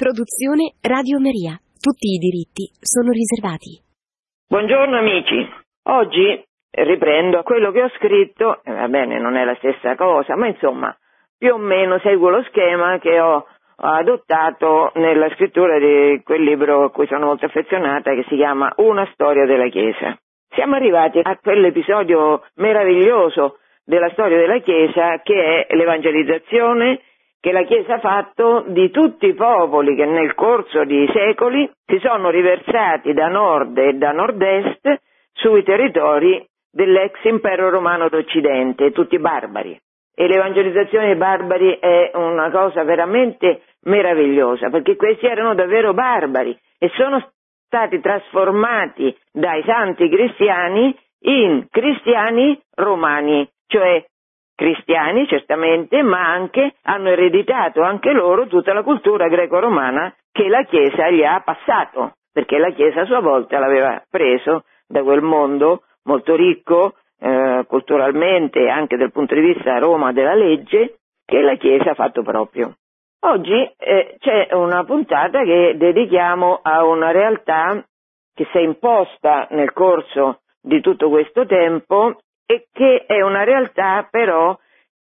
Produzione 0.00 0.80
Radio 0.80 1.20
Maria. 1.20 1.60
Tutti 1.76 2.08
i 2.08 2.16
diritti 2.16 2.72
sono 2.80 3.10
riservati. 3.12 3.84
Buongiorno 4.48 4.96
amici. 4.96 5.46
Oggi 5.90 6.42
riprendo 6.70 7.42
quello 7.42 7.70
che 7.70 7.82
ho 7.82 7.90
scritto, 7.98 8.64
eh, 8.64 8.72
va 8.72 8.88
bene, 8.88 9.20
non 9.20 9.36
è 9.36 9.44
la 9.44 9.54
stessa 9.56 9.96
cosa, 9.96 10.36
ma 10.36 10.46
insomma, 10.46 10.96
più 11.36 11.52
o 11.52 11.58
meno 11.58 11.98
seguo 11.98 12.30
lo 12.30 12.42
schema 12.44 12.98
che 12.98 13.20
ho 13.20 13.44
adottato 13.76 14.92
nella 14.94 15.28
scrittura 15.34 15.78
di 15.78 16.22
quel 16.24 16.44
libro 16.44 16.84
a 16.84 16.90
cui 16.90 17.06
sono 17.06 17.26
molto 17.26 17.44
affezionata 17.44 18.14
che 18.14 18.24
si 18.26 18.36
chiama 18.36 18.72
Una 18.76 19.06
storia 19.12 19.44
della 19.44 19.68
Chiesa. 19.68 20.18
Siamo 20.54 20.76
arrivati 20.76 21.20
a 21.22 21.36
quell'episodio 21.36 22.46
meraviglioso 22.54 23.58
della 23.84 24.08
storia 24.12 24.38
della 24.38 24.60
Chiesa 24.60 25.20
che 25.22 25.66
è 25.66 25.74
l'evangelizzazione 25.74 27.02
che 27.40 27.52
la 27.52 27.62
Chiesa 27.62 27.94
ha 27.94 28.00
fatto 28.00 28.64
di 28.68 28.90
tutti 28.90 29.26
i 29.26 29.34
popoli 29.34 29.96
che 29.96 30.04
nel 30.04 30.34
corso 30.34 30.84
di 30.84 31.08
secoli 31.12 31.68
si 31.86 31.98
sono 31.98 32.28
riversati 32.28 33.14
da 33.14 33.28
nord 33.28 33.78
e 33.78 33.94
da 33.94 34.12
nord-est 34.12 35.00
sui 35.32 35.62
territori 35.62 36.46
dell'ex 36.70 37.24
impero 37.24 37.70
romano 37.70 38.08
d'Occidente, 38.08 38.92
tutti 38.92 39.18
barbari. 39.18 39.78
E 40.14 40.26
l'evangelizzazione 40.26 41.06
dei 41.06 41.16
barbari 41.16 41.78
è 41.78 42.10
una 42.14 42.50
cosa 42.50 42.84
veramente 42.84 43.62
meravigliosa, 43.84 44.68
perché 44.68 44.96
questi 44.96 45.24
erano 45.24 45.54
davvero 45.54 45.94
barbari 45.94 46.56
e 46.78 46.90
sono 46.94 47.26
stati 47.64 48.00
trasformati 48.00 49.16
dai 49.32 49.62
santi 49.64 50.10
cristiani 50.10 50.94
in 51.20 51.66
cristiani 51.70 52.60
romani, 52.74 53.48
cioè 53.66 54.04
cristiani 54.60 55.26
certamente, 55.26 56.02
ma 56.02 56.30
anche 56.30 56.74
hanno 56.82 57.08
ereditato 57.08 57.80
anche 57.80 58.12
loro 58.12 58.46
tutta 58.46 58.74
la 58.74 58.82
cultura 58.82 59.26
greco-romana 59.26 60.14
che 60.30 60.48
la 60.48 60.64
Chiesa 60.64 61.08
gli 61.08 61.24
ha 61.24 61.40
passato, 61.40 62.16
perché 62.30 62.58
la 62.58 62.70
Chiesa 62.72 63.00
a 63.00 63.06
sua 63.06 63.20
volta 63.20 63.58
l'aveva 63.58 64.04
preso 64.10 64.64
da 64.86 65.02
quel 65.02 65.22
mondo 65.22 65.84
molto 66.04 66.36
ricco 66.36 66.96
eh, 67.18 67.64
culturalmente 67.66 68.68
anche 68.68 68.98
dal 68.98 69.12
punto 69.12 69.34
di 69.34 69.40
vista 69.40 69.76
a 69.76 69.78
Roma 69.78 70.12
della 70.12 70.34
legge 70.34 70.98
che 71.24 71.40
la 71.40 71.54
Chiesa 71.54 71.92
ha 71.92 71.94
fatto 71.94 72.22
proprio. 72.22 72.74
Oggi 73.20 73.72
eh, 73.78 74.16
c'è 74.18 74.48
una 74.52 74.84
puntata 74.84 75.42
che 75.42 75.72
dedichiamo 75.78 76.60
a 76.62 76.84
una 76.84 77.12
realtà 77.12 77.82
che 78.34 78.46
si 78.52 78.58
è 78.58 78.60
imposta 78.60 79.46
nel 79.52 79.72
corso 79.72 80.40
di 80.60 80.82
tutto 80.82 81.08
questo 81.08 81.46
tempo 81.46 82.18
e 82.50 82.66
che 82.72 83.04
è 83.06 83.20
una 83.20 83.44
realtà 83.44 84.08
però 84.10 84.58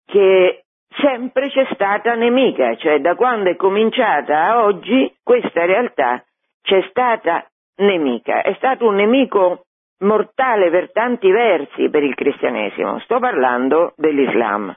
che 0.05 0.65
sempre 1.01 1.49
c'è 1.49 1.65
stata 1.71 2.15
nemica, 2.17 2.75
cioè 2.75 2.99
da 2.99 3.15
quando 3.15 3.51
è 3.51 3.55
cominciata 3.55 4.47
a 4.47 4.65
oggi 4.65 5.15
questa 5.23 5.65
realtà 5.65 6.25
c'è 6.61 6.85
stata 6.91 7.47
nemica, 7.77 8.43
è 8.43 8.53
stato 8.55 8.89
un 8.89 8.97
nemico 8.97 9.67
mortale 10.01 10.71
per 10.71 10.91
tanti 10.91 11.31
versi 11.31 11.89
per 11.89 12.03
il 12.03 12.17
cristianesimo, 12.17 12.99
sto 12.99 13.21
parlando 13.21 13.93
dell'Islam. 13.97 14.75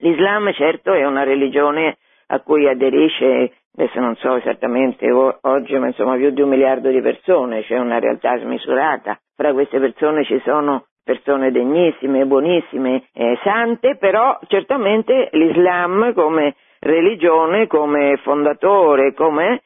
L'Islam 0.00 0.52
certo 0.52 0.92
è 0.92 1.06
una 1.06 1.22
religione 1.22 1.96
a 2.26 2.40
cui 2.40 2.68
aderisce, 2.68 3.54
adesso 3.74 3.98
non 3.98 4.14
so 4.16 4.36
esattamente 4.36 5.10
oggi, 5.10 5.78
ma 5.78 5.86
insomma 5.86 6.16
più 6.16 6.28
di 6.32 6.42
un 6.42 6.50
miliardo 6.50 6.90
di 6.90 7.00
persone, 7.00 7.62
c'è 7.62 7.78
una 7.78 7.98
realtà 7.98 8.36
smisurata, 8.36 9.18
fra 9.34 9.54
queste 9.54 9.78
persone 9.80 10.24
ci 10.24 10.38
sono 10.44 10.87
persone 11.08 11.50
degnissime, 11.50 12.26
buonissime, 12.26 13.08
eh, 13.14 13.38
sante, 13.42 13.96
però 13.96 14.38
certamente 14.46 15.30
l'Islam 15.32 16.12
come 16.12 16.54
religione, 16.80 17.66
come 17.66 18.18
fondatore, 18.22 19.14
come 19.14 19.62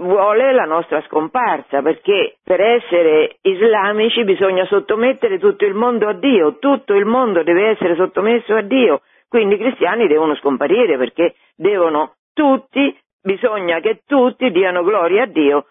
vuole 0.00 0.52
la 0.52 0.64
nostra 0.64 1.00
scomparsa, 1.02 1.82
perché 1.82 2.38
per 2.42 2.60
essere 2.60 3.36
islamici 3.42 4.24
bisogna 4.24 4.64
sottomettere 4.64 5.38
tutto 5.38 5.64
il 5.64 5.74
mondo 5.74 6.08
a 6.08 6.14
Dio, 6.14 6.58
tutto 6.58 6.94
il 6.94 7.04
mondo 7.04 7.44
deve 7.44 7.68
essere 7.68 7.94
sottomesso 7.94 8.52
a 8.52 8.62
Dio, 8.62 9.02
quindi 9.28 9.54
i 9.54 9.58
cristiani 9.58 10.08
devono 10.08 10.34
scomparire 10.34 10.96
perché 10.96 11.36
devono 11.54 12.14
tutti, 12.34 12.98
bisogna 13.22 13.78
che 13.78 14.02
tutti 14.04 14.50
diano 14.50 14.82
gloria 14.82 15.22
a 15.22 15.26
Dio 15.26 15.66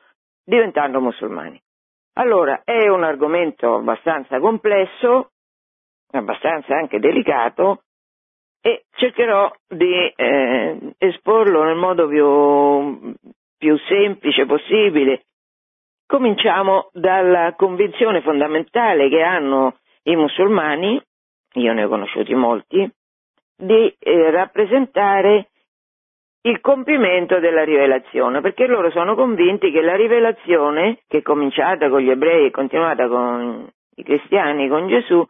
diventando 0.46 1.02
musulmani. 1.02 1.62
Allora, 2.14 2.62
è 2.64 2.88
un 2.88 3.04
argomento 3.04 3.76
abbastanza 3.76 4.40
complesso, 4.40 5.32
abbastanza 6.12 6.76
anche 6.76 7.00
delicato, 7.00 7.84
e 8.62 8.84
cercherò 8.92 9.52
di 9.68 10.14
eh, 10.16 10.94
esporlo 10.98 11.64
nel 11.64 11.78
modo 11.78 12.08
più, 12.08 13.16
più 13.58 13.78
semplice 13.88 14.46
possibile. 14.46 15.24
Cominciamo 16.06 16.90
dalla 16.92 17.54
convinzione 17.56 18.22
fondamentale 18.22 19.10
che 19.10 19.22
hanno 19.22 19.78
i 20.04 20.16
musulmani, 20.16 21.02
io 21.54 21.74
ne 21.74 21.84
ho 21.86 21.88
conosciuti 21.88 22.34
molti, 22.36 22.92
di 23.56 23.96
eh, 23.98 24.32
rappresentare 24.32 25.51
il 26.44 26.60
compimento 26.60 27.40
della 27.40 27.64
rivelazione, 27.64 28.42
perché 28.42 28.66
loro 28.66 28.90
sono 28.90 29.16
convinti 29.16 29.72
che 29.72 29.82
la 29.82 29.96
rivelazione, 29.96 31.00
che 31.08 31.20
è 31.20 31.22
cominciata 31.22 31.90
con 31.90 32.00
gli 32.02 32.10
ebrei 32.10 32.48
e 32.48 32.52
continuata 32.52 33.08
con 33.08 33.70
i 33.96 34.04
cristiani, 34.04 34.68
con 34.68 34.88
Gesù, 34.88 35.24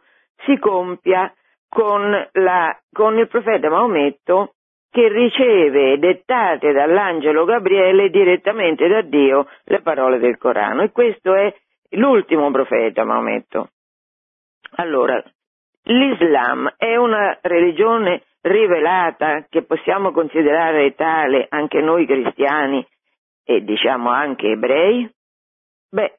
si 0.44 0.58
compia 0.58 1.32
con, 1.68 2.28
la, 2.32 2.78
con 2.92 3.18
il 3.18 3.28
profeta 3.28 3.68
Maometto 3.68 4.54
che 4.90 5.08
riceve 5.08 5.98
dettate 5.98 6.72
dall'angelo 6.72 7.44
Gabriele 7.44 8.10
direttamente 8.10 8.88
da 8.88 9.00
Dio 9.00 9.48
le 9.64 9.80
parole 9.80 10.18
del 10.18 10.36
Corano. 10.36 10.82
E 10.82 10.92
questo 10.92 11.34
è 11.34 11.54
l'ultimo 11.90 12.50
profeta 12.50 13.04
Maometto. 13.04 13.70
Allora, 14.76 15.22
l'Islam 15.84 16.74
è 16.76 16.96
una 16.96 17.38
religione 17.40 18.22
rivelata 18.42 19.46
che 19.48 19.62
possiamo 19.62 20.12
considerare 20.12 20.94
tale 20.94 21.46
anche 21.48 21.80
noi 21.80 22.06
cristiani 22.06 22.86
e 23.44 23.62
diciamo 23.62 24.10
anche 24.10 24.50
ebrei? 24.50 25.08
Beh, 25.90 26.18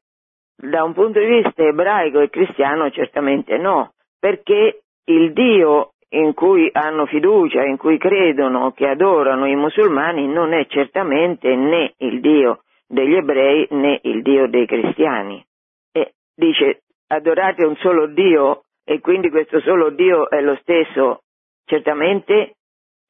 da 0.56 0.84
un 0.84 0.94
punto 0.94 1.19
di 1.19 1.25
vista 1.25 1.63
ebraico 1.63 2.19
e 2.19 2.29
cristiano 2.29 2.89
certamente 2.91 3.57
no, 3.57 3.94
perché 4.19 4.84
il 5.06 5.34
Dio 5.34 5.94
in 6.09 6.34
cui 6.34 6.69
hanno 6.72 7.06
fiducia, 7.07 7.63
in 7.63 7.78
cui 7.78 7.97
credono, 7.97 8.72
che 8.72 8.88
adorano 8.88 9.47
i 9.47 9.55
musulmani, 9.55 10.28
non 10.28 10.53
è 10.53 10.66
certamente 10.67 11.55
né 11.55 11.94
il 11.97 12.22
Dio 12.22 12.61
degli 12.88 13.16
ebrei 13.16 13.67
né 13.72 14.00
il 14.03 14.22
Dio 14.22 14.47
dei 14.47 14.67
cristiani. 14.67 15.44
E 15.91 16.13
dice 16.35 16.84
adorate 17.07 17.66
un 17.66 17.75
solo 17.78 18.05
Dio 18.07 18.63
e 18.85 19.00
quindi 19.00 19.29
questo 19.29 19.59
solo 19.61 19.90
Dio 19.90 20.29
è 20.29 20.40
lo 20.41 20.55
stesso 20.61 21.23
Certamente 21.66 22.56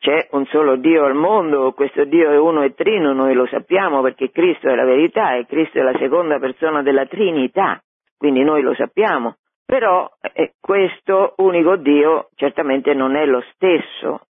c'è 0.03 0.27
un 0.31 0.45
solo 0.47 0.75
Dio 0.75 1.05
al 1.05 1.15
mondo, 1.15 1.71
questo 1.71 2.03
Dio 2.03 2.29
è 2.29 2.37
uno 2.37 2.63
e 2.63 2.73
trino, 2.73 3.13
noi 3.13 3.33
lo 3.33 3.45
sappiamo 3.47 4.01
perché 4.01 4.31
Cristo 4.31 4.67
è 4.67 4.75
la 4.75 4.83
verità 4.83 5.35
e 5.35 5.45
Cristo 5.45 5.79
è 5.79 5.81
la 5.81 5.97
seconda 5.97 6.39
persona 6.39 6.81
della 6.81 7.05
Trinità, 7.05 7.81
quindi 8.17 8.43
noi 8.43 8.61
lo 8.61 8.73
sappiamo. 8.75 9.37
Però 9.65 10.09
eh, 10.33 10.55
questo 10.59 11.35
unico 11.37 11.77
Dio 11.77 12.29
certamente 12.35 12.93
non 12.93 13.15
è 13.15 13.25
lo 13.25 13.41
stesso. 13.53 14.27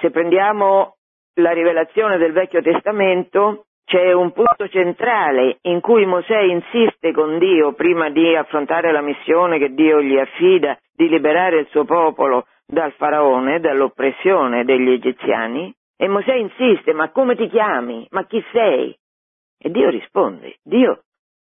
Se 0.00 0.10
prendiamo 0.10 0.94
la 1.40 1.50
rivelazione 1.50 2.18
del 2.18 2.32
Vecchio 2.32 2.62
Testamento, 2.62 3.66
c'è 3.84 4.12
un 4.12 4.32
punto 4.32 4.68
centrale 4.68 5.58
in 5.62 5.80
cui 5.80 6.06
Mosè 6.06 6.40
insiste 6.40 7.12
con 7.12 7.38
Dio 7.38 7.72
prima 7.72 8.10
di 8.10 8.34
affrontare 8.34 8.90
la 8.92 9.00
missione 9.00 9.58
che 9.58 9.74
Dio 9.74 10.00
gli 10.00 10.18
affida 10.18 10.78
di 10.94 11.08
liberare 11.08 11.58
il 11.60 11.66
suo 11.68 11.84
popolo 11.84 12.46
dal 12.66 12.92
faraone, 12.92 13.60
dall'oppressione 13.60 14.64
degli 14.64 14.90
egiziani, 14.90 15.72
e 15.96 16.08
Mosè 16.08 16.34
insiste, 16.34 16.92
ma 16.92 17.10
come 17.10 17.36
ti 17.36 17.48
chiami? 17.48 18.06
Ma 18.10 18.26
chi 18.26 18.44
sei? 18.52 18.94
E 19.58 19.70
Dio 19.70 19.88
risponde, 19.88 20.56
Dio, 20.62 21.04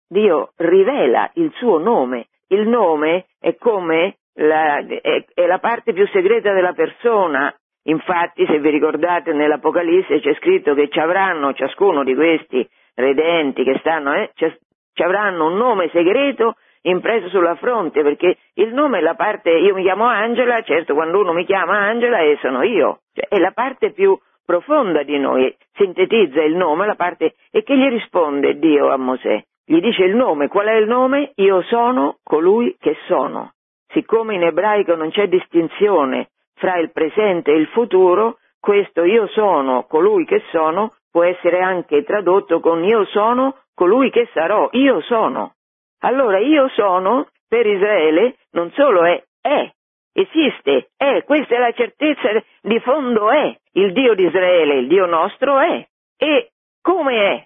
Dio 0.06 0.52
rivela 0.56 1.30
il 1.34 1.50
suo 1.54 1.78
nome, 1.78 2.26
il 2.48 2.68
nome 2.68 3.26
è 3.38 3.56
come 3.56 4.18
la, 4.34 4.78
è, 4.78 5.24
è 5.32 5.46
la 5.46 5.58
parte 5.58 5.92
più 5.92 6.06
segreta 6.08 6.52
della 6.52 6.74
persona, 6.74 7.54
infatti 7.84 8.44
se 8.46 8.58
vi 8.58 8.70
ricordate 8.70 9.32
nell'Apocalisse 9.32 10.20
c'è 10.20 10.34
scritto 10.34 10.74
che 10.74 10.88
ci 10.88 10.98
avranno 10.98 11.54
ciascuno 11.54 12.04
di 12.04 12.14
questi 12.14 12.68
redenti 12.94 13.64
che 13.64 13.78
stanno, 13.78 14.14
eh, 14.14 14.32
ci 14.34 15.02
avranno 15.02 15.46
un 15.46 15.56
nome 15.56 15.88
segreto 15.90 16.56
impreso 16.84 17.28
sulla 17.28 17.54
fronte, 17.56 18.02
perché 18.02 18.38
il 18.54 18.72
nome 18.72 18.98
è 18.98 19.00
la 19.00 19.14
parte, 19.14 19.50
io 19.50 19.74
mi 19.74 19.82
chiamo 19.82 20.04
Angela, 20.04 20.62
certo 20.62 20.94
quando 20.94 21.20
uno 21.20 21.32
mi 21.32 21.44
chiama 21.44 21.78
Angela 21.78 22.20
e 22.20 22.38
sono 22.40 22.62
io, 22.62 23.00
cioè, 23.12 23.26
è 23.28 23.38
la 23.38 23.52
parte 23.52 23.92
più 23.92 24.18
profonda 24.44 25.02
di 25.02 25.18
noi, 25.18 25.54
sintetizza 25.74 26.42
il 26.42 26.56
nome, 26.56 26.86
la 26.86 26.94
parte, 26.94 27.34
e 27.50 27.62
che 27.62 27.76
gli 27.76 27.88
risponde 27.88 28.58
Dio 28.58 28.90
a 28.90 28.96
Mosè? 28.96 29.42
Gli 29.66 29.80
dice 29.80 30.04
il 30.04 30.14
nome, 30.14 30.48
qual 30.48 30.66
è 30.66 30.74
il 30.74 30.86
nome? 30.86 31.32
Io 31.36 31.62
sono 31.62 32.18
colui 32.22 32.76
che 32.78 32.96
sono. 33.06 33.52
Siccome 33.88 34.34
in 34.34 34.42
ebraico 34.42 34.94
non 34.94 35.10
c'è 35.10 35.26
distinzione 35.26 36.28
fra 36.54 36.76
il 36.76 36.92
presente 36.92 37.52
e 37.52 37.56
il 37.56 37.68
futuro, 37.68 38.38
questo 38.60 39.04
io 39.04 39.26
sono 39.28 39.84
colui 39.84 40.26
che 40.26 40.42
sono 40.50 40.94
può 41.10 41.22
essere 41.22 41.60
anche 41.60 42.02
tradotto 42.02 42.58
con 42.60 42.82
io 42.82 43.04
sono 43.06 43.56
colui 43.72 44.10
che 44.10 44.28
sarò, 44.32 44.68
io 44.72 45.00
sono. 45.02 45.54
Allora 46.00 46.38
io 46.38 46.68
sono 46.68 47.28
per 47.48 47.66
Israele 47.66 48.36
non 48.50 48.70
solo 48.72 49.04
è, 49.04 49.22
è, 49.40 49.70
esiste, 50.12 50.90
è, 50.96 51.22
questa 51.24 51.56
è 51.56 51.58
la 51.58 51.72
certezza 51.72 52.28
di 52.62 52.80
fondo 52.80 53.30
è, 53.30 53.56
il 53.72 53.92
Dio 53.92 54.14
di 54.14 54.24
Israele, 54.24 54.78
il 54.78 54.88
Dio 54.88 55.06
nostro 55.06 55.58
è. 55.60 55.86
E 56.16 56.50
come 56.80 57.34
è? 57.34 57.44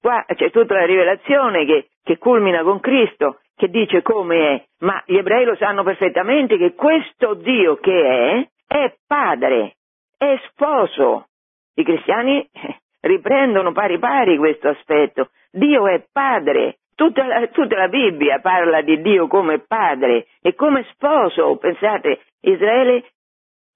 Qua 0.00 0.24
c'è 0.34 0.50
tutta 0.50 0.74
la 0.74 0.86
rivelazione 0.86 1.64
che, 1.64 1.88
che 2.02 2.18
culmina 2.18 2.62
con 2.62 2.80
Cristo, 2.80 3.40
che 3.54 3.68
dice 3.68 4.02
come 4.02 4.54
è, 4.54 4.64
ma 4.80 5.02
gli 5.06 5.16
ebrei 5.16 5.44
lo 5.44 5.56
sanno 5.56 5.82
perfettamente 5.82 6.56
che 6.56 6.74
questo 6.74 7.34
Dio 7.34 7.76
che 7.76 8.02
è, 8.02 8.48
è 8.66 8.94
padre, 9.06 9.76
è 10.16 10.38
sposo. 10.48 11.26
I 11.74 11.84
cristiani 11.84 12.46
eh, 12.52 12.80
riprendono 13.00 13.72
pari 13.72 13.98
pari 13.98 14.36
questo 14.36 14.68
aspetto. 14.68 15.30
Dio 15.50 15.86
è 15.88 16.04
padre. 16.12 16.78
Tutta 16.96 17.26
la, 17.26 17.46
tutta 17.48 17.76
la, 17.76 17.88
Bibbia 17.88 18.40
parla 18.40 18.80
di 18.80 19.02
Dio 19.02 19.26
come 19.26 19.58
padre 19.58 20.28
e 20.40 20.54
come 20.54 20.82
sposo. 20.92 21.56
Pensate, 21.56 22.22
Israele 22.40 23.04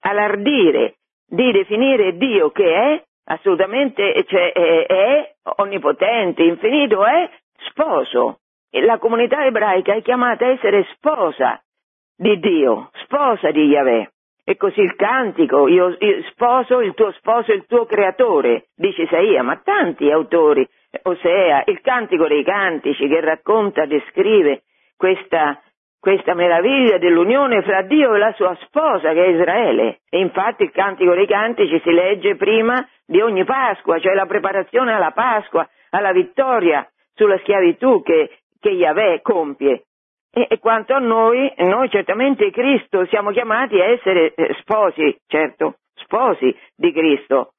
all'ardire 0.01 0.95
di 1.27 1.51
definire 1.51 2.17
Dio 2.17 2.49
che 2.49 2.73
è 2.73 3.03
assolutamente, 3.25 4.25
cioè, 4.27 4.51
è, 4.51 4.85
è 4.87 5.35
onnipotente, 5.57 6.41
infinito, 6.41 7.05
è 7.05 7.29
sposo. 7.69 8.39
E 8.71 8.81
la 8.81 8.97
comunità 8.97 9.45
ebraica 9.45 9.93
è 9.93 10.01
chiamata 10.01 10.45
a 10.45 10.49
essere 10.49 10.87
sposa 10.95 11.61
di 12.15 12.39
Dio, 12.39 12.89
sposa 13.03 13.51
di 13.51 13.65
Yahweh. 13.65 14.11
E 14.51 14.57
così 14.57 14.81
il 14.81 14.97
cantico, 14.97 15.69
io, 15.69 15.95
io 15.97 16.23
sposo 16.23 16.81
il 16.81 16.93
tuo 16.93 17.09
sposo, 17.13 17.53
il 17.53 17.65
tuo 17.67 17.85
creatore, 17.85 18.65
dice 18.75 19.03
Isaia, 19.03 19.43
ma 19.43 19.61
tanti 19.63 20.11
autori, 20.11 20.67
Osea, 21.03 21.63
il 21.67 21.79
cantico 21.79 22.27
dei 22.27 22.43
cantici 22.43 23.07
che 23.07 23.21
racconta, 23.21 23.85
descrive 23.85 24.63
questa, 24.97 25.57
questa 25.97 26.33
meraviglia 26.33 26.97
dell'unione 26.97 27.61
fra 27.61 27.81
Dio 27.83 28.13
e 28.13 28.17
la 28.17 28.33
sua 28.33 28.53
sposa 28.63 29.13
che 29.13 29.23
è 29.23 29.29
Israele. 29.29 30.01
E 30.09 30.19
infatti 30.19 30.63
il 30.63 30.71
cantico 30.71 31.13
dei 31.13 31.27
cantici 31.27 31.79
si 31.79 31.89
legge 31.89 32.35
prima 32.35 32.85
di 33.05 33.21
ogni 33.21 33.45
Pasqua, 33.45 34.01
cioè 34.01 34.13
la 34.15 34.25
preparazione 34.25 34.91
alla 34.91 35.11
Pasqua, 35.11 35.65
alla 35.91 36.11
vittoria 36.11 36.85
sulla 37.13 37.37
schiavitù 37.37 38.03
che, 38.03 38.39
che 38.59 38.71
Yahweh 38.71 39.21
compie. 39.21 39.83
E, 40.33 40.47
e, 40.49 40.59
quanto 40.59 40.93
a 40.93 40.99
noi, 40.99 41.51
noi 41.57 41.89
certamente 41.89 42.51
Cristo 42.51 43.05
siamo 43.07 43.31
chiamati 43.31 43.79
a 43.81 43.85
essere 43.85 44.33
eh, 44.33 44.55
sposi, 44.61 45.15
certo, 45.27 45.79
sposi 45.95 46.55
di 46.75 46.93
Cristo. 46.93 47.53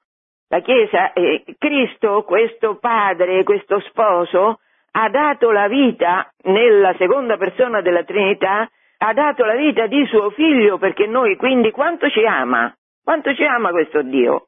La 0.49 0.61
Chiesa, 0.61 1.13
eh, 1.13 1.45
Cristo, 1.59 2.23
questo 2.23 2.77
padre, 2.77 3.45
questo 3.45 3.81
sposo, 3.81 4.61
ha 4.93 5.09
dato 5.11 5.51
la 5.51 5.69
vita 5.69 6.31
nella 6.45 6.95
seconda 6.97 7.37
persona 7.37 7.83
della 7.83 8.05
Trinità, 8.05 8.69
ha 8.99 9.13
dato 9.13 9.45
la 9.45 9.55
vita 9.55 9.87
di 9.87 10.05
suo 10.07 10.31
figlio 10.31 10.79
perché 10.79 11.07
noi 11.07 11.37
quindi 11.37 11.71
quanto 11.71 12.09
ci 12.09 12.25
ama? 12.25 12.75
Quanto 13.03 13.35
ci 13.35 13.45
ama 13.45 13.71
questo 13.71 14.03
Dio? 14.03 14.47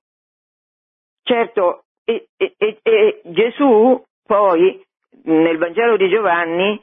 Certo, 1.23 1.85
e, 2.05 2.29
e, 2.37 2.79
e 2.83 3.21
Gesù 3.25 4.03
poi 4.27 4.83
nel 5.25 5.59
Vangelo 5.59 5.97
di 5.97 6.09
Giovanni 6.09 6.81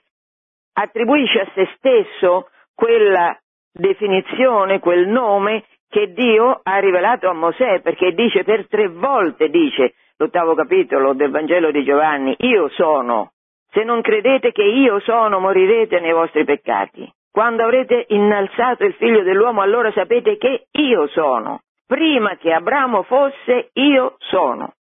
attribuisce 0.73 1.41
a 1.41 1.51
se 1.53 1.69
stesso 1.77 2.49
quella 2.75 3.37
definizione, 3.71 4.79
quel 4.79 5.07
nome 5.07 5.65
che 5.89 6.13
Dio 6.13 6.59
ha 6.63 6.79
rivelato 6.79 7.29
a 7.29 7.33
Mosè, 7.33 7.81
perché 7.81 8.13
dice 8.13 8.43
per 8.43 8.67
tre 8.67 8.87
volte, 8.87 9.49
dice 9.49 9.93
l'ottavo 10.17 10.55
capitolo 10.55 11.13
del 11.13 11.31
Vangelo 11.31 11.71
di 11.71 11.83
Giovanni, 11.83 12.35
io 12.39 12.69
sono. 12.69 13.31
Se 13.71 13.83
non 13.83 14.01
credete 14.01 14.51
che 14.51 14.63
io 14.63 14.99
sono, 14.99 15.39
morirete 15.39 15.99
nei 15.99 16.13
vostri 16.13 16.43
peccati. 16.43 17.11
Quando 17.31 17.63
avrete 17.63 18.05
innalzato 18.09 18.83
il 18.83 18.93
figlio 18.95 19.23
dell'uomo, 19.23 19.61
allora 19.61 19.91
sapete 19.91 20.37
che 20.37 20.67
io 20.71 21.07
sono. 21.07 21.61
Prima 21.87 22.35
che 22.35 22.51
Abramo 22.51 23.03
fosse, 23.03 23.69
io 23.73 24.15
sono. 24.19 24.73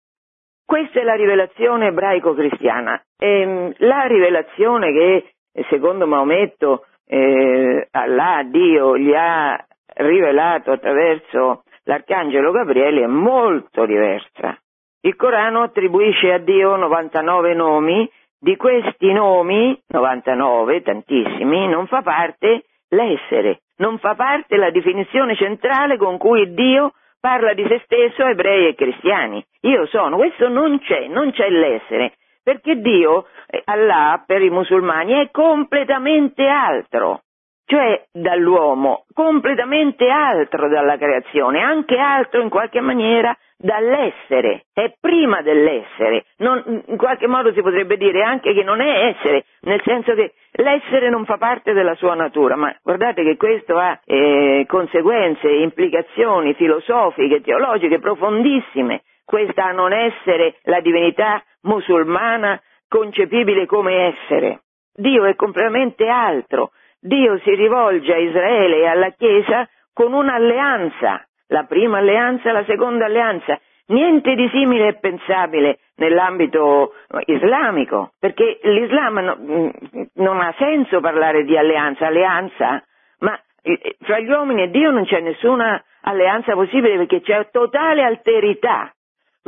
Questa 0.65 1.01
è 1.01 1.03
la 1.03 1.15
rivelazione 1.15 1.89
ebraico-cristiana. 1.89 3.03
Ehm, 3.19 3.73
la 3.79 4.03
rivelazione 4.03 4.93
che 4.93 5.33
secondo 5.69 6.07
Maometto 6.07 6.85
eh, 7.07 7.89
Allah, 7.91 8.43
Dio, 8.45 8.97
gli 8.97 9.15
ha 9.15 9.65
rivelato 9.95 10.73
attraverso 10.73 11.63
l'arcangelo 11.85 12.53
Gabriele 12.53 13.03
è 13.03 13.07
molto 13.07 13.87
diversa. 13.87 14.57
Il 15.01 15.17
Corano 15.17 15.63
attribuisce 15.63 16.33
a 16.33 16.39
Dio 16.39 16.77
99 16.77 17.55
nomi, 17.55 18.11
di 18.41 18.57
questi 18.57 19.13
nomi, 19.13 19.81
99, 19.89 20.83
tantissimi, 20.83 21.67
non 21.67 21.87
fa 21.87 22.03
parte 22.03 22.65
l'essere, 22.91 23.61
non 23.79 23.99
fa 23.99 24.15
parte 24.15 24.57
la 24.57 24.71
definizione 24.71 25.35
centrale 25.35 25.97
con 25.97 26.19
cui 26.19 26.53
Dio 26.53 26.93
parla 27.21 27.53
di 27.53 27.67
se 27.69 27.81
stesso 27.85 28.23
a 28.23 28.31
ebrei 28.31 28.69
e 28.69 28.75
cristiani. 28.75 29.45
Io 29.63 29.87
sono, 29.87 30.17
questo 30.17 30.49
non 30.49 30.79
c'è, 30.79 31.09
non 31.09 31.33
c'è 31.33 31.49
l'essere, 31.49 32.15
perché 32.49 32.81
Dio, 32.81 33.27
Allah 33.67 34.25
per 34.27 34.41
i 34.41 34.49
musulmani, 34.49 35.13
è 35.13 35.31
completamente 35.31 36.47
altro, 36.47 37.25
cioè 37.67 38.07
dall'uomo, 38.11 39.05
completamente 39.13 40.09
altro 40.09 40.67
dalla 40.71 40.97
creazione, 40.97 41.61
anche 41.61 41.99
altro 41.99 42.41
in 42.41 42.49
qualche 42.49 42.81
maniera 42.81 43.37
dall'essere, 43.59 44.65
è 44.73 44.95
prima 44.99 45.43
dell'essere, 45.43 46.25
non, 46.39 46.83
in 46.87 46.97
qualche 46.97 47.27
modo 47.27 47.53
si 47.53 47.61
potrebbe 47.61 47.99
dire 47.99 48.23
anche 48.23 48.55
che 48.55 48.63
non 48.63 48.81
è 48.81 49.09
essere, 49.09 49.45
nel 49.63 49.83
senso 49.85 50.15
che 50.15 50.33
l'essere 50.53 51.11
non 51.11 51.27
fa 51.27 51.37
parte 51.37 51.75
della 51.75 51.97
sua 51.97 52.15
natura, 52.15 52.57
ma 52.57 52.75
guardate 52.83 53.25
che 53.25 53.37
questo 53.37 53.77
ha 53.77 54.01
eh, 54.07 54.65
conseguenze, 54.67 55.51
implicazioni 55.51 56.55
filosofiche, 56.55 57.43
teologiche 57.43 57.99
profondissime, 57.99 59.03
questa 59.29 59.73
non 59.73 59.93
essere 59.93 60.55
la 60.63 60.81
divinità 60.81 61.43
musulmana 61.69 62.61
concepibile 62.89 63.67
come 63.67 64.15
essere. 64.15 64.63
Dio 64.93 65.25
è 65.25 65.37
completamente 65.37 66.09
altro. 66.09 66.73
Dio 66.99 67.39
si 67.39 67.55
rivolge 67.55 68.13
a 68.13 68.19
Israele 68.19 68.79
e 68.79 68.87
alla 68.87 69.11
Chiesa 69.11 69.69
con 69.93 70.13
un'alleanza, 70.13 71.25
la 71.49 71.65
prima 71.65 71.99
alleanza 71.99 72.51
la 72.51 72.65
seconda 72.65 73.05
alleanza. 73.05 73.59
Niente 73.89 74.35
di 74.35 74.49
simile 74.51 74.89
è 74.89 74.99
pensabile 74.99 75.79
nell'ambito 75.97 76.93
islamico, 77.25 78.13
perché 78.19 78.59
l'Islam 78.63 79.19
no, 79.19 79.37
mm, 79.41 79.69
non 80.15 80.41
ha 80.41 80.55
senso 80.59 81.01
parlare 81.01 81.45
di 81.45 81.57
alleanza, 81.57 82.07
alleanza, 82.07 82.83
ma 83.21 83.39
eh, 83.63 83.97
fra 84.01 84.19
gli 84.19 84.29
uomini 84.29 84.63
e 84.63 84.71
Dio 84.71 84.91
non 84.91 85.05
c'è 85.05 85.21
nessuna 85.21 85.83
alleanza 86.03 86.53
possibile 86.53 86.97
perché 86.97 87.23
c'è 87.23 87.49
totale 87.51 88.03
alterità. 88.03 88.93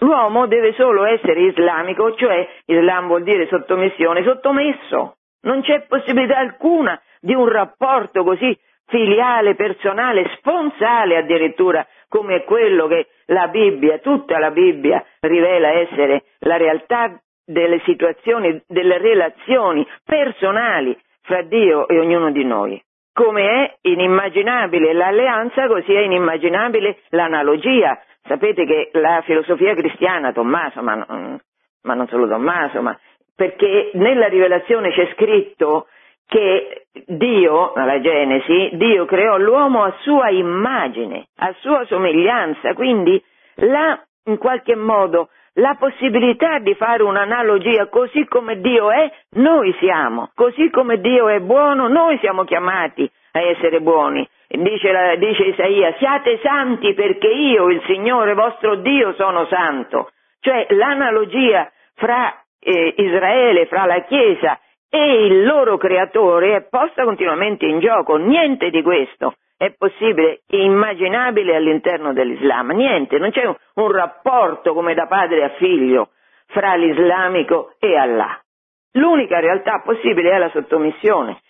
L'uomo 0.00 0.46
deve 0.46 0.72
solo 0.74 1.04
essere 1.04 1.40
islamico, 1.40 2.14
cioè 2.14 2.48
Islam 2.66 3.06
vuol 3.06 3.22
dire 3.22 3.46
sottomissione, 3.48 4.22
sottomesso. 4.22 5.16
Non 5.42 5.62
c'è 5.62 5.86
possibilità 5.86 6.38
alcuna 6.38 7.00
di 7.20 7.34
un 7.34 7.48
rapporto 7.48 8.24
così 8.24 8.58
filiale, 8.86 9.54
personale, 9.54 10.30
sponsale 10.36 11.16
addirittura, 11.16 11.86
come 12.08 12.44
quello 12.44 12.86
che 12.86 13.08
la 13.26 13.48
Bibbia, 13.48 13.98
tutta 13.98 14.38
la 14.38 14.50
Bibbia 14.50 15.04
rivela 15.20 15.68
essere 15.68 16.24
la 16.40 16.56
realtà 16.56 17.20
delle 17.44 17.80
situazioni, 17.84 18.60
delle 18.66 18.98
relazioni 18.98 19.86
personali 20.04 20.98
fra 21.22 21.42
Dio 21.42 21.86
e 21.88 21.98
ognuno 21.98 22.30
di 22.30 22.44
noi. 22.44 22.82
Come 23.12 23.42
è 23.42 23.76
inimmaginabile 23.82 24.92
l'alleanza, 24.94 25.66
così 25.66 25.92
è 25.92 26.00
inimmaginabile 26.00 26.98
l'analogia 27.10 27.98
Sapete 28.30 28.64
che 28.64 28.90
la 28.92 29.22
filosofia 29.24 29.74
cristiana, 29.74 30.30
Tommaso, 30.30 30.82
ma 30.82 30.94
non, 30.94 31.36
ma 31.82 31.94
non 31.94 32.06
solo 32.06 32.28
Tommaso, 32.28 32.80
ma 32.80 32.96
perché 33.34 33.90
nella 33.94 34.28
rivelazione 34.28 34.92
c'è 34.92 35.10
scritto 35.14 35.88
che 36.28 36.86
Dio, 37.06 37.72
nella 37.74 38.00
Genesi, 38.00 38.70
Dio 38.74 39.04
creò 39.04 39.36
l'uomo 39.36 39.82
a 39.82 39.96
sua 40.02 40.30
immagine, 40.30 41.26
a 41.38 41.52
sua 41.58 41.84
somiglianza, 41.86 42.72
quindi 42.74 43.20
la, 43.56 44.00
in 44.26 44.38
qualche 44.38 44.76
modo 44.76 45.30
la 45.54 45.74
possibilità 45.76 46.60
di 46.60 46.76
fare 46.76 47.02
un'analogia 47.02 47.88
così 47.88 48.26
come 48.26 48.60
Dio 48.60 48.92
è, 48.92 49.10
noi 49.30 49.74
siamo, 49.80 50.30
così 50.36 50.70
come 50.70 51.00
Dio 51.00 51.26
è 51.26 51.40
buono, 51.40 51.88
noi 51.88 52.16
siamo 52.18 52.44
chiamati 52.44 53.10
a 53.32 53.40
essere 53.40 53.80
buoni. 53.80 54.24
Dice, 54.52 54.90
la, 54.90 55.14
dice 55.14 55.44
Isaia, 55.44 55.94
siate 55.98 56.40
santi 56.42 56.92
perché 56.92 57.28
io, 57.28 57.68
il 57.68 57.80
Signore 57.86 58.34
vostro 58.34 58.74
Dio, 58.76 59.14
sono 59.14 59.46
santo. 59.46 60.10
Cioè 60.40 60.66
l'analogia 60.70 61.70
fra 61.94 62.34
eh, 62.58 62.94
Israele, 62.96 63.66
fra 63.66 63.86
la 63.86 64.02
Chiesa 64.02 64.58
e 64.90 65.26
il 65.26 65.44
loro 65.44 65.76
creatore 65.76 66.56
è 66.56 66.62
posta 66.68 67.04
continuamente 67.04 67.66
in 67.66 67.78
gioco. 67.78 68.16
Niente 68.16 68.70
di 68.70 68.82
questo 68.82 69.36
è 69.56 69.72
possibile, 69.76 70.40
immaginabile 70.48 71.54
all'interno 71.54 72.12
dell'Islam. 72.12 72.72
Niente, 72.72 73.18
non 73.18 73.30
c'è 73.30 73.44
un, 73.44 73.54
un 73.74 73.92
rapporto 73.92 74.74
come 74.74 74.94
da 74.94 75.06
padre 75.06 75.44
a 75.44 75.50
figlio 75.50 76.08
fra 76.46 76.74
l'islamico 76.74 77.74
e 77.78 77.96
Allah. 77.96 78.40
L'unica 78.94 79.38
realtà 79.38 79.80
possibile 79.84 80.32
è 80.32 80.38
la 80.38 80.48
sottomissione. 80.48 81.40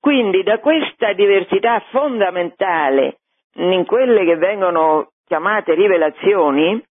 Quindi 0.00 0.42
da 0.42 0.58
questa 0.58 1.12
diversità 1.12 1.82
fondamentale 1.90 3.18
in 3.54 3.84
quelle 3.86 4.24
che 4.24 4.36
vengono 4.36 5.10
chiamate 5.26 5.74
rivelazioni 5.74 6.82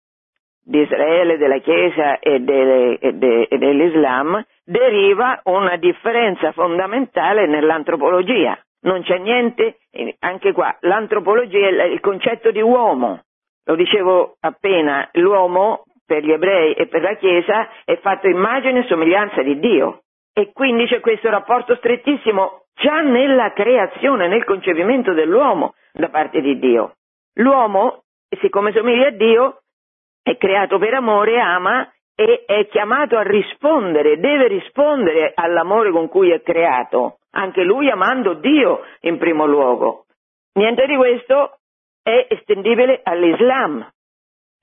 di 0.64 0.80
Israele, 0.80 1.36
della 1.36 1.58
Chiesa 1.58 2.18
e, 2.18 2.40
delle, 2.40 2.98
e, 2.98 3.12
de, 3.12 3.42
e 3.42 3.58
dell'Islam, 3.58 4.42
deriva 4.64 5.40
una 5.44 5.76
differenza 5.76 6.52
fondamentale 6.52 7.46
nell'antropologia. 7.46 8.58
Non 8.82 9.02
c'è 9.02 9.18
niente, 9.18 9.76
anche 10.20 10.52
qua, 10.52 10.74
l'antropologia 10.80 11.68
è 11.68 11.84
il 11.84 12.00
concetto 12.00 12.50
di 12.50 12.60
uomo. 12.60 13.22
Lo 13.66 13.76
dicevo 13.76 14.36
appena, 14.40 15.08
l'uomo 15.12 15.84
per 16.06 16.22
gli 16.22 16.32
ebrei 16.32 16.74
e 16.74 16.86
per 16.86 17.02
la 17.02 17.14
Chiesa 17.14 17.68
è 17.84 17.96
fatto 17.98 18.28
immagine 18.28 18.80
e 18.80 18.86
somiglianza 18.86 19.42
di 19.42 19.58
Dio. 19.58 20.00
E 20.34 20.50
quindi 20.52 20.86
c'è 20.86 21.00
questo 21.00 21.30
rapporto 21.30 21.76
strettissimo 21.76 22.63
già 22.74 23.00
nella 23.00 23.52
creazione, 23.52 24.28
nel 24.28 24.44
concepimento 24.44 25.12
dell'uomo 25.12 25.74
da 25.92 26.08
parte 26.08 26.40
di 26.40 26.58
Dio. 26.58 26.96
L'uomo, 27.34 28.02
siccome 28.40 28.72
somiglia 28.72 29.08
a 29.08 29.12
Dio, 29.12 29.60
è 30.22 30.36
creato 30.36 30.78
per 30.78 30.94
amore, 30.94 31.38
ama 31.38 31.88
e 32.16 32.44
è 32.46 32.66
chiamato 32.68 33.16
a 33.16 33.22
rispondere, 33.22 34.18
deve 34.18 34.48
rispondere 34.48 35.32
all'amore 35.34 35.90
con 35.90 36.08
cui 36.08 36.30
è 36.30 36.42
creato, 36.42 37.18
anche 37.32 37.62
lui 37.62 37.90
amando 37.90 38.34
Dio 38.34 38.82
in 39.00 39.18
primo 39.18 39.46
luogo. 39.46 40.04
Niente 40.54 40.86
di 40.86 40.96
questo 40.96 41.58
è 42.02 42.26
estendibile 42.30 43.00
all'Islam. 43.02 43.86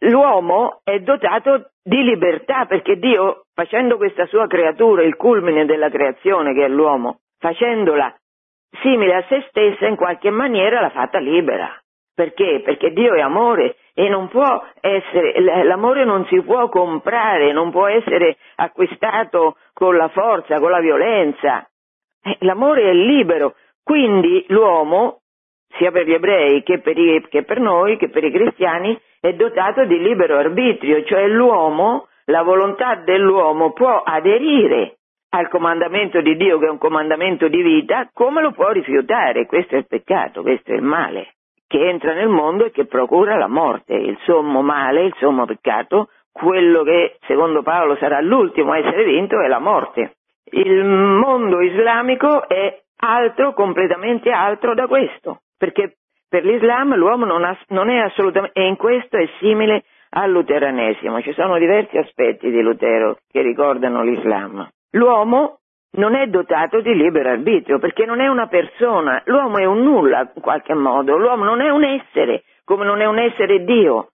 L'uomo 0.03 0.79
è 0.83 0.99
dotato 0.99 1.71
di 1.83 2.01
libertà 2.03 2.65
perché 2.65 2.97
Dio, 2.97 3.45
facendo 3.53 3.97
questa 3.97 4.25
sua 4.27 4.47
creatura, 4.47 5.03
il 5.03 5.15
culmine 5.15 5.65
della 5.65 5.89
creazione 5.89 6.53
che 6.53 6.65
è 6.65 6.69
l'uomo, 6.69 7.19
facendola 7.41 8.15
simile 8.81 9.15
a 9.15 9.25
se 9.27 9.45
stessa, 9.49 9.87
in 9.87 9.95
qualche 9.95 10.29
maniera 10.29 10.79
l'ha 10.79 10.91
fatta 10.91 11.17
libera. 11.17 11.75
Perché? 12.13 12.61
Perché 12.63 12.91
Dio 12.91 13.13
è 13.15 13.19
amore 13.19 13.75
e 13.93 14.07
non 14.07 14.27
può 14.29 14.63
essere, 14.79 15.39
l'amore 15.63 16.05
non 16.05 16.25
si 16.27 16.41
può 16.41 16.69
comprare, 16.69 17.51
non 17.51 17.71
può 17.71 17.87
essere 17.87 18.37
acquistato 18.55 19.57
con 19.73 19.95
la 19.95 20.07
forza, 20.09 20.59
con 20.59 20.69
la 20.69 20.79
violenza. 20.79 21.67
Eh, 22.23 22.37
l'amore 22.41 22.89
è 22.89 22.93
libero, 22.93 23.55
quindi 23.83 24.45
l'uomo, 24.49 25.21
sia 25.77 25.91
per 25.91 26.05
gli 26.05 26.13
ebrei 26.13 26.63
che 26.63 26.79
per, 26.79 26.97
i, 26.97 27.25
che 27.27 27.43
per 27.43 27.59
noi, 27.59 27.97
che 27.97 28.09
per 28.09 28.23
i 28.23 28.31
cristiani, 28.31 28.97
è 29.19 29.33
dotato 29.33 29.85
di 29.85 29.99
libero 29.99 30.37
arbitrio, 30.37 31.03
cioè 31.05 31.27
l'uomo, 31.27 32.07
la 32.25 32.43
volontà 32.43 32.95
dell'uomo 32.95 33.71
può 33.71 34.01
aderire 34.03 34.97
al 35.33 35.49
comandamento 35.49 36.21
di 36.21 36.35
Dio 36.35 36.59
che 36.59 36.65
è 36.65 36.69
un 36.69 36.77
comandamento 36.77 37.47
di 37.47 37.61
vita, 37.61 38.09
come 38.13 38.41
lo 38.41 38.51
può 38.51 38.69
rifiutare? 38.69 39.45
Questo 39.45 39.75
è 39.75 39.79
il 39.79 39.87
peccato, 39.87 40.41
questo 40.41 40.71
è 40.71 40.75
il 40.75 40.83
male 40.83 41.33
che 41.71 41.87
entra 41.87 42.13
nel 42.13 42.27
mondo 42.27 42.65
e 42.65 42.71
che 42.71 42.85
procura 42.85 43.37
la 43.37 43.47
morte, 43.47 43.93
il 43.93 44.17
sommo 44.25 44.61
male, 44.61 45.05
il 45.05 45.15
sommo 45.19 45.45
peccato, 45.45 46.09
quello 46.29 46.83
che 46.83 47.15
secondo 47.25 47.61
Paolo 47.61 47.95
sarà 47.95 48.19
l'ultimo 48.19 48.73
a 48.73 48.77
essere 48.77 49.05
vinto 49.05 49.39
è 49.39 49.47
la 49.47 49.59
morte. 49.59 50.15
Il 50.51 50.83
mondo 50.83 51.61
islamico 51.61 52.45
è 52.49 52.77
altro, 52.97 53.53
completamente 53.53 54.31
altro 54.31 54.73
da 54.73 54.87
questo, 54.87 55.43
perché 55.57 55.95
per 56.27 56.43
l'Islam 56.43 56.93
l'uomo 56.95 57.23
non, 57.23 57.45
ha, 57.45 57.57
non 57.69 57.89
è 57.89 57.99
assolutamente, 57.99 58.59
e 58.59 58.67
in 58.67 58.75
questo 58.75 59.15
è 59.15 59.29
simile 59.39 59.83
al 60.09 60.29
luteranesimo, 60.29 61.21
ci 61.21 61.31
sono 61.31 61.57
diversi 61.57 61.97
aspetti 61.97 62.51
di 62.51 62.61
Lutero 62.61 63.19
che 63.31 63.41
ricordano 63.41 64.03
l'Islam. 64.03 64.69
L'uomo 64.91 65.59
non 65.93 66.15
è 66.15 66.27
dotato 66.27 66.81
di 66.81 66.95
libero 66.95 67.29
arbitrio 67.29 67.79
perché 67.79 68.05
non 68.05 68.21
è 68.21 68.27
una 68.27 68.47
persona, 68.47 69.21
l'uomo 69.25 69.57
è 69.57 69.65
un 69.65 69.81
nulla 69.83 70.31
in 70.33 70.41
qualche 70.41 70.73
modo, 70.73 71.17
l'uomo 71.17 71.43
non 71.43 71.61
è 71.61 71.69
un 71.69 71.83
essere, 71.83 72.43
come 72.63 72.85
non 72.85 73.01
è 73.01 73.05
un 73.05 73.19
essere 73.19 73.63
Dio. 73.63 74.11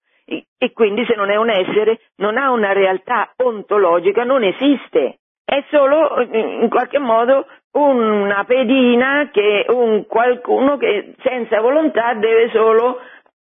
E 0.59 0.73
quindi 0.73 1.05
se 1.05 1.15
non 1.15 1.29
è 1.29 1.37
un 1.37 1.49
essere 1.49 1.99
non 2.17 2.37
ha 2.37 2.51
una 2.51 2.73
realtà 2.73 3.31
ontologica, 3.37 4.23
non 4.23 4.43
esiste, 4.43 5.19
è 5.45 5.63
solo 5.69 6.19
in 6.19 6.67
qualche 6.69 6.99
modo 6.99 7.45
una 7.71 8.43
pedina 8.43 9.29
che 9.31 9.65
un 9.69 10.05
qualcuno 10.05 10.75
che 10.75 11.13
senza 11.19 11.61
volontà 11.61 12.15
deve 12.15 12.49
solo 12.49 12.99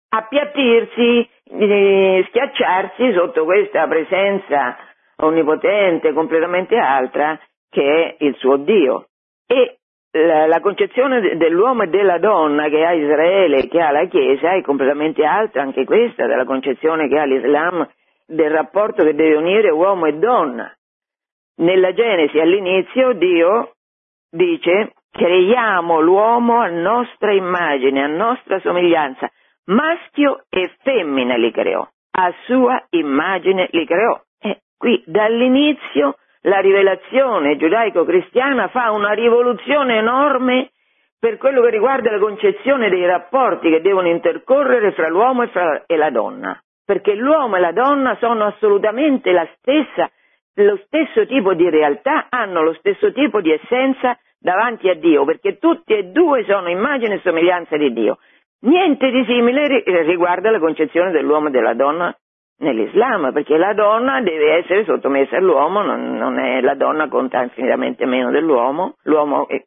appiattirsi, 0.09 1.29
eh, 1.51 2.25
schiacciarsi 2.29 3.13
sotto 3.13 3.45
questa 3.45 3.87
presenza 3.87 4.77
onnipotente, 5.27 6.13
completamente 6.13 6.77
altra, 6.77 7.39
che 7.71 8.17
è 8.17 8.25
il 8.25 8.35
suo 8.37 8.57
Dio. 8.57 9.09
E 9.47 9.79
la, 10.13 10.47
la, 10.47 10.61
concezione 10.61 11.37
dell'uomo 11.37 11.83
e 11.83 11.89
della 11.89 12.19
donna 12.19 12.69
che 12.69 12.85
ha 12.85 12.93
Israele 12.93 13.67
che 13.67 13.81
ha 13.81 13.91
la 13.91 14.07
Chiesa 14.07 14.53
è 14.53 14.63
completamente 14.63 15.25
altra 15.25 15.63
anche 15.63 15.85
questa 15.85 16.27
dalla 16.27 16.45
concezione 16.45 17.09
che 17.09 17.19
ha 17.19 17.25
l'Islam 17.25 17.87
del 18.27 18.51
rapporto 18.51 19.03
che 19.03 19.15
deve 19.15 19.37
unire 19.37 19.71
uomo 19.71 20.07
e 20.07 20.15
donna. 20.15 20.73
Nella 21.57 21.93
Genesi 21.93 22.39
all'inizio 22.39 23.13
Dio 23.15 23.73
dice 24.31 24.93
creiamo 25.11 26.01
l'uomo 26.01 26.61
a 26.61 26.69
nostra 26.69 27.33
immagine, 27.33 28.03
a 28.03 28.09
nostra 28.09 28.59
somiglianza, 28.61 29.31
maschio 29.67 30.45
e 30.49 30.75
femmina 30.83 31.37
li 31.37 31.53
creò, 31.53 31.87
a 32.13 32.35
sua 32.45 32.85
immagine 32.91 33.69
li 33.71 33.87
creò. 33.87 34.21
Qui 34.85 35.03
dall'inizio 35.07 36.17
la 36.43 36.59
rivelazione 36.59 37.57
giudaico-cristiana 37.57 38.69
fa 38.69 38.91
una 38.91 39.13
rivoluzione 39.13 39.97
enorme 39.97 40.73
per 41.19 41.39
quello 41.39 41.63
che 41.63 41.71
riguarda 41.71 42.11
la 42.11 42.19
concezione 42.19 42.91
dei 42.91 43.07
rapporti 43.07 43.71
che 43.71 43.81
devono 43.81 44.09
intercorrere 44.09 44.93
fra 44.93 45.09
l'uomo 45.09 45.45
e, 45.45 45.47
fra, 45.47 45.85
e 45.87 45.97
la 45.97 46.11
donna, 46.11 46.63
perché 46.85 47.15
l'uomo 47.15 47.57
e 47.57 47.61
la 47.61 47.73
donna 47.73 48.15
sono 48.21 48.45
assolutamente 48.45 49.33
la 49.33 49.49
stessa, 49.57 50.11
lo 50.57 50.79
stesso 50.85 51.25
tipo 51.25 51.55
di 51.55 51.71
realtà, 51.71 52.27
hanno 52.29 52.63
lo 52.63 52.75
stesso 52.75 53.11
tipo 53.11 53.41
di 53.41 53.53
essenza 53.53 54.19
davanti 54.39 54.91
a 54.91 54.95
Dio, 54.95 55.25
perché 55.25 55.57
tutti 55.57 55.95
e 55.95 56.11
due 56.11 56.45
sono 56.45 56.69
immagine 56.69 57.15
e 57.15 57.21
somiglianza 57.25 57.79
di 57.79 57.91
Dio. 57.91 58.19
Niente 58.67 59.11
di 59.11 59.25
simile 59.25 59.83
riguarda 60.03 60.51
la 60.51 60.59
concezione 60.59 61.11
dell'uomo 61.11 61.49
e 61.49 61.53
della 61.53 61.73
donna 61.73 62.15
nell'Islam, 62.59 63.33
perché 63.33 63.57
la 63.57 63.75
donna 63.75 64.21
deve 64.21 64.59
essere 64.59 64.85
sottomessa 64.85 65.37
all'uomo, 65.37 65.83
non, 65.83 66.17
non 66.17 66.39
è, 66.39 66.61
la 66.61 66.75
donna 66.75 67.09
conta 67.09 67.43
infinitamente 67.43 68.07
meno 68.07 68.31
dell'uomo, 68.31 68.95
l'uomo 69.05 69.49
è 69.49 69.63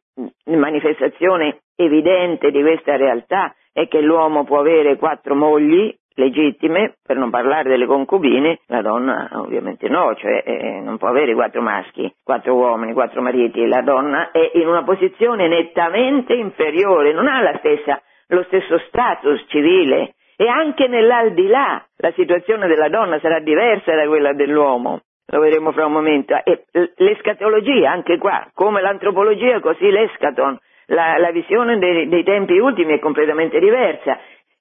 manifestazione 0.56 1.60
evidente 1.76 2.50
di 2.50 2.60
questa 2.60 2.96
realtà 2.96 3.54
è 3.72 3.86
che 3.86 4.00
l'uomo 4.00 4.44
può 4.44 4.58
avere 4.58 4.96
quattro 4.96 5.34
mogli 5.34 5.94
legittime, 6.18 6.94
per 7.06 7.16
non 7.16 7.30
parlare 7.30 7.68
delle 7.68 7.86
concubine, 7.86 8.58
la 8.66 8.82
donna 8.82 9.30
ovviamente 9.34 9.88
no, 9.88 10.14
cioè 10.16 10.42
eh, 10.44 10.80
non 10.80 10.98
può 10.98 11.08
avere 11.08 11.32
quattro 11.32 11.62
maschi, 11.62 12.12
quattro 12.24 12.54
uomini, 12.54 12.92
quattro 12.92 13.22
mariti, 13.22 13.64
la 13.66 13.82
donna 13.82 14.32
è 14.32 14.50
in 14.54 14.66
una 14.66 14.82
posizione 14.82 15.46
nettamente 15.46 16.34
inferiore, 16.34 17.12
non 17.12 17.28
ha 17.28 17.56
stessa, 17.58 18.02
lo 18.28 18.42
stesso 18.48 18.78
status 18.88 19.44
civile, 19.46 20.14
e 20.40 20.46
anche 20.46 20.86
nell'aldilà 20.86 21.84
la 21.96 22.12
situazione 22.12 22.68
della 22.68 22.88
donna 22.88 23.18
sarà 23.18 23.40
diversa 23.40 23.92
da 23.96 24.06
quella 24.06 24.32
dell'uomo. 24.34 25.00
Lo 25.26 25.40
vedremo 25.40 25.72
fra 25.72 25.86
un 25.86 25.92
momento. 25.92 26.40
E 26.44 26.64
l'escatologia, 26.94 27.90
anche 27.90 28.18
qua, 28.18 28.48
come 28.54 28.80
l'antropologia, 28.80 29.58
così 29.58 29.90
l'escaton, 29.90 30.56
la, 30.86 31.18
la 31.18 31.32
visione 31.32 31.78
dei, 31.78 32.08
dei 32.08 32.22
tempi 32.22 32.56
ultimi 32.56 32.94
è 32.94 32.98
completamente 33.00 33.58
diversa. 33.58 34.16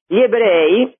Gli 0.07 0.19
ebrei, 0.19 0.91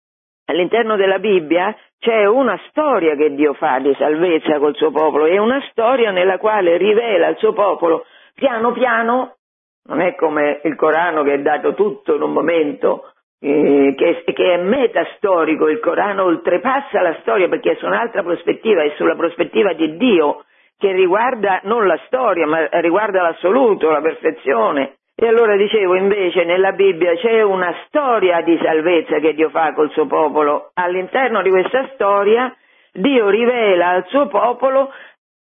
all'interno 0.46 0.96
della 0.96 1.18
Bibbia, 1.18 1.76
c'è 1.98 2.26
una 2.26 2.60
storia 2.70 3.16
che 3.16 3.34
Dio 3.34 3.54
fa 3.54 3.80
di 3.80 3.96
salvezza 3.98 4.60
col 4.60 4.76
suo 4.76 4.92
popolo, 4.92 5.26
è 5.26 5.40
una 5.40 5.60
storia 5.72 6.12
nella 6.12 6.38
quale 6.38 6.78
rivela 6.78 7.26
al 7.26 7.38
suo 7.38 7.52
popolo 7.52 8.06
piano 8.36 8.74
piano, 8.74 9.38
non 9.86 10.02
è 10.02 10.14
come 10.14 10.62
il 10.66 10.76
Corano 10.76 11.24
che 11.24 11.34
è 11.34 11.40
dato 11.40 11.74
tutto 11.74 12.14
in 12.14 12.22
un 12.22 12.32
momento, 12.32 13.14
eh, 13.40 13.94
che, 13.96 14.24
che, 14.34 14.54
è 14.54 14.58
metastorico, 14.58 15.68
il 15.68 15.80
Corano 15.80 16.24
oltrepassa 16.24 17.02
la 17.02 17.18
storia 17.22 17.48
perché 17.48 17.72
è 17.72 17.76
su 17.76 17.86
un'altra 17.86 18.24
prospettiva, 18.24 18.84
è 18.84 18.94
sulla 18.96 19.16
prospettiva 19.16 19.74
di 19.74 19.98
Dio 19.98 20.44
che 20.78 20.92
riguarda 20.92 21.62
non 21.64 21.88
la 21.88 22.00
storia 22.06 22.46
ma 22.46 22.68
riguarda 22.80 23.22
l'assoluto, 23.22 23.90
la 23.90 24.02
perfezione. 24.02 24.98
E 25.16 25.28
allora 25.28 25.56
dicevo 25.56 25.96
invece 25.96 26.44
nella 26.44 26.74
Bibbia 26.74 27.16
c'è 27.16 27.42
una 27.42 27.74
storia 27.88 28.42
di 28.42 28.56
salvezza 28.62 29.18
che 29.18 29.34
Dio 29.34 29.50
fa 29.50 29.74
col 29.74 29.90
suo 29.92 30.06
popolo. 30.06 30.70
All'interno 30.76 31.42
di 31.42 31.50
questa 31.50 31.90
storia 31.96 32.56
Dio 32.94 33.30
rivela 33.30 33.90
al 33.90 34.06
suo 34.08 34.28
popolo 34.28 34.92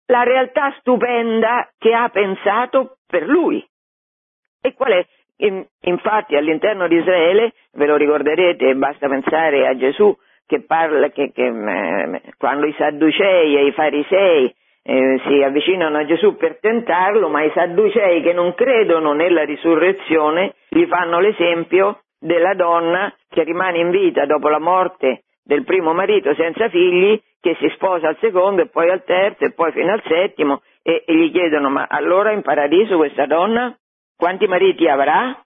la 0.06 0.22
realtà 0.22 0.74
stupenda 0.78 1.68
che 1.78 1.92
ha 1.92 2.08
pensato 2.08 2.98
per 3.06 3.26
lui. 3.26 3.64
E 4.60 4.74
qual 4.74 4.92
è? 4.92 5.06
Infatti 5.38 6.36
all'interno 6.36 6.88
di 6.88 6.96
Israele, 6.96 7.52
ve 7.72 7.86
lo 7.86 7.96
ricorderete, 7.96 8.74
basta 8.74 9.08
pensare 9.08 9.66
a 9.66 9.76
Gesù 9.76 10.16
che 10.46 10.62
parla, 10.62 11.10
che, 11.10 11.32
che 11.32 11.46
eh, 11.46 12.22
quando 12.38 12.66
i 12.66 12.74
Sadducei 12.78 13.56
e 13.56 13.66
i 13.66 13.72
Farisei 13.72 14.54
eh, 14.82 15.20
si 15.26 15.42
avvicinano 15.42 15.98
a 15.98 16.04
Gesù 16.06 16.36
per 16.36 16.58
tentarlo, 16.60 17.28
ma 17.28 17.42
i 17.42 17.50
Sadducei 17.52 18.22
che 18.22 18.32
non 18.32 18.54
credono 18.54 19.12
nella 19.12 19.44
risurrezione 19.44 20.54
gli 20.68 20.86
fanno 20.86 21.18
l'esempio 21.18 22.02
della 22.18 22.54
donna 22.54 23.12
che 23.28 23.42
rimane 23.42 23.78
in 23.78 23.90
vita 23.90 24.24
dopo 24.24 24.48
la 24.48 24.60
morte 24.60 25.24
del 25.42 25.64
primo 25.64 25.92
marito 25.92 26.34
senza 26.34 26.68
figli, 26.68 27.20
che 27.40 27.56
si 27.60 27.68
sposa 27.74 28.08
al 28.08 28.16
secondo 28.20 28.62
e 28.62 28.68
poi 28.68 28.90
al 28.90 29.04
terzo 29.04 29.44
e 29.44 29.52
poi 29.52 29.70
fino 29.72 29.92
al 29.92 30.02
settimo 30.04 30.62
e, 30.82 31.04
e 31.06 31.14
gli 31.14 31.30
chiedono 31.30 31.68
ma 31.68 31.86
allora 31.88 32.32
in 32.32 32.42
paradiso 32.42 32.96
questa 32.96 33.26
donna 33.26 33.76
quanti 34.16 34.46
mariti 34.46 34.88
avrà? 34.88 35.38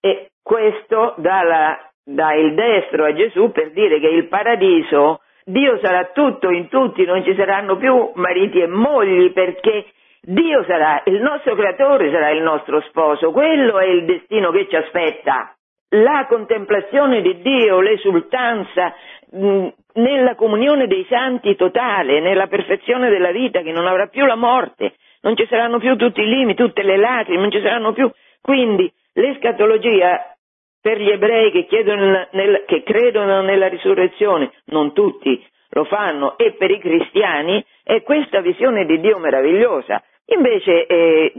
E 0.00 0.30
questo 0.42 1.14
dà, 1.18 1.42
la, 1.42 1.90
dà 2.04 2.34
il 2.34 2.54
destro 2.54 3.04
a 3.04 3.14
Gesù 3.14 3.50
per 3.50 3.72
dire 3.72 3.98
che 3.98 4.08
il 4.08 4.28
paradiso 4.28 5.20
Dio 5.46 5.78
sarà 5.82 6.06
tutto 6.06 6.50
in 6.50 6.68
tutti, 6.68 7.04
non 7.04 7.22
ci 7.22 7.34
saranno 7.34 7.76
più 7.76 8.12
mariti 8.14 8.60
e 8.60 8.66
mogli 8.66 9.30
perché 9.32 9.86
Dio 10.22 10.64
sarà, 10.64 11.02
il 11.04 11.20
nostro 11.20 11.54
creatore 11.54 12.10
sarà 12.10 12.30
il 12.30 12.42
nostro 12.42 12.80
sposo, 12.88 13.30
quello 13.30 13.78
è 13.78 13.84
il 13.84 14.06
destino 14.06 14.50
che 14.50 14.66
ci 14.68 14.76
aspetta. 14.76 15.54
La 15.90 16.26
contemplazione 16.28 17.20
di 17.20 17.42
Dio, 17.42 17.80
l'esultanza 17.80 18.94
mh, 19.32 19.68
nella 19.94 20.34
comunione 20.34 20.86
dei 20.86 21.04
santi 21.10 21.54
totale, 21.56 22.20
nella 22.20 22.46
perfezione 22.46 23.10
della 23.10 23.30
vita 23.30 23.60
che 23.60 23.70
non 23.70 23.86
avrà 23.86 24.06
più 24.06 24.24
la 24.24 24.34
morte, 24.34 24.94
non 25.24 25.36
ci 25.36 25.46
saranno 25.48 25.78
più 25.78 25.96
tutti 25.96 26.20
i 26.20 26.28
limiti, 26.28 26.62
tutte 26.62 26.82
le 26.82 26.96
lacrime, 26.96 27.40
non 27.40 27.50
ci 27.50 27.60
saranno 27.60 27.92
più. 27.92 28.10
Quindi 28.40 28.90
l'escatologia 29.14 30.34
per 30.80 31.00
gli 31.00 31.10
ebrei 31.10 31.50
che, 31.50 31.64
chiedono, 31.64 32.28
nel, 32.32 32.64
che 32.66 32.82
credono 32.82 33.40
nella 33.40 33.68
risurrezione, 33.68 34.52
non 34.66 34.92
tutti 34.92 35.42
lo 35.70 35.84
fanno, 35.84 36.36
e 36.36 36.52
per 36.52 36.70
i 36.70 36.78
cristiani 36.78 37.64
è 37.82 38.02
questa 38.02 38.40
visione 38.40 38.84
di 38.84 39.00
Dio 39.00 39.18
meravigliosa. 39.18 40.02
Invece, 40.26 40.86
eh, 40.86 41.32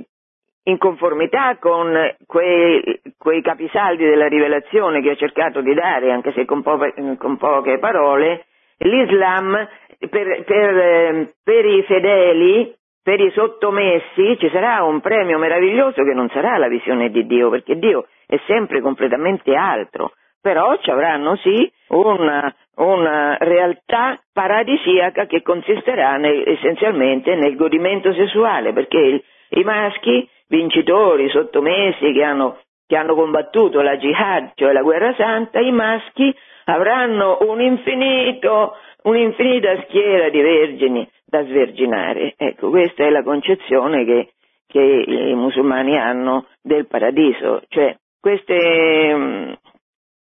in 0.63 0.77
conformità 0.79 1.57
con 1.57 2.15
quei, 2.25 3.01
quei, 3.19 3.41
capisaldi 3.43 4.03
della 4.03 4.27
rivelazione 4.27 4.99
che 5.01 5.11
ho 5.11 5.15
cercato 5.15 5.61
di 5.61 5.75
dare, 5.75 6.11
anche 6.11 6.31
se 6.33 6.43
con, 6.45 6.63
po- 6.63 6.91
con 7.19 7.37
poche 7.37 7.77
parole, 7.77 8.45
l'Islam 8.79 9.67
per, 10.09 10.43
per, 10.43 10.77
eh, 10.77 11.33
per 11.43 11.65
i 11.65 11.83
fedeli 11.83 12.75
per 13.05 13.19
i 13.19 13.29
sottomessi 13.35 14.35
ci 14.39 14.49
sarà 14.49 14.81
un 14.81 14.99
premio 14.99 15.37
meraviglioso 15.37 16.03
che 16.03 16.15
non 16.15 16.27
sarà 16.29 16.57
la 16.57 16.67
visione 16.67 17.11
di 17.11 17.27
Dio, 17.27 17.51
perché 17.51 17.77
Dio 17.77 18.07
è 18.25 18.39
sempre 18.47 18.81
completamente 18.81 19.53
altro, 19.53 20.13
però 20.41 20.75
ci 20.77 20.89
avranno 20.89 21.35
sì 21.35 21.71
una, 21.89 22.51
una 22.77 23.37
realtà 23.39 24.19
paradisiaca 24.33 25.27
che 25.27 25.43
consisterà 25.43 26.17
nel, 26.17 26.45
essenzialmente 26.47 27.35
nel 27.35 27.55
godimento 27.55 28.11
sessuale, 28.11 28.73
perché 28.73 28.97
il, 28.97 29.23
i 29.49 29.63
maschi 29.63 30.27
vincitori, 30.47 31.29
sottomessi 31.29 32.11
che 32.11 32.23
hanno, 32.23 32.57
che 32.87 32.97
hanno 32.97 33.13
combattuto 33.13 33.81
la 33.81 33.97
jihad, 33.97 34.53
cioè 34.55 34.73
la 34.73 34.81
guerra 34.81 35.13
santa, 35.13 35.59
i 35.59 35.71
maschi 35.71 36.35
avranno 36.63 37.37
un 37.41 37.61
infinito, 37.61 38.77
un'infinita 39.05 39.83
schiera 39.83 40.29
di 40.29 40.41
vergini 40.41 41.09
da 41.25 41.43
sverginare. 41.43 42.33
Ecco, 42.37 42.69
questa 42.69 43.03
è 43.03 43.09
la 43.09 43.23
concezione 43.23 44.05
che, 44.05 44.33
che 44.67 44.79
i 44.79 45.33
musulmani 45.33 45.97
hanno 45.97 46.47
del 46.61 46.87
paradiso. 46.87 47.61
Cioè, 47.67 47.95
queste, 48.19 49.57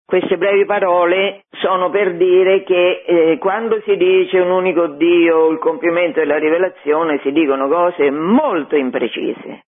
queste 0.05 0.37
brevi 0.37 0.65
parole 0.65 1.45
sono 1.61 1.89
per 1.89 2.15
dire 2.15 2.63
che 2.63 3.03
eh, 3.05 3.37
quando 3.37 3.81
si 3.81 3.95
dice 3.97 4.39
un 4.39 4.51
unico 4.51 4.87
Dio, 4.87 5.49
il 5.49 5.59
compimento 5.59 6.19
della 6.19 6.37
rivelazione, 6.37 7.19
si 7.23 7.31
dicono 7.31 7.67
cose 7.67 8.09
molto 8.09 8.75
imprecise, 8.75 9.65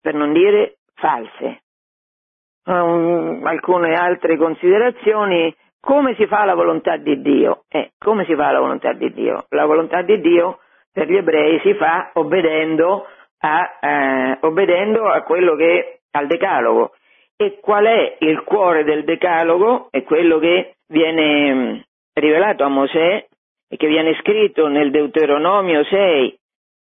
per 0.00 0.14
non 0.14 0.32
dire 0.32 0.78
false. 0.94 1.62
Um, 2.62 3.40
alcune 3.44 3.94
altre 3.94 4.36
considerazioni 4.36 5.52
come 5.80 6.14
si 6.14 6.26
fa 6.26 6.44
la 6.44 6.54
volontà 6.54 6.96
di 6.96 7.20
Dio? 7.20 7.64
Eh, 7.68 7.92
come 7.98 8.24
si 8.26 8.34
fa 8.34 8.50
la 8.50 8.60
volontà 8.60 8.92
di 8.92 9.12
Dio? 9.12 9.46
La 9.48 9.64
volontà 9.64 10.02
di 10.02 10.20
Dio 10.20 10.58
per 10.92 11.08
gli 11.08 11.16
ebrei 11.16 11.58
si 11.60 11.74
fa 11.74 12.10
obbedendo 12.14 13.06
a, 13.38 13.78
eh, 13.80 14.38
obbedendo 14.40 15.08
a 15.08 15.22
quello 15.22 15.56
che 15.56 16.00
al 16.12 16.26
decalogo. 16.26 16.92
E 17.36 17.58
qual 17.60 17.86
è 17.86 18.16
il 18.20 18.42
cuore 18.42 18.84
del 18.84 19.04
decalogo? 19.04 19.88
È 19.90 20.02
quello 20.02 20.38
che 20.38 20.74
viene 20.88 21.54
mm, 21.54 21.76
rivelato 22.14 22.64
a 22.64 22.68
Mosè 22.68 23.26
e 23.68 23.76
che 23.76 23.86
viene 23.86 24.14
scritto 24.20 24.66
nel 24.68 24.90
Deuteronomio 24.90 25.82
6, 25.84 26.38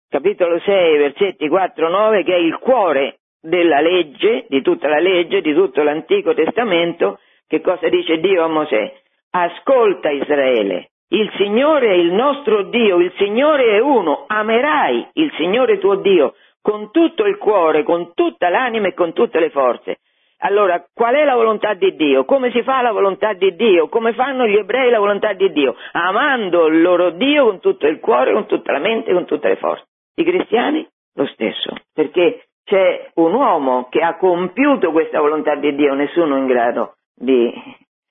capitolo 0.10 0.60
6, 0.60 0.98
versetti 0.98 1.48
4-9, 1.48 2.24
che 2.24 2.34
è 2.34 2.40
il 2.40 2.58
cuore 2.58 3.20
della 3.40 3.82
legge, 3.82 4.46
di 4.48 4.62
tutta 4.62 4.88
la 4.88 5.00
legge, 5.00 5.42
di 5.42 5.54
tutto 5.54 5.84
l'Antico 5.84 6.34
Testamento, 6.34 7.20
che 7.52 7.60
cosa 7.60 7.90
dice 7.90 8.22
Dio 8.22 8.46
a 8.46 8.48
Mosè? 8.48 8.94
Ascolta 9.32 10.10
Israele, 10.10 10.92
il 11.10 11.30
Signore 11.36 11.88
è 11.88 11.96
il 11.96 12.14
nostro 12.14 12.64
Dio, 12.64 13.02
il 13.02 13.12
Signore 13.18 13.76
è 13.76 13.80
uno, 13.80 14.24
amerai 14.26 15.10
il 15.16 15.30
Signore 15.36 15.78
tuo 15.78 15.96
Dio 15.96 16.36
con 16.62 16.92
tutto 16.92 17.26
il 17.26 17.38
cuore, 17.38 17.84
con 17.84 18.14
tutta 18.14 18.48
l'anima 18.48 18.88
e 18.88 18.94
con 18.94 19.12
tutte 19.12 19.42
le 19.42 19.50
forze. 19.50 19.98
Allora, 20.44 20.82
qual 20.94 21.14
è 21.16 21.26
la 21.26 21.36
volontà 21.36 21.74
di 21.74 21.94
Dio? 21.98 22.24
Come 22.24 22.52
si 22.52 22.64
fa 22.64 22.82
la 22.82 22.94
volontà 22.94 23.34
di 23.34 23.54
Dio? 23.54 23.90
Come 23.90 24.14
fanno 24.14 24.48
gli 24.48 24.56
ebrei 24.56 24.90
la 24.90 25.00
volontà 25.00 25.34
di 25.34 25.52
Dio? 25.52 25.76
Amando 25.92 26.68
il 26.68 26.82
loro 26.82 27.10
Dio 27.10 27.48
con 27.48 27.60
tutto 27.60 27.86
il 27.86 28.00
cuore, 28.00 28.32
con 28.32 28.46
tutta 28.46 28.72
la 28.72 28.80
mente, 28.80 29.12
con 29.12 29.26
tutte 29.26 29.50
le 29.50 29.58
forze. 29.58 29.88
I 30.16 30.24
cristiani? 30.24 30.88
Lo 31.16 31.26
stesso, 31.26 31.76
perché 31.94 32.46
c'è 32.64 33.10
un 33.16 33.34
uomo 33.34 33.90
che 33.90 34.00
ha 34.00 34.16
compiuto 34.16 34.94
questa 34.94 35.20
volontà 35.20 35.56
di 35.56 35.76
Dio, 35.76 35.94
nessuno 35.94 36.38
è 36.38 36.40
in 36.40 36.48
grado 36.48 36.94
di, 37.22 37.54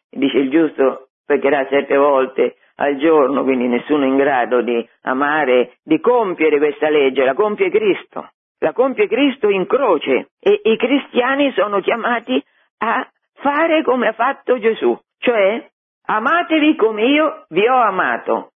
dice 0.08 0.38
il 0.38 0.50
giusto, 0.50 1.08
peccherà 1.26 1.66
sette 1.68 1.96
volte 1.96 2.56
al 2.76 2.96
giorno, 2.96 3.42
quindi 3.42 3.66
nessuno 3.66 4.04
è 4.04 4.06
in 4.06 4.16
grado 4.16 4.62
di 4.62 4.88
amare, 5.02 5.78
di 5.82 6.00
compiere 6.00 6.58
questa 6.58 6.88
legge, 6.88 7.24
la 7.24 7.34
compie 7.34 7.70
Cristo, 7.70 8.30
la 8.58 8.72
compie 8.72 9.06
Cristo 9.06 9.48
in 9.48 9.66
croce 9.66 10.30
e 10.40 10.60
i 10.64 10.76
cristiani 10.76 11.52
sono 11.52 11.80
chiamati 11.80 12.42
a 12.78 13.06
fare 13.34 13.82
come 13.82 14.08
ha 14.08 14.12
fatto 14.12 14.58
Gesù, 14.58 14.98
cioè 15.18 15.68
amatevi 16.06 16.76
come 16.76 17.04
io 17.04 17.44
vi 17.48 17.66
ho 17.66 17.80
amato. 17.80 18.52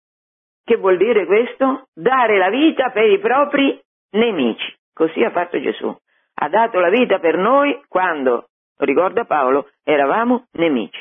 Che 0.63 0.77
vuol 0.77 0.97
dire 0.97 1.25
questo? 1.25 1.87
Dare 1.93 2.37
la 2.37 2.49
vita 2.49 2.91
per 2.91 3.09
i 3.09 3.19
propri 3.19 3.79
nemici. 4.11 4.73
Così 4.93 5.23
ha 5.23 5.31
fatto 5.31 5.59
Gesù. 5.59 5.93
Ha 6.35 6.49
dato 6.49 6.79
la 6.79 6.89
vita 6.89 7.19
per 7.19 7.37
noi 7.37 7.81
quando 7.87 8.50
ricorda 8.85 9.25
Paolo, 9.25 9.69
eravamo 9.83 10.45
nemici. 10.53 10.99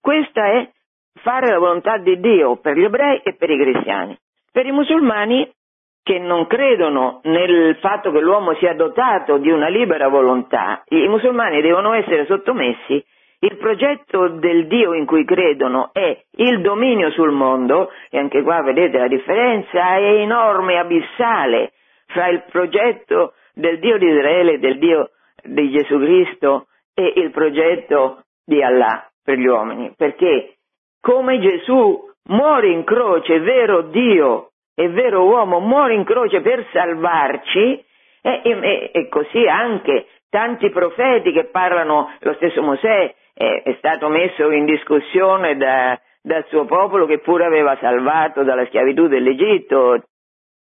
Questa 0.00 0.44
è 0.46 0.68
fare 1.22 1.48
la 1.48 1.58
volontà 1.58 1.98
di 1.98 2.18
Dio 2.20 2.56
per 2.56 2.76
gli 2.76 2.84
ebrei 2.84 3.20
e 3.22 3.34
per 3.34 3.50
i 3.50 3.58
cristiani. 3.58 4.16
Per 4.52 4.66
i 4.66 4.72
musulmani 4.72 5.50
che 6.02 6.18
non 6.18 6.46
credono 6.46 7.20
nel 7.24 7.76
fatto 7.76 8.10
che 8.10 8.20
l'uomo 8.20 8.54
sia 8.54 8.74
dotato 8.74 9.36
di 9.36 9.50
una 9.50 9.68
libera 9.68 10.08
volontà, 10.08 10.82
i 10.88 11.06
musulmani 11.08 11.60
devono 11.60 11.92
essere 11.92 12.24
sottomessi 12.26 13.04
il 13.42 13.56
progetto 13.56 14.28
del 14.28 14.66
Dio 14.66 14.92
in 14.92 15.06
cui 15.06 15.24
credono 15.24 15.90
è 15.92 16.24
il 16.36 16.60
dominio 16.60 17.10
sul 17.10 17.30
mondo, 17.30 17.90
e 18.10 18.18
anche 18.18 18.42
qua 18.42 18.62
vedete 18.62 18.98
la 18.98 19.08
differenza 19.08 19.96
è 19.96 20.20
enorme, 20.20 20.78
abissale, 20.78 21.72
fra 22.06 22.28
il 22.28 22.44
progetto 22.50 23.34
del 23.54 23.78
Dio 23.78 23.96
di 23.96 24.06
Israele 24.06 24.52
e 24.52 24.58
del 24.58 24.78
Dio 24.78 25.10
di 25.42 25.70
Gesù 25.70 25.98
Cristo 25.98 26.66
e 26.94 27.12
il 27.16 27.30
progetto 27.30 28.24
di 28.44 28.62
Allah 28.62 29.08
per 29.22 29.38
gli 29.38 29.46
uomini, 29.46 29.92
perché 29.96 30.56
come 31.00 31.38
Gesù 31.40 32.08
muore 32.28 32.68
in 32.68 32.84
croce, 32.84 33.38
vero 33.40 33.82
Dio 33.82 34.50
è 34.74 34.88
vero 34.88 35.24
uomo, 35.24 35.60
muore 35.60 35.94
in 35.94 36.04
croce 36.04 36.40
per 36.40 36.66
salvarci, 36.72 37.84
e, 38.22 38.40
e, 38.42 38.90
e 38.92 39.08
così 39.08 39.46
anche 39.46 40.06
tanti 40.28 40.70
profeti 40.70 41.32
che 41.32 41.46
parlano, 41.46 42.14
lo 42.20 42.34
stesso 42.34 42.62
Mosè 42.62 43.14
è, 43.34 43.62
è 43.62 43.74
stato 43.78 44.08
messo 44.08 44.50
in 44.50 44.64
discussione 44.64 45.56
da, 45.56 45.98
dal 46.22 46.44
suo 46.48 46.64
popolo 46.64 47.06
che 47.06 47.18
pure 47.18 47.44
aveva 47.44 47.76
salvato 47.80 48.42
dalla 48.42 48.66
schiavitù 48.66 49.06
dell'Egitto, 49.06 50.02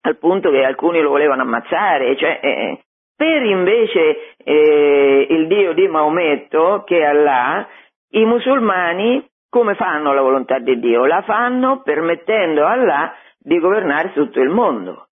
al 0.02 0.18
punto 0.18 0.52
che 0.52 0.64
alcuni 0.64 1.02
lo 1.02 1.10
volevano 1.10 1.42
ammazzare, 1.42 2.16
cioè, 2.16 2.40
eh, 2.42 2.80
per 3.18 3.42
invece 3.42 4.36
eh, 4.44 5.28
il 5.28 5.48
Dio 5.48 5.74
di 5.74 5.88
Maometto, 5.88 6.84
che 6.86 7.00
è 7.00 7.04
Allah, 7.04 7.68
i 8.12 8.24
musulmani 8.24 9.28
come 9.50 9.74
fanno 9.74 10.14
la 10.14 10.22
volontà 10.22 10.60
di 10.60 10.78
Dio? 10.80 11.06
La 11.06 11.24
fanno 11.24 11.82
permettendo 11.82 12.64
a 12.64 12.72
Allah 12.72 13.14
di 13.40 13.58
governare 13.60 14.14
tutto 14.14 14.40
il 14.40 14.50
mondo, 14.50 15.08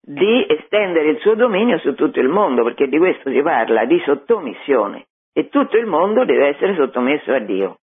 di 0.00 0.46
estendere 0.48 1.10
il 1.10 1.18
suo 1.18 1.34
dominio 1.34 1.78
su 1.78 1.94
tutto 1.94 2.20
il 2.20 2.28
mondo, 2.28 2.62
perché 2.62 2.86
di 2.86 2.98
questo 2.98 3.30
si 3.30 3.42
parla, 3.42 3.86
di 3.86 4.00
sottomissione, 4.04 5.06
e 5.32 5.48
tutto 5.48 5.76
il 5.76 5.86
mondo 5.86 6.24
deve 6.24 6.48
essere 6.48 6.76
sottomesso 6.76 7.32
a 7.32 7.40
Dio. 7.40 7.78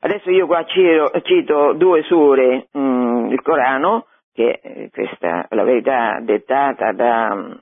Adesso 0.00 0.30
io 0.30 0.46
qua 0.46 0.64
cito, 0.64 1.10
cito 1.22 1.72
due 1.74 2.02
sure, 2.02 2.66
mh, 2.72 2.78
mm, 2.78 3.30
il 3.30 3.40
Corano, 3.40 4.06
che 4.34 4.58
è 4.60 4.90
questa 4.90 5.46
la 5.50 5.62
verità 5.62 6.18
dettata 6.20 6.92
da 6.92 7.58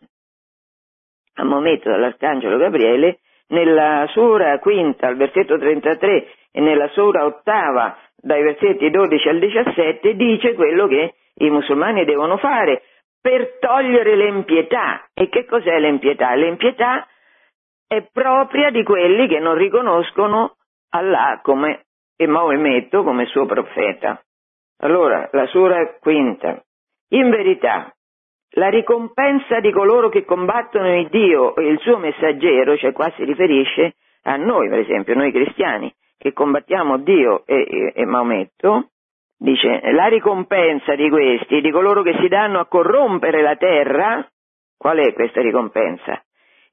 a 1.41 1.45
Maometto 1.45 1.91
dall'Arcangelo 1.91 2.59
Gabriele, 2.59 3.21
nella 3.49 4.07
sura 4.11 4.59
quinta 4.59 5.09
al 5.09 5.17
versetto 5.17 5.59
33 5.59 6.27
e 6.53 6.61
nella 6.61 6.89
sura 6.89 7.25
ottava 7.25 7.97
dai 8.17 8.43
versetti 8.43 8.91
12 8.91 9.29
al 9.29 9.39
17 9.39 10.15
dice 10.15 10.55
quello 10.55 10.87
che 10.87 11.15
i 11.35 11.51
musulmani 11.51 12.05
devono 12.05 12.37
fare 12.37 12.83
per 13.21 13.59
togliere 13.59 14.15
l'empietà. 14.15 15.09
E 15.15 15.29
che 15.29 15.47
cos'è 15.47 15.79
l'empietà? 15.79 16.35
L'empietà 16.35 17.07
è 17.87 18.07
propria 18.13 18.71
di 18.71 18.83
quelli 18.83 19.27
che 19.27 19.39
non 19.39 19.55
riconoscono 19.55 20.57
Allah 20.91 21.41
come, 21.43 21.87
e 22.17 22.27
Maometto 22.27 23.03
come 23.03 23.27
suo 23.27 23.47
profeta. 23.47 24.23
Allora, 24.83 25.29
la 25.33 25.47
sura 25.47 25.97
quinta. 25.99 26.63
In 27.11 27.31
verità, 27.31 27.93
la 28.55 28.69
ricompensa 28.69 29.61
di 29.61 29.71
coloro 29.71 30.09
che 30.09 30.25
combattono 30.25 30.99
il 30.99 31.09
Dio 31.09 31.55
e 31.55 31.69
il 31.69 31.79
suo 31.79 31.99
messaggero, 31.99 32.77
cioè 32.77 32.93
qua 32.93 33.11
si 33.17 33.25
riferisce 33.25 33.95
a 34.25 34.37
noi, 34.37 34.69
per 34.69 34.81
esempio, 34.81 35.15
noi 35.15 35.31
cristiani, 35.31 35.93
che 36.19 36.33
combattiamo 36.33 36.99
Dio 36.99 37.45
e, 37.47 37.67
e, 37.69 37.93
e 37.95 38.05
Maometto, 38.05 38.89
dice 39.39 39.81
la 39.93 40.07
ricompensa 40.07 40.95
di 40.95 41.09
questi, 41.09 41.61
di 41.61 41.71
coloro 41.71 42.03
che 42.03 42.17
si 42.21 42.29
danno 42.29 42.59
a 42.59 42.67
corrompere 42.67 43.41
la 43.41 43.57
terra, 43.57 44.29
qual 44.77 44.99
è 44.99 45.13
questa 45.13 45.41
ricompensa? 45.41 46.23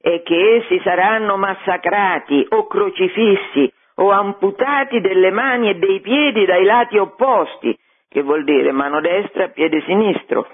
È 0.00 0.22
che 0.22 0.56
essi 0.56 0.80
saranno 0.82 1.36
massacrati 1.36 2.46
o 2.50 2.66
crocifissi 2.66 3.72
o 3.96 4.10
amputati 4.10 5.00
delle 5.00 5.30
mani 5.30 5.70
e 5.70 5.74
dei 5.74 6.00
piedi 6.00 6.44
dai 6.44 6.64
lati 6.64 6.98
opposti, 6.98 7.76
che 8.08 8.22
vuol 8.22 8.44
dire 8.44 8.70
mano 8.72 9.00
destra 9.00 9.48
piede 9.48 9.82
sinistro, 9.82 10.46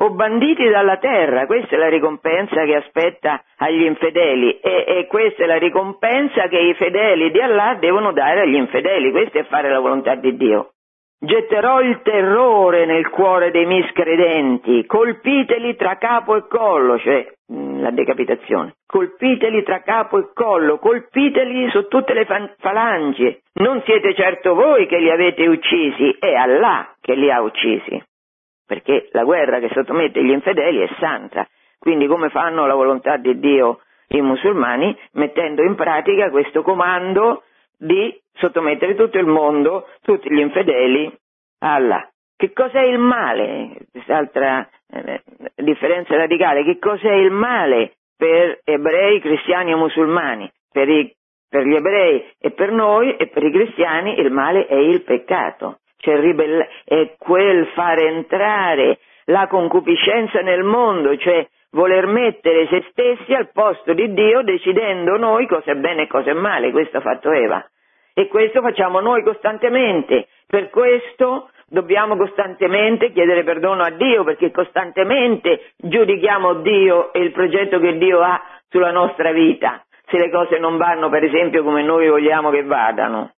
o 0.00 0.10
banditi 0.10 0.68
dalla 0.68 0.98
terra, 0.98 1.46
questa 1.46 1.74
è 1.74 1.78
la 1.78 1.88
ricompensa 1.88 2.64
che 2.64 2.76
aspetta 2.76 3.42
agli 3.56 3.82
infedeli 3.82 4.60
e, 4.60 4.84
e, 4.86 5.06
questa 5.08 5.42
è 5.42 5.46
la 5.46 5.58
ricompensa 5.58 6.46
che 6.46 6.58
i 6.58 6.74
fedeli 6.74 7.30
di 7.32 7.40
Allah 7.40 7.76
devono 7.80 8.12
dare 8.12 8.42
agli 8.42 8.54
infedeli, 8.54 9.10
questo 9.10 9.38
è 9.38 9.44
fare 9.44 9.70
la 9.70 9.80
volontà 9.80 10.14
di 10.14 10.36
Dio. 10.36 10.70
Getterò 11.20 11.80
il 11.80 12.00
terrore 12.02 12.86
nel 12.86 13.08
cuore 13.08 13.50
dei 13.50 13.66
miscredenti, 13.66 14.86
colpiteli 14.86 15.74
tra 15.74 15.96
capo 15.96 16.36
e 16.36 16.46
collo, 16.46 16.96
cioè 17.00 17.26
mm, 17.52 17.80
la 17.80 17.90
decapitazione, 17.90 18.76
colpiteli 18.86 19.64
tra 19.64 19.82
capo 19.82 20.18
e 20.18 20.28
collo, 20.32 20.78
colpiteli 20.78 21.68
su 21.70 21.88
tutte 21.88 22.14
le 22.14 22.24
falangi. 22.58 23.36
Non 23.54 23.82
siete 23.84 24.14
certo 24.14 24.54
voi 24.54 24.86
che 24.86 24.98
li 24.98 25.10
avete 25.10 25.44
uccisi, 25.48 26.16
è 26.20 26.32
Allah 26.34 26.94
che 27.00 27.16
li 27.16 27.32
ha 27.32 27.40
uccisi 27.40 28.00
perché 28.68 29.08
la 29.12 29.24
guerra 29.24 29.60
che 29.60 29.70
sottomette 29.72 30.22
gli 30.22 30.30
infedeli 30.30 30.80
è 30.80 30.88
santa. 31.00 31.48
Quindi 31.78 32.06
come 32.06 32.28
fanno 32.28 32.66
la 32.66 32.74
volontà 32.74 33.16
di 33.16 33.38
Dio 33.38 33.80
i 34.08 34.20
musulmani? 34.20 34.94
Mettendo 35.12 35.62
in 35.62 35.74
pratica 35.74 36.28
questo 36.28 36.60
comando 36.60 37.44
di 37.78 38.14
sottomettere 38.34 38.94
tutto 38.94 39.16
il 39.18 39.26
mondo, 39.26 39.88
tutti 40.02 40.30
gli 40.30 40.38
infedeli, 40.38 41.10
a 41.60 41.74
Allah. 41.74 42.08
Che 42.36 42.52
cos'è 42.52 42.82
il 42.82 42.98
male? 42.98 43.86
Quest'altra 43.90 44.68
eh, 44.92 45.22
differenza 45.56 46.14
radicale. 46.14 46.62
Che 46.62 46.78
cos'è 46.78 47.14
il 47.14 47.30
male 47.30 47.94
per 48.18 48.60
ebrei, 48.64 49.18
cristiani 49.20 49.72
e 49.72 49.76
musulmani? 49.76 50.52
Per, 50.70 50.88
i, 50.90 51.10
per 51.48 51.64
gli 51.64 51.74
ebrei 51.74 52.32
e 52.38 52.50
per 52.50 52.70
noi 52.70 53.16
e 53.16 53.28
per 53.28 53.42
i 53.42 53.50
cristiani 53.50 54.20
il 54.20 54.30
male 54.30 54.66
è 54.66 54.74
il 54.74 55.02
peccato 55.02 55.78
cioè 55.98 56.18
ribella- 56.20 56.66
è 56.84 57.14
quel 57.18 57.66
fare 57.74 58.08
entrare 58.08 58.98
la 59.26 59.46
concupiscenza 59.46 60.40
nel 60.40 60.62
mondo, 60.62 61.16
cioè 61.16 61.46
voler 61.72 62.06
mettere 62.06 62.66
se 62.68 62.86
stessi 62.90 63.34
al 63.34 63.50
posto 63.52 63.92
di 63.92 64.12
Dio 64.12 64.42
decidendo 64.42 65.16
noi 65.16 65.46
cosa 65.46 65.72
è 65.72 65.74
bene 65.74 66.02
e 66.02 66.06
cosa 66.06 66.30
è 66.30 66.34
male, 66.34 66.70
questo 66.70 66.98
ha 66.98 67.02
fatto 67.02 67.30
Eva. 67.30 67.64
E 68.14 68.26
questo 68.28 68.60
facciamo 68.62 69.00
noi 69.00 69.22
costantemente, 69.22 70.28
per 70.46 70.70
questo 70.70 71.50
dobbiamo 71.68 72.16
costantemente 72.16 73.12
chiedere 73.12 73.44
perdono 73.44 73.82
a 73.82 73.90
Dio, 73.90 74.24
perché 74.24 74.50
costantemente 74.50 75.72
giudichiamo 75.76 76.54
Dio 76.54 77.12
e 77.12 77.20
il 77.20 77.32
progetto 77.32 77.78
che 77.78 77.96
Dio 77.98 78.20
ha 78.20 78.40
sulla 78.70 78.90
nostra 78.90 79.30
vita, 79.30 79.84
se 80.06 80.18
le 80.18 80.30
cose 80.30 80.58
non 80.58 80.78
vanno 80.78 81.08
per 81.10 81.24
esempio 81.24 81.62
come 81.62 81.82
noi 81.82 82.08
vogliamo 82.08 82.50
che 82.50 82.64
vadano. 82.64 83.32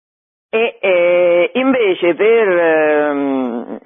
E 0.52 0.78
eh, 0.80 1.50
invece 1.54 2.14
per, 2.14 2.48
ehm, 2.48 3.78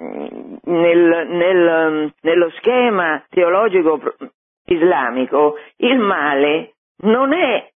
nel, 0.63 1.27
nel, 1.29 2.13
nello 2.21 2.49
schema 2.57 3.23
teologico 3.29 4.01
islamico 4.65 5.59
il 5.77 5.99
male 5.99 6.73
non 7.03 7.33
è 7.33 7.69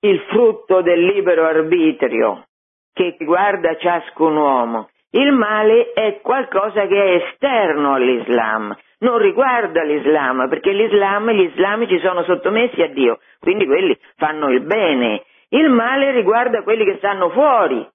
il 0.00 0.18
frutto 0.30 0.80
del 0.82 1.00
libero 1.00 1.44
arbitrio 1.46 2.46
che 2.92 3.14
riguarda 3.16 3.76
ciascun 3.76 4.36
uomo. 4.36 4.88
Il 5.10 5.30
male 5.30 5.92
è 5.92 6.20
qualcosa 6.20 6.86
che 6.86 7.02
è 7.02 7.24
esterno 7.24 7.94
all'Islam, 7.94 8.76
non 8.98 9.18
riguarda 9.18 9.82
l'Islam, 9.84 10.48
perché 10.48 10.72
l'Islam, 10.72 11.30
gli 11.30 11.42
islamici 11.42 11.98
sono 12.00 12.24
sottomessi 12.24 12.82
a 12.82 12.88
Dio, 12.88 13.20
quindi 13.38 13.64
quelli 13.64 13.96
fanno 14.16 14.50
il 14.50 14.60
bene. 14.62 15.22
Il 15.50 15.70
male 15.70 16.10
riguarda 16.10 16.62
quelli 16.62 16.84
che 16.84 16.96
stanno 16.96 17.30
fuori, 17.30 17.88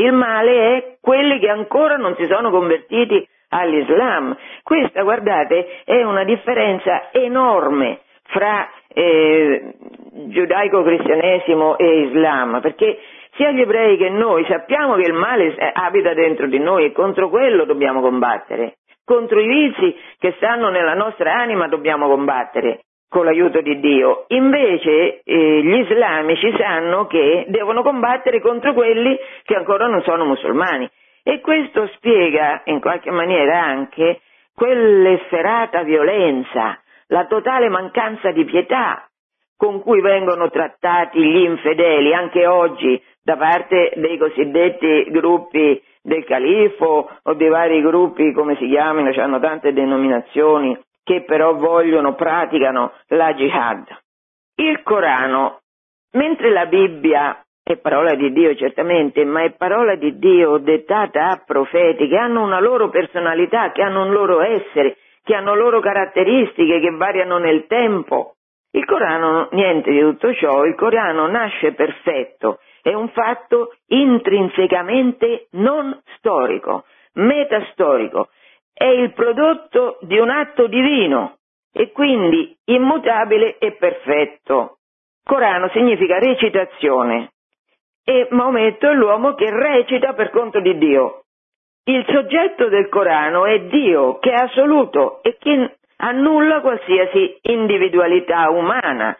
il 0.00 0.12
male 0.12 0.76
è 0.76 0.96
quelli 1.00 1.38
che 1.38 1.48
ancora 1.48 1.96
non 1.96 2.14
si 2.16 2.26
sono 2.26 2.50
convertiti 2.50 3.26
all'Islam. 3.50 4.36
Questa, 4.62 5.02
guardate, 5.02 5.82
è 5.84 6.02
una 6.02 6.24
differenza 6.24 7.10
enorme 7.12 8.00
fra 8.24 8.68
eh, 8.88 9.74
giudaico-cristianesimo 10.28 11.78
e 11.78 12.00
Islam, 12.02 12.60
perché 12.60 12.98
sia 13.34 13.50
gli 13.50 13.60
ebrei 13.60 13.96
che 13.96 14.08
noi 14.08 14.44
sappiamo 14.46 14.94
che 14.94 15.06
il 15.06 15.14
male 15.14 15.54
abita 15.72 16.14
dentro 16.14 16.46
di 16.46 16.58
noi 16.58 16.86
e 16.86 16.92
contro 16.92 17.28
quello 17.28 17.64
dobbiamo 17.64 18.00
combattere. 18.00 18.76
Contro 19.04 19.40
i 19.40 19.46
vizi 19.46 19.96
che 20.18 20.34
stanno 20.36 20.68
nella 20.68 20.94
nostra 20.94 21.34
anima 21.34 21.66
dobbiamo 21.66 22.08
combattere 22.08 22.82
con 23.10 23.24
l'aiuto 23.24 23.60
di 23.60 23.80
Dio. 23.80 24.24
Invece 24.28 25.22
eh, 25.24 25.62
gli 25.62 25.78
islamici 25.80 26.54
sanno 26.56 27.08
che 27.08 27.44
devono 27.48 27.82
combattere 27.82 28.40
contro 28.40 28.72
quelli 28.72 29.18
che 29.42 29.56
ancora 29.56 29.88
non 29.88 30.00
sono 30.02 30.24
musulmani. 30.24 30.88
E 31.24 31.40
questo 31.40 31.88
spiega 31.96 32.62
in 32.66 32.80
qualche 32.80 33.10
maniera 33.10 33.62
anche 33.62 34.20
quell'efferata 34.54 35.82
violenza, 35.82 36.80
la 37.08 37.26
totale 37.26 37.68
mancanza 37.68 38.30
di 38.30 38.44
pietà 38.44 39.04
con 39.56 39.82
cui 39.82 40.00
vengono 40.00 40.48
trattati 40.48 41.20
gli 41.20 41.42
infedeli 41.42 42.14
anche 42.14 42.46
oggi 42.46 43.02
da 43.22 43.36
parte 43.36 43.92
dei 43.96 44.16
cosiddetti 44.16 45.10
gruppi 45.10 45.82
del 46.00 46.24
califo 46.24 47.10
o 47.22 47.34
dei 47.34 47.48
vari 47.48 47.82
gruppi, 47.82 48.32
come 48.32 48.56
si 48.56 48.66
chiamano, 48.68 49.10
hanno 49.20 49.40
tante 49.40 49.74
denominazioni, 49.74 50.78
che 51.10 51.22
però 51.22 51.56
vogliono, 51.56 52.14
praticano 52.14 52.92
la 53.08 53.34
jihad. 53.34 53.84
Il 54.54 54.80
Corano, 54.84 55.62
mentre 56.12 56.52
la 56.52 56.66
Bibbia 56.66 57.44
è 57.64 57.76
parola 57.78 58.14
di 58.14 58.32
Dio 58.32 58.54
certamente, 58.54 59.24
ma 59.24 59.42
è 59.42 59.50
parola 59.50 59.96
di 59.96 60.20
Dio 60.20 60.58
dettata 60.58 61.30
a 61.30 61.42
profeti 61.44 62.06
che 62.06 62.16
hanno 62.16 62.44
una 62.44 62.60
loro 62.60 62.90
personalità, 62.90 63.72
che 63.72 63.82
hanno 63.82 64.04
un 64.04 64.12
loro 64.12 64.40
essere, 64.40 64.98
che 65.24 65.34
hanno 65.34 65.56
loro 65.56 65.80
caratteristiche 65.80 66.78
che 66.78 66.90
variano 66.90 67.38
nel 67.38 67.66
tempo. 67.66 68.36
Il 68.70 68.84
Corano, 68.84 69.48
niente 69.50 69.90
di 69.90 69.98
tutto 69.98 70.32
ciò, 70.34 70.64
il 70.64 70.76
Corano 70.76 71.26
nasce 71.26 71.72
perfetto, 71.72 72.60
è 72.82 72.94
un 72.94 73.08
fatto 73.08 73.74
intrinsecamente 73.88 75.48
non 75.52 76.00
storico, 76.14 76.84
metastorico, 77.14 78.28
è 78.80 78.86
il 78.86 79.12
prodotto 79.12 79.98
di 80.00 80.18
un 80.18 80.30
atto 80.30 80.66
divino 80.66 81.36
e 81.70 81.92
quindi 81.92 82.56
immutabile 82.64 83.58
e 83.58 83.72
perfetto. 83.72 84.78
Corano 85.22 85.68
significa 85.68 86.18
recitazione 86.18 87.32
e 88.02 88.28
Maometto 88.30 88.88
è 88.88 88.94
l'uomo 88.94 89.34
che 89.34 89.50
recita 89.50 90.14
per 90.14 90.30
conto 90.30 90.60
di 90.60 90.78
Dio. 90.78 91.24
Il 91.84 92.06
soggetto 92.08 92.70
del 92.70 92.88
Corano 92.88 93.44
è 93.44 93.60
Dio 93.64 94.18
che 94.18 94.30
è 94.30 94.44
assoluto 94.44 95.22
e 95.24 95.36
che 95.38 95.76
annulla 95.96 96.62
qualsiasi 96.62 97.36
individualità 97.42 98.48
umana, 98.48 99.14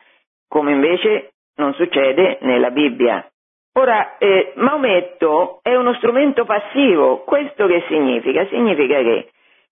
come 0.49 0.73
invece 0.73 1.35
non 1.57 1.75
succede 1.75 2.39
nella 2.41 2.71
Bibbia. 2.71 3.31
Ora, 3.75 4.17
eh, 4.17 4.53
Maometto 4.55 5.59
è 5.61 5.75
uno 5.75 5.93
strumento 5.97 6.47
passivo, 6.47 7.25
questo 7.25 7.67
che 7.67 7.85
significa? 7.89 8.47
Significa 8.47 8.97
che 9.03 9.29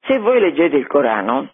se 0.08 0.18
voi 0.18 0.40
leggete 0.40 0.76
il 0.76 0.86
Corano, 0.86 1.50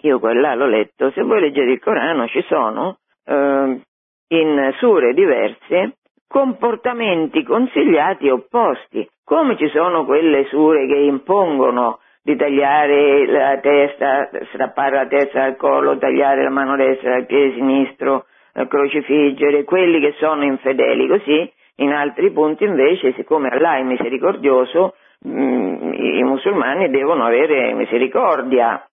io 0.00 0.18
quella 0.18 0.54
l'ho 0.54 0.66
letto, 0.66 1.10
se 1.10 1.22
voi 1.22 1.40
leggete 1.40 1.70
il 1.70 1.80
Corano 1.80 2.26
ci 2.26 2.42
sono 2.48 2.96
eh, 3.26 3.80
in 4.28 4.74
sure 4.78 5.12
diverse 5.12 5.98
comportamenti 6.26 7.44
consigliati 7.44 8.30
opposti, 8.30 9.06
come 9.22 9.58
ci 9.58 9.68
sono 9.68 10.06
quelle 10.06 10.46
sure 10.46 10.86
che 10.86 10.96
impongono 10.96 11.98
di 12.22 12.36
tagliare 12.36 13.26
la 13.26 13.58
testa, 13.58 14.30
strappare 14.52 14.96
la 14.96 15.06
testa 15.06 15.40
dal 15.40 15.56
collo, 15.56 15.98
tagliare 15.98 16.42
la 16.42 16.50
mano 16.50 16.74
destra 16.76 17.10
dal 17.10 17.26
piede 17.26 17.52
sinistro, 17.52 18.24
crocifiggere, 18.66 19.64
quelli 19.64 20.00
che 20.00 20.14
sono 20.18 20.44
infedeli, 20.44 21.06
così 21.06 21.52
in 21.76 21.92
altri 21.92 22.30
punti 22.30 22.64
invece, 22.64 23.12
siccome 23.12 23.48
Allah 23.48 23.76
è 23.76 23.82
misericordioso, 23.82 24.94
mh, 25.20 25.30
mm, 25.30 25.61
i 25.90 26.22
musulmani 26.22 26.90
devono 26.90 27.24
avere 27.24 27.72
misericordia. 27.74 28.86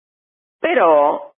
Però 0.58 1.30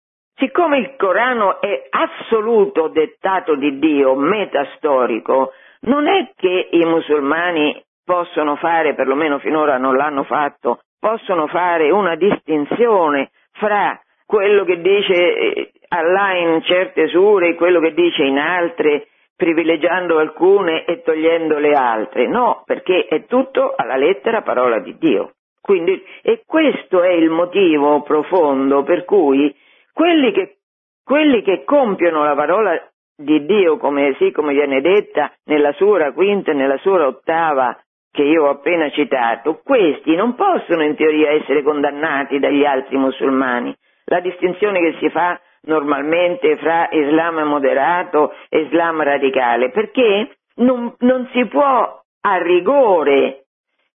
Siccome 0.41 0.79
il 0.79 0.95
Corano 0.97 1.61
è 1.61 1.89
assoluto 1.91 2.89
dettato 2.89 3.57
di 3.57 3.79
Dio, 3.79 4.15
metastorico, 4.15 5.53
non 5.81 6.09
è 6.09 6.31
che 6.35 6.69
i 6.71 6.83
musulmani 6.87 7.79
possono 8.03 8.57
fare, 8.57 8.95
perlomeno 8.95 9.39
finora 9.39 9.77
non 9.77 9.97
l'hanno 9.97 10.23
fatto, 10.23 10.81
possono 10.99 11.47
fare 11.47 11.91
una 11.91 12.15
distinzione 12.15 13.33
fra 13.53 14.01
quello 14.25 14.65
che 14.65 14.81
dice 14.81 15.13
eh, 15.13 15.73
Allah 15.89 16.33
in 16.33 16.63
certe 16.63 17.09
sure 17.09 17.49
e 17.49 17.55
quello 17.55 17.79
che 17.79 17.93
dice 17.93 18.23
in 18.23 18.39
altre, 18.39 19.09
privilegiando 19.37 20.17
alcune 20.17 20.87
e 20.87 21.03
togliendo 21.03 21.59
le 21.59 21.75
altre. 21.75 22.27
No, 22.27 22.63
perché 22.65 23.05
è 23.05 23.27
tutto 23.27 23.75
alla 23.77 23.97
lettera 23.97 24.41
parola 24.41 24.79
di 24.79 24.97
Dio. 24.97 25.33
Quindi, 25.61 26.03
e 26.23 26.43
questo 26.47 27.03
è 27.03 27.11
il 27.11 27.31
motivo 27.31 28.03
profondo 28.03 28.83
per 28.83 29.05
cui 29.05 29.55
quelli 29.93 30.33
che, 30.33 30.57
quelli 31.05 31.43
che 31.43 31.65
compiono 31.65 32.25
la 32.25 32.35
parola 32.35 32.91
di 33.17 33.45
Dio, 33.45 33.77
come, 33.77 34.15
sì, 34.19 34.31
come 34.31 34.53
viene 34.53 34.81
detta 34.81 35.31
nella 35.45 35.73
sura 35.73 36.13
quinta 36.13 36.53
e 36.53 36.55
nella 36.55 36.79
sura 36.79 37.07
ottava 37.07 37.79
che 38.11 38.23
io 38.23 38.47
ho 38.47 38.51
appena 38.51 38.91
citato, 38.91 39.61
questi 39.63 40.17
non 40.17 40.35
possono 40.35 40.83
in 40.83 40.97
teoria 40.97 41.31
essere 41.31 41.63
condannati 41.63 42.39
dagli 42.39 42.65
altri 42.65 42.97
musulmani. 42.97 43.75
La 44.07 44.21
distinzione 44.21 44.81
che 44.81 44.97
si 44.99 45.11
fa 45.11 45.39
normalmente 45.63 46.57
fra 46.57 46.89
Islam 46.91 47.41
moderato 47.43 48.33
e 48.49 48.61
Islam 48.63 49.03
radicale, 49.03 49.71
perché 49.71 50.39
non, 50.57 50.95
non 51.01 51.29
si 51.33 51.45
può 51.47 52.03
a 52.23 52.37
rigore 52.43 53.45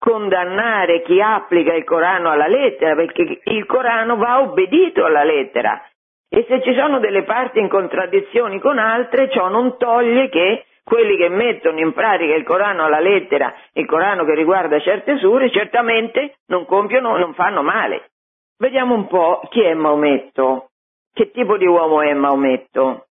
condannare 0.02 1.04
chi 1.04 1.22
applica 1.22 1.76
il 1.76 1.84
Corano 1.84 2.32
alla 2.32 2.48
lettera, 2.48 2.96
perché 2.96 3.42
il 3.44 3.66
Corano 3.68 4.16
va 4.16 4.42
obbedito 4.42 5.06
alla 5.06 5.24
lettera. 5.24 5.80
E 6.28 6.44
se 6.50 6.64
ci 6.64 6.74
sono 6.74 6.98
delle 6.98 7.22
parti 7.22 7.60
in 7.60 7.70
contraddizione 7.70 8.60
con 8.60 8.80
altre, 8.80 9.30
ciò 9.30 9.48
non 9.50 9.78
toglie 9.78 10.28
che 10.30 10.66
quelli 10.84 11.18
che 11.18 11.30
mettono 11.30 11.78
in 11.78 11.94
pratica 11.94 12.34
il 12.34 12.44
Corano 12.44 12.86
alla 12.86 13.00
lettera, 13.00 13.54
il 13.74 13.86
Corano 13.86 14.26
che 14.26 14.34
riguarda 14.34 14.80
certe 14.80 15.20
sure, 15.20 15.52
certamente 15.52 16.38
non 16.48 16.66
compiono, 16.66 17.16
non 17.18 17.36
fanno 17.36 17.62
male. 17.62 18.10
Vediamo 18.58 18.96
un 18.96 19.06
po' 19.06 19.42
chi 19.52 19.62
è 19.62 19.76
Maometto, 19.76 20.70
che 21.14 21.30
tipo 21.30 21.58
di 21.58 21.68
uomo 21.68 22.02
è 22.02 22.12
Maometto. 22.16 23.06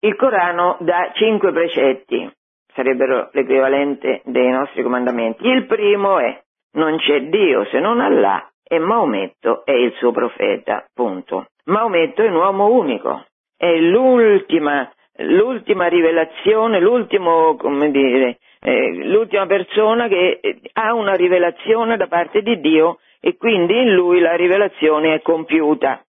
Il 0.00 0.16
Corano 0.16 0.76
dà 0.80 1.12
cinque 1.14 1.52
precetti, 1.52 2.28
sarebbero 2.74 3.28
l'equivalente 3.32 4.22
dei 4.24 4.48
nostri 4.50 4.82
comandamenti. 4.82 5.46
Il 5.46 5.66
primo 5.66 6.18
è 6.18 6.40
non 6.74 6.96
c'è 6.96 7.22
Dio 7.22 7.64
se 7.66 7.78
non 7.80 8.00
Allah 8.00 8.50
e 8.62 8.78
Maometto 8.78 9.64
è 9.64 9.72
il 9.72 9.92
suo 9.98 10.12
profeta, 10.12 10.86
punto. 10.94 11.48
Maometto 11.64 12.22
è 12.22 12.28
un 12.28 12.36
uomo 12.36 12.72
unico, 12.72 13.26
è 13.56 13.76
l'ultima, 13.76 14.90
l'ultima 15.18 15.86
rivelazione, 15.88 16.80
dire, 16.80 18.38
eh, 18.60 19.04
l'ultima 19.04 19.46
persona 19.46 20.08
che 20.08 20.38
eh, 20.40 20.60
ha 20.72 20.94
una 20.94 21.14
rivelazione 21.14 21.96
da 21.96 22.06
parte 22.06 22.42
di 22.42 22.60
Dio 22.60 22.98
e 23.20 23.36
quindi 23.36 23.76
in 23.78 23.92
lui 23.92 24.20
la 24.20 24.34
rivelazione 24.34 25.14
è 25.14 25.20
compiuta. 25.20 26.02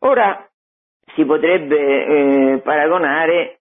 Ora 0.00 0.48
si 1.14 1.24
potrebbe 1.24 1.76
eh, 1.76 2.58
paragonare, 2.64 3.57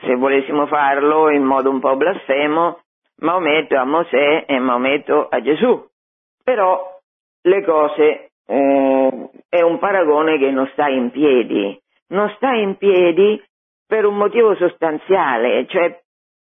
se 0.00 0.14
volessimo 0.14 0.66
farlo 0.66 1.30
in 1.30 1.42
modo 1.42 1.70
un 1.70 1.80
po' 1.80 1.96
blasfemo, 1.96 2.80
Maometto 3.20 3.76
a 3.76 3.84
Mosè 3.84 4.44
e 4.46 4.58
Maometto 4.58 5.28
a 5.28 5.40
Gesù. 5.40 5.84
Però 6.44 6.98
le 7.42 7.64
cose 7.64 8.30
eh, 8.46 9.30
è 9.48 9.60
un 9.60 9.78
paragone 9.78 10.38
che 10.38 10.50
non 10.50 10.68
sta 10.72 10.88
in 10.88 11.10
piedi, 11.10 11.78
non 12.08 12.32
sta 12.36 12.52
in 12.52 12.76
piedi 12.76 13.42
per 13.86 14.04
un 14.04 14.16
motivo 14.16 14.54
sostanziale, 14.54 15.66
cioè 15.66 16.00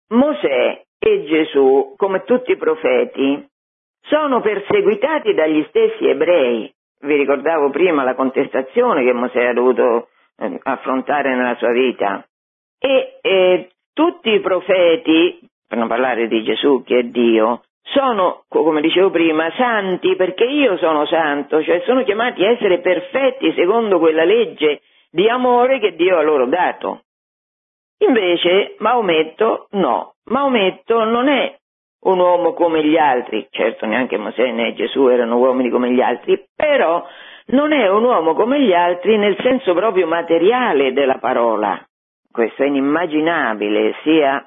Mosè 0.09 0.83
e 0.99 1.25
Gesù, 1.25 1.95
come 1.97 2.23
tutti 2.25 2.53
i 2.53 2.57
profeti, 2.57 3.45
sono 4.03 4.41
perseguitati 4.41 5.35
dagli 5.35 5.65
stessi 5.69 6.07
ebrei. 6.07 6.73
Vi 7.01 7.17
ricordavo 7.17 7.71
prima 7.71 8.05
la 8.05 8.15
contestazione 8.15 9.03
che 9.03 9.13
Mosè 9.13 9.47
ha 9.47 9.53
dovuto 9.53 10.09
eh, 10.37 10.61
affrontare 10.63 11.35
nella 11.35 11.57
sua 11.57 11.73
vita. 11.73 12.25
E 12.85 13.19
eh, 13.21 13.71
tutti 13.93 14.31
i 14.31 14.41
profeti, 14.41 15.39
per 15.69 15.79
non 15.79 15.87
parlare 15.87 16.27
di 16.27 16.43
Gesù 16.43 16.83
che 16.85 16.99
è 16.99 17.03
Dio, 17.05 17.63
sono, 17.83 18.43
come 18.49 18.81
dicevo 18.81 19.11
prima, 19.11 19.53
santi 19.57 20.17
perché 20.17 20.45
io 20.45 20.77
sono 20.79 21.07
santo, 21.07 21.63
cioè 21.63 21.83
sono 21.87 22.03
chiamati 22.03 22.45
a 22.45 22.51
essere 22.51 22.81
perfetti 22.81 23.53
secondo 23.55 24.01
quella 24.01 24.25
legge 24.25 24.81
di 25.13 25.29
amore 25.29 25.79
che 25.79 25.95
Dio 25.95 26.19
ha 26.19 26.23
loro 26.23 26.47
dato. 26.47 27.03
Invece 27.99 28.75
Maometto 28.79 29.69
no, 29.73 30.15
Maometto 30.25 31.05
non 31.05 31.29
è 31.29 31.57
un 32.01 32.19
uomo 32.19 32.53
come 32.53 32.85
gli 32.85 32.97
altri, 32.97 33.47
certo 33.49 33.87
neanche 33.87 34.17
Mosè 34.17 34.51
né 34.51 34.75
Gesù 34.75 35.07
erano 35.07 35.39
uomini 35.39 35.71
come 35.71 35.93
gli 35.93 36.01
altri, 36.01 36.43
però 36.53 37.07
non 37.47 37.73
è 37.73 37.89
un 37.89 38.03
uomo 38.03 38.35
come 38.35 38.61
gli 38.61 38.73
altri 38.73 39.17
nel 39.19 39.37
senso 39.41 39.73
proprio 39.73 40.09
materiale 40.09 40.93
della 40.93 41.19
parola. 41.19 41.81
Questo 42.33 42.63
è 42.63 42.67
inimmaginabile 42.67 43.95
sia 44.03 44.45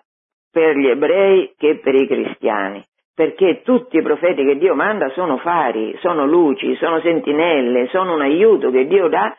per 0.51 0.75
gli 0.75 0.87
ebrei 0.87 1.53
che 1.57 1.79
per 1.79 1.95
i 1.95 2.07
cristiani 2.07 2.85
perché 3.15 3.61
tutti 3.63 3.95
i 3.95 4.01
profeti 4.01 4.43
che 4.43 4.57
Dio 4.57 4.75
manda 4.75 5.07
sono 5.11 5.37
fari, 5.37 5.97
sono 6.01 6.25
luci, 6.25 6.75
sono 6.75 6.99
sentinelle, 6.99 7.87
sono 7.87 8.13
un 8.13 8.21
aiuto 8.21 8.69
che 8.71 8.87
Dio 8.87 9.07
dà 9.07 9.33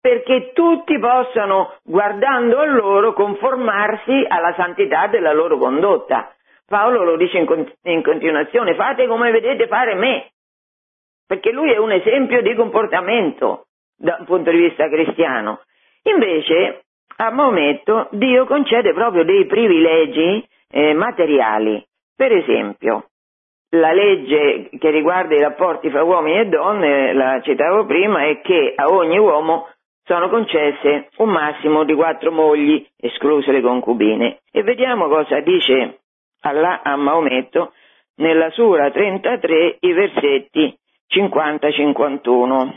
perché 0.00 0.52
tutti 0.54 0.98
possano, 0.98 1.74
guardando 1.82 2.58
a 2.58 2.64
loro, 2.64 3.12
conformarsi 3.12 4.24
alla 4.28 4.54
santità 4.54 5.08
della 5.08 5.32
loro 5.32 5.58
condotta. 5.58 6.34
Paolo 6.66 7.04
lo 7.04 7.16
dice 7.16 7.38
in, 7.38 7.46
con- 7.46 7.70
in 7.82 8.02
continuazione, 8.02 8.74
fate 8.74 9.06
come 9.06 9.30
vedete 9.30 9.66
fare 9.66 9.94
me, 9.94 10.30
perché 11.26 11.52
lui 11.52 11.72
è 11.72 11.76
un 11.76 11.92
esempio 11.92 12.40
di 12.40 12.54
comportamento 12.54 13.66
dal 13.96 14.24
punto 14.24 14.50
di 14.50 14.58
vista 14.58 14.88
cristiano. 14.88 15.60
Invece, 16.04 16.84
a 17.20 17.30
Maometto, 17.30 18.08
Dio 18.12 18.46
concede 18.46 18.92
proprio 18.92 19.24
dei 19.24 19.46
privilegi 19.46 20.44
eh, 20.70 20.94
materiali 20.94 21.84
per 22.20 22.32
esempio, 22.32 23.06
la 23.70 23.94
legge 23.94 24.68
che 24.78 24.90
riguarda 24.90 25.34
i 25.34 25.40
rapporti 25.40 25.88
fra 25.88 26.02
uomini 26.02 26.40
e 26.40 26.48
donne, 26.48 27.14
la 27.14 27.40
citavo 27.42 27.86
prima, 27.86 28.26
è 28.26 28.42
che 28.42 28.74
a 28.76 28.88
ogni 28.88 29.16
uomo 29.16 29.68
sono 30.04 30.28
concesse 30.28 31.08
un 31.16 31.30
massimo 31.30 31.84
di 31.84 31.94
quattro 31.94 32.30
mogli, 32.30 32.86
escluse 32.94 33.52
le 33.52 33.62
concubine. 33.62 34.40
E 34.52 34.62
vediamo 34.62 35.08
cosa 35.08 35.40
dice 35.40 36.00
Allah 36.42 36.82
a 36.82 36.94
Maometto 36.96 37.72
nella 38.16 38.50
Sura 38.50 38.90
33, 38.90 39.78
i 39.80 39.92
versetti 39.94 40.76
50-51. 41.08 42.70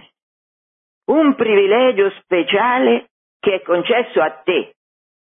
Un 1.07 1.35
privilegio 1.35 2.09
speciale 2.21 3.09
che 3.43 3.55
è 3.55 3.61
concesso 3.61 4.21
a 4.21 4.41
te, 4.41 4.75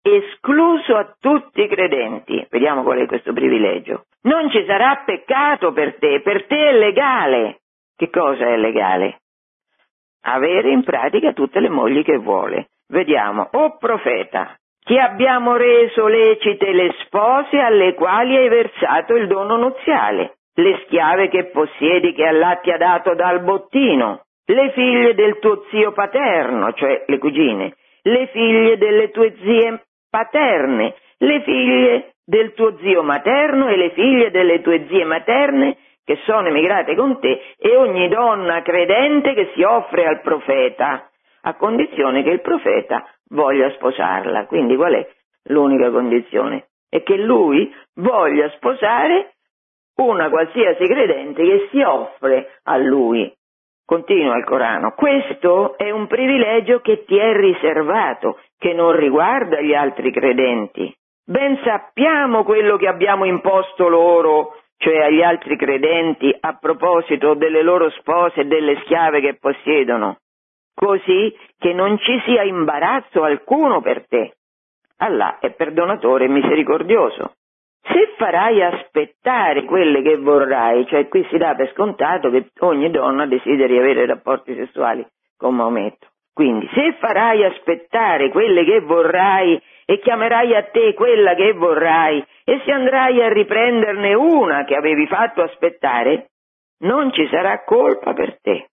escluso 0.02 0.96
a 0.96 1.14
tutti 1.20 1.64
i 1.64 1.68
credenti. 1.68 2.48
Vediamo 2.50 2.82
qual 2.84 3.00
è 3.00 3.06
questo 3.08 3.34
privilegio. 3.34 4.06
Non 4.22 4.50
ci 4.52 4.64
sarà 4.66 5.04
peccato 5.06 5.74
per 5.74 5.98
te, 5.98 6.22
per 6.22 6.46
te 6.46 6.56
è 6.56 6.72
legale. 6.72 7.60
Che 7.94 8.10
cosa 8.10 8.48
è 8.48 8.56
legale? 8.56 9.20
Avere 10.28 10.70
in 10.70 10.84
pratica 10.84 11.34
tutte 11.34 11.60
le 11.60 11.68
mogli 11.68 12.04
che 12.04 12.16
vuole. 12.16 12.70
Vediamo, 12.88 13.50
o 13.52 13.64
oh 13.64 13.78
profeta, 13.78 14.56
ti 14.86 14.98
abbiamo 14.98 15.58
reso 15.58 16.08
lecite 16.08 16.72
le 16.72 16.96
spose 17.04 17.60
alle 17.60 17.96
quali 17.96 18.38
hai 18.38 18.48
versato 18.48 19.14
il 19.16 19.28
dono 19.28 19.58
nuziale, 19.58 20.38
le 20.54 20.84
schiave 20.86 21.28
che 21.28 21.48
possiedi 21.48 22.14
che 22.14 22.26
Allah 22.26 22.56
ti 22.62 22.72
ha 22.72 22.78
dato 22.78 23.14
dal 23.14 23.42
bottino, 23.42 24.22
le 24.46 24.72
figlie 24.72 25.16
del 25.16 25.40
tuo 25.40 25.66
zio 25.70 25.92
paterno, 25.92 26.72
cioè 26.74 27.04
le 27.08 27.18
cugine, 27.18 27.76
le 28.06 28.28
figlie 28.28 28.78
delle 28.78 29.12
tue 29.12 29.36
zie 29.42 29.84
paterne, 30.10 30.96
le 31.20 31.42
figlie 31.42 32.14
del 32.26 32.54
tuo 32.54 32.78
zio 32.80 33.04
materno 33.04 33.68
e 33.68 33.78
le 33.78 33.92
figlie 33.92 34.32
delle 34.32 34.62
tue 34.62 34.88
zie 34.88 35.04
materne 35.04 35.78
che 36.04 36.18
sono 36.26 36.48
emigrate 36.48 36.96
con 36.96 37.20
te 37.20 37.56
e 37.58 37.76
ogni 37.76 38.08
donna 38.10 38.62
credente 38.62 39.34
che 39.34 39.52
si 39.54 39.64
offre 39.64 40.08
al 40.08 40.22
profeta, 40.22 41.10
a 41.42 41.56
condizione 41.56 42.24
che 42.24 42.30
il 42.32 42.42
profeta 42.42 43.06
voglia 43.30 43.70
sposarla. 43.72 44.46
Quindi 44.46 44.76
qual 44.76 44.94
è 44.94 45.08
l'unica 45.46 45.90
condizione? 45.92 46.68
e 46.96 47.04
che 47.04 47.18
lui 47.18 47.74
voglia 47.96 48.50
sposare 48.52 49.34
una 49.96 50.30
qualsiasi 50.30 50.86
credente 50.86 51.44
che 51.44 51.68
si 51.70 51.82
offre 51.82 52.60
a 52.64 52.78
lui. 52.78 53.30
Continua 53.86 54.36
il 54.38 54.44
Corano. 54.46 54.94
Questo 54.96 55.78
è 55.78 55.92
un 55.92 56.08
privilegio 56.08 56.80
che 56.80 57.06
ti 57.06 57.18
è 57.18 57.34
riservato, 57.34 58.40
che 58.58 58.74
non 58.74 58.96
riguarda 58.96 59.62
gli 59.62 59.76
altri 59.76 60.12
credenti. 60.12 60.92
Ben 61.24 61.60
sappiamo 61.64 62.44
quello 62.44 62.78
che 62.78 62.88
abbiamo 62.88 63.26
imposto 63.26 63.88
loro, 63.88 64.58
cioè 64.78 65.04
agli 65.04 65.22
altri 65.22 65.56
credenti, 65.56 66.36
a 66.40 66.58
proposito 66.60 67.36
delle 67.36 67.62
loro 67.62 67.90
spose 67.92 68.42
e 68.42 68.46
delle 68.46 68.80
schiave 68.82 69.22
che 69.22 69.38
possiedono, 69.40 70.18
così 70.74 71.36
che 71.58 71.74
non 71.74 71.98
ci 72.00 72.20
sia 72.26 72.44
imbarazzo 72.44 73.24
alcuno 73.24 73.82
per 73.82 74.08
te. 74.08 74.36
Allah 74.98 75.40
è 75.40 75.52
perdonatore 75.52 76.26
e 76.26 76.30
misericordioso. 76.30 77.34
Se 77.88 78.14
farai 78.18 78.62
aspettare 78.64 79.64
quelle 79.66 80.02
che 80.02 80.18
vorrai, 80.18 80.86
cioè 80.88 81.08
qui 81.08 81.26
si 81.30 81.38
dà 81.38 81.54
per 81.56 81.72
scontato 81.74 82.30
che 82.32 82.50
ogni 82.60 82.90
donna 82.90 83.26
desideri 83.26 83.78
avere 83.78 84.06
rapporti 84.06 84.56
sessuali 84.56 85.06
con 85.38 85.56
Maometto. 85.56 86.08
Quindi 86.34 86.70
se 86.74 86.94
farai 87.00 87.46
aspettare 87.46 88.30
quelle 88.30 88.66
che 88.66 88.82
vorrai 88.82 89.62
e 89.86 90.00
chiamerai 90.00 90.56
a 90.56 90.64
te 90.64 90.94
quella 90.94 91.34
che 91.36 91.54
vorrai 91.54 92.26
e 92.44 92.62
se 92.66 92.72
andrai 92.72 93.22
a 93.22 93.32
riprenderne 93.32 94.14
una 94.16 94.66
che 94.66 94.76
avevi 94.76 95.08
fatto 95.08 95.44
aspettare, 95.44 96.32
non 96.80 97.14
ci 97.14 97.26
sarà 97.28 97.64
colpa 97.64 98.14
per 98.14 98.42
te, 98.42 98.68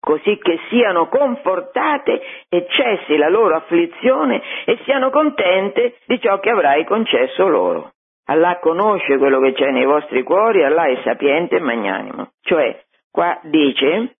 così 0.00 0.36
che 0.38 0.58
siano 0.70 1.06
confortate 1.06 2.20
e 2.48 2.66
cessi 2.68 3.16
la 3.16 3.28
loro 3.28 3.54
afflizione 3.54 4.42
e 4.64 4.78
siano 4.84 5.10
contente 5.10 5.98
di 6.06 6.18
ciò 6.20 6.40
che 6.40 6.50
avrai 6.50 6.84
concesso 6.84 7.46
loro. 7.46 7.92
Allah 8.26 8.58
conosce 8.60 9.18
quello 9.18 9.40
che 9.40 9.52
c'è 9.52 9.70
nei 9.70 9.84
vostri 9.84 10.22
cuori, 10.22 10.64
Allah 10.64 10.86
è 10.86 11.00
sapiente 11.02 11.56
e 11.56 11.60
magnanimo. 11.60 12.32
Cioè, 12.40 12.84
qua 13.10 13.38
dice 13.44 14.16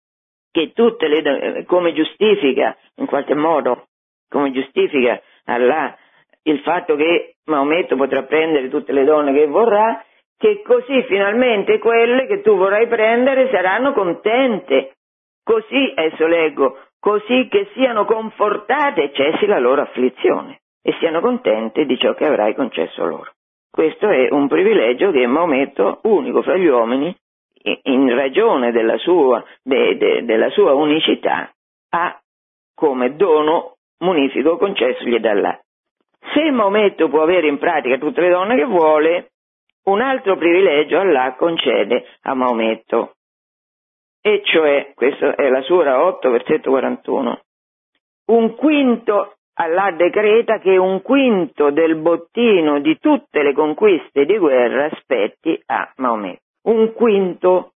che 0.51 0.73
tutte 0.73 1.09
le 1.09 1.65
come 1.67 1.93
giustifica, 1.93 2.77
in 2.97 3.07
qualche 3.07 3.35
modo, 3.35 3.87
come 4.29 4.51
giustifica 4.53 5.21
Allah 5.45 5.97
il 6.45 6.61
fatto 6.61 6.97
che 6.97 7.37
Maometto 7.45 7.97
potrà 7.97 8.23
prendere 8.25 8.69
tutte 8.69 8.93
le 8.93 9.05
donne 9.05 9.33
che 9.33 9.47
vorrà, 9.47 10.05
che 10.37 10.63
così 10.63 11.03
finalmente 11.05 11.79
quelle 11.79 12.27
che 12.27 12.41
tu 12.41 12.57
vorrai 12.57 12.87
prendere 12.89 13.49
saranno 13.51 13.93
contente. 13.93 14.95
Così, 15.45 15.93
adesso 15.95 16.27
leggo, 16.27 16.79
così 17.01 17.49
che 17.49 17.69
siano 17.75 18.05
confortate 18.05 19.05
e 19.05 19.13
cessi 19.13 19.47
la 19.47 19.59
loro 19.59 19.83
afflizione 19.83 20.61
e 20.83 20.93
siano 20.99 21.21
contente 21.21 21.85
di 21.85 21.97
ciò 21.99 22.15
che 22.15 22.27
avrai 22.27 22.55
concesso 22.55 23.05
loro. 23.05 23.33
Questo 23.73 24.11
è 24.11 24.29
un 24.31 24.49
privilegio 24.49 25.11
che 25.13 25.27
Maometto, 25.27 26.01
unico 26.03 26.43
fra 26.43 26.59
gli 26.59 26.67
uomini, 26.67 27.17
in 27.85 28.15
ragione 28.15 28.71
della 28.71 28.99
sua, 28.99 29.43
de, 29.63 29.97
de, 29.97 30.25
della 30.27 30.51
sua 30.51 30.75
unicità, 30.75 31.51
ha 31.89 32.21
come 32.75 33.17
dono 33.17 33.77
munifico 34.01 34.59
concessogli 34.59 35.19
dall'A. 35.19 35.59
Se 36.35 36.51
Maometto 36.51 37.09
può 37.09 37.23
avere 37.23 37.49
in 37.49 37.57
pratica 37.57 37.97
tutte 37.97 38.21
le 38.21 38.29
donne 38.29 38.57
che 38.57 38.67
vuole, 38.67 39.31
un 39.85 40.03
altro 40.03 40.37
privilegio 40.37 40.99
Allah 40.99 41.35
concede 41.37 42.05
a 42.25 42.35
Maometto, 42.35 43.15
e 44.21 44.43
cioè, 44.45 44.93
questo 44.95 45.35
è 45.35 45.49
la 45.49 45.63
Sura 45.63 46.05
8, 46.05 46.31
versetto 46.31 46.69
41, 46.69 47.41
un 48.27 48.55
quinto 48.55 49.37
Allah 49.55 49.91
decreta 49.93 50.59
che 50.59 50.77
un 50.77 51.03
quinto 51.03 51.71
del 51.71 51.97
bottino 51.97 52.81
di 52.81 52.99
tutte 52.99 53.43
le 53.43 53.53
conquiste 53.53 54.25
di 54.25 54.39
guerra 54.39 54.89
spetti 55.01 55.61
a 55.67 55.93
Maometto. 55.97 56.41
Un 56.63 56.93
quinto, 56.93 57.73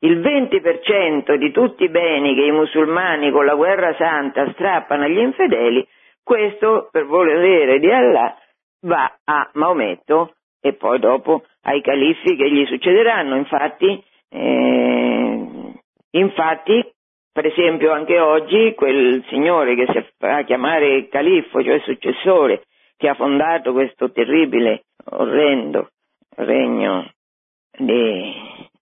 il 0.00 0.20
20% 0.20 1.34
di 1.34 1.50
tutti 1.50 1.84
i 1.84 1.88
beni 1.88 2.34
che 2.34 2.44
i 2.44 2.52
musulmani 2.52 3.30
con 3.32 3.44
la 3.44 3.54
guerra 3.54 3.94
santa 3.94 4.50
strappano 4.52 5.04
agli 5.04 5.18
infedeli, 5.18 5.86
questo 6.22 6.88
per 6.92 7.06
volere 7.06 7.78
di 7.80 7.90
Allah 7.90 8.36
va 8.82 9.12
a 9.24 9.50
Maometto 9.54 10.34
e 10.60 10.74
poi 10.74 10.98
dopo 10.98 11.44
ai 11.62 11.80
califfi 11.80 12.36
che 12.36 12.50
gli 12.50 12.64
succederanno. 12.66 13.36
Infatti, 13.36 14.04
eh, 14.28 15.74
infatti 16.10 16.92
per 17.32 17.46
esempio 17.46 17.92
anche 17.92 18.18
oggi 18.18 18.74
quel 18.74 19.24
signore 19.28 19.74
che 19.74 19.86
si 19.92 20.04
fa 20.18 20.42
chiamare 20.42 21.08
califfo, 21.08 21.62
cioè 21.62 21.80
successore, 21.80 22.64
che 22.96 23.08
ha 23.08 23.14
fondato 23.14 23.72
questo 23.72 24.10
terribile, 24.10 24.84
orrendo 25.10 25.88
regno 26.36 27.10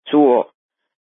suo 0.04 0.52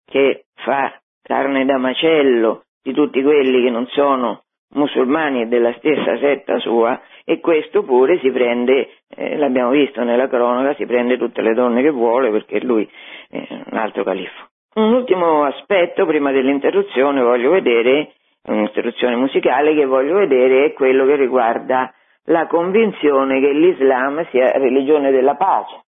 che 0.05 0.45
fa 0.55 0.99
carne 1.21 1.65
da 1.65 1.77
macello 1.77 2.63
di 2.81 2.93
tutti 2.93 3.21
quelli 3.21 3.63
che 3.63 3.69
non 3.69 3.87
sono 3.87 4.43
musulmani 4.73 5.41
e 5.41 5.47
della 5.47 5.73
stessa 5.73 6.17
setta 6.17 6.59
sua 6.59 7.01
e 7.25 7.39
questo 7.39 7.83
pure 7.83 8.19
si 8.19 8.31
prende, 8.31 8.89
eh, 9.09 9.37
l'abbiamo 9.37 9.71
visto 9.71 10.03
nella 10.03 10.27
cronaca, 10.27 10.75
si 10.75 10.85
prende 10.85 11.17
tutte 11.17 11.41
le 11.41 11.53
donne 11.53 11.81
che 11.81 11.89
vuole 11.89 12.31
perché 12.31 12.61
lui 12.61 12.89
è 13.29 13.45
un 13.49 13.77
altro 13.77 14.03
califfo. 14.03 14.50
Un 14.73 14.93
ultimo 14.93 15.43
aspetto 15.43 16.05
prima 16.05 16.31
dell'interruzione 16.31 17.21
voglio 17.21 17.51
vedere, 17.51 18.13
un'interruzione 18.43 19.17
musicale 19.17 19.75
che 19.75 19.83
voglio 19.85 20.15
vedere 20.15 20.63
è 20.63 20.73
quello 20.73 21.05
che 21.05 21.17
riguarda 21.17 21.93
la 22.25 22.47
convinzione 22.47 23.41
che 23.41 23.51
l'Islam 23.51 24.25
sia 24.29 24.49
religione 24.53 25.11
della 25.11 25.35
pace. 25.35 25.83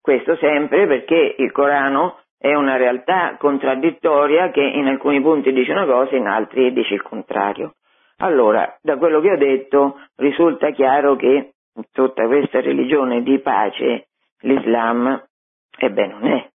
Questo 0.00 0.36
sempre 0.36 0.86
perché 0.86 1.34
il 1.36 1.52
Corano 1.52 2.20
è 2.38 2.54
una 2.54 2.76
realtà 2.76 3.36
contraddittoria 3.38 4.50
che 4.50 4.62
in 4.62 4.86
alcuni 4.86 5.20
punti 5.20 5.52
dice 5.52 5.72
una 5.72 5.84
cosa, 5.84 6.16
in 6.16 6.26
altri 6.26 6.72
dice 6.72 6.94
il 6.94 7.02
contrario. 7.02 7.74
Allora, 8.18 8.74
da 8.80 8.96
quello 8.96 9.20
che 9.20 9.32
ho 9.32 9.36
detto 9.36 10.00
risulta 10.16 10.70
chiaro 10.70 11.16
che 11.16 11.56
tutta 11.92 12.26
questa 12.26 12.62
religione 12.62 13.22
di 13.22 13.38
pace 13.40 14.06
l'Islam, 14.40 15.22
ebbene 15.76 16.12
non 16.12 16.26
è 16.26 16.52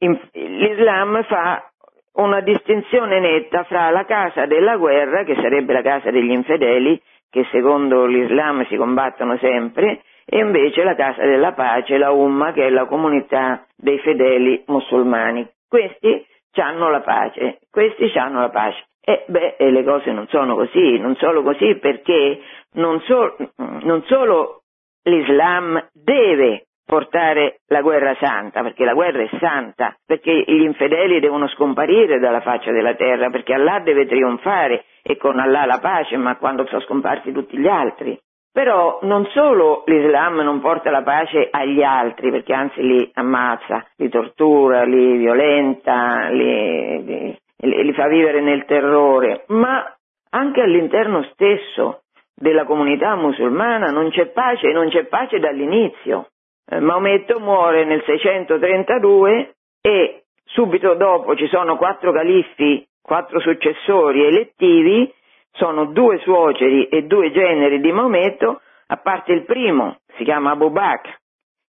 l'Islam 0.00 1.22
fa 1.24 1.70
una 2.14 2.40
distinzione 2.40 3.20
netta 3.20 3.64
fra 3.64 3.90
la 3.90 4.04
casa 4.04 4.46
della 4.46 4.76
guerra, 4.76 5.24
che 5.24 5.34
sarebbe 5.36 5.72
la 5.72 5.82
casa 5.82 6.10
degli 6.10 6.30
infedeli, 6.30 7.00
che 7.30 7.46
secondo 7.50 8.06
l'Islam 8.06 8.66
si 8.66 8.76
combattono 8.76 9.36
sempre, 9.38 10.02
e 10.24 10.38
invece 10.38 10.82
la 10.82 10.94
casa 10.94 11.22
della 11.24 11.52
pace, 11.52 11.98
la 11.98 12.10
Umma, 12.10 12.52
che 12.52 12.66
è 12.66 12.70
la 12.70 12.86
comunità 12.86 13.66
dei 13.76 13.98
fedeli 13.98 14.62
musulmani. 14.66 15.48
Questi 15.68 16.26
hanno 16.54 16.90
la 16.90 17.00
pace, 17.00 17.60
questi 17.70 18.10
hanno 18.18 18.40
la 18.40 18.50
pace. 18.50 18.84
E 19.02 19.24
beh, 19.26 19.56
le 19.58 19.84
cose 19.84 20.12
non 20.12 20.26
sono 20.28 20.54
così, 20.54 20.98
non 20.98 21.16
solo 21.16 21.42
così 21.42 21.76
perché 21.76 22.40
non, 22.74 23.00
so, 23.00 23.36
non 23.56 24.02
solo 24.04 24.62
l'Islam 25.04 25.88
deve 25.92 26.66
portare 26.90 27.60
la 27.68 27.82
guerra 27.82 28.16
santa, 28.18 28.62
perché 28.62 28.84
la 28.84 28.94
guerra 28.94 29.22
è 29.22 29.28
santa, 29.38 29.94
perché 30.04 30.42
gli 30.44 30.62
infedeli 30.62 31.20
devono 31.20 31.46
scomparire 31.46 32.18
dalla 32.18 32.40
faccia 32.40 32.72
della 32.72 32.94
terra, 32.94 33.30
perché 33.30 33.54
Allah 33.54 33.78
deve 33.78 34.06
trionfare 34.06 34.86
e 35.00 35.16
con 35.16 35.38
Allah 35.38 35.66
la 35.66 35.78
pace, 35.80 36.16
ma 36.16 36.36
quando 36.36 36.66
sono 36.66 36.80
scomparsi 36.80 37.30
tutti 37.30 37.56
gli 37.56 37.68
altri. 37.68 38.18
Però 38.52 38.98
non 39.02 39.24
solo 39.26 39.84
l'Islam 39.86 40.40
non 40.40 40.60
porta 40.60 40.90
la 40.90 41.02
pace 41.02 41.46
agli 41.48 41.80
altri, 41.80 42.32
perché 42.32 42.52
anzi 42.52 42.82
li 42.82 43.08
ammazza, 43.14 43.86
li 43.98 44.08
tortura, 44.08 44.82
li 44.82 45.16
violenta, 45.16 46.28
li, 46.30 47.04
li, 47.04 47.84
li 47.84 47.92
fa 47.92 48.08
vivere 48.08 48.40
nel 48.40 48.64
terrore, 48.64 49.44
ma 49.50 49.94
anche 50.30 50.60
all'interno 50.60 51.22
stesso 51.30 52.00
della 52.34 52.64
comunità 52.64 53.14
musulmana 53.14 53.92
non 53.92 54.10
c'è 54.10 54.26
pace 54.26 54.70
e 54.70 54.72
non 54.72 54.88
c'è 54.88 55.04
pace 55.04 55.38
dall'inizio. 55.38 56.30
Eh, 56.72 56.78
Maometto 56.78 57.40
muore 57.40 57.84
nel 57.84 58.00
632 58.04 59.54
e 59.82 60.22
subito 60.44 60.94
dopo 60.94 61.34
ci 61.34 61.48
sono 61.48 61.76
quattro 61.76 62.12
califfi, 62.12 62.86
quattro 63.02 63.40
successori 63.40 64.24
elettivi, 64.24 65.12
sono 65.52 65.86
due 65.86 66.18
suoceri 66.18 66.86
e 66.86 67.02
due 67.02 67.32
generi 67.32 67.80
di 67.80 67.90
Maometto, 67.90 68.60
a 68.86 68.96
parte 68.98 69.32
il 69.32 69.44
primo, 69.44 69.98
si 70.16 70.22
chiama 70.22 70.52
Abu 70.52 70.70
Bakr, 70.70 71.10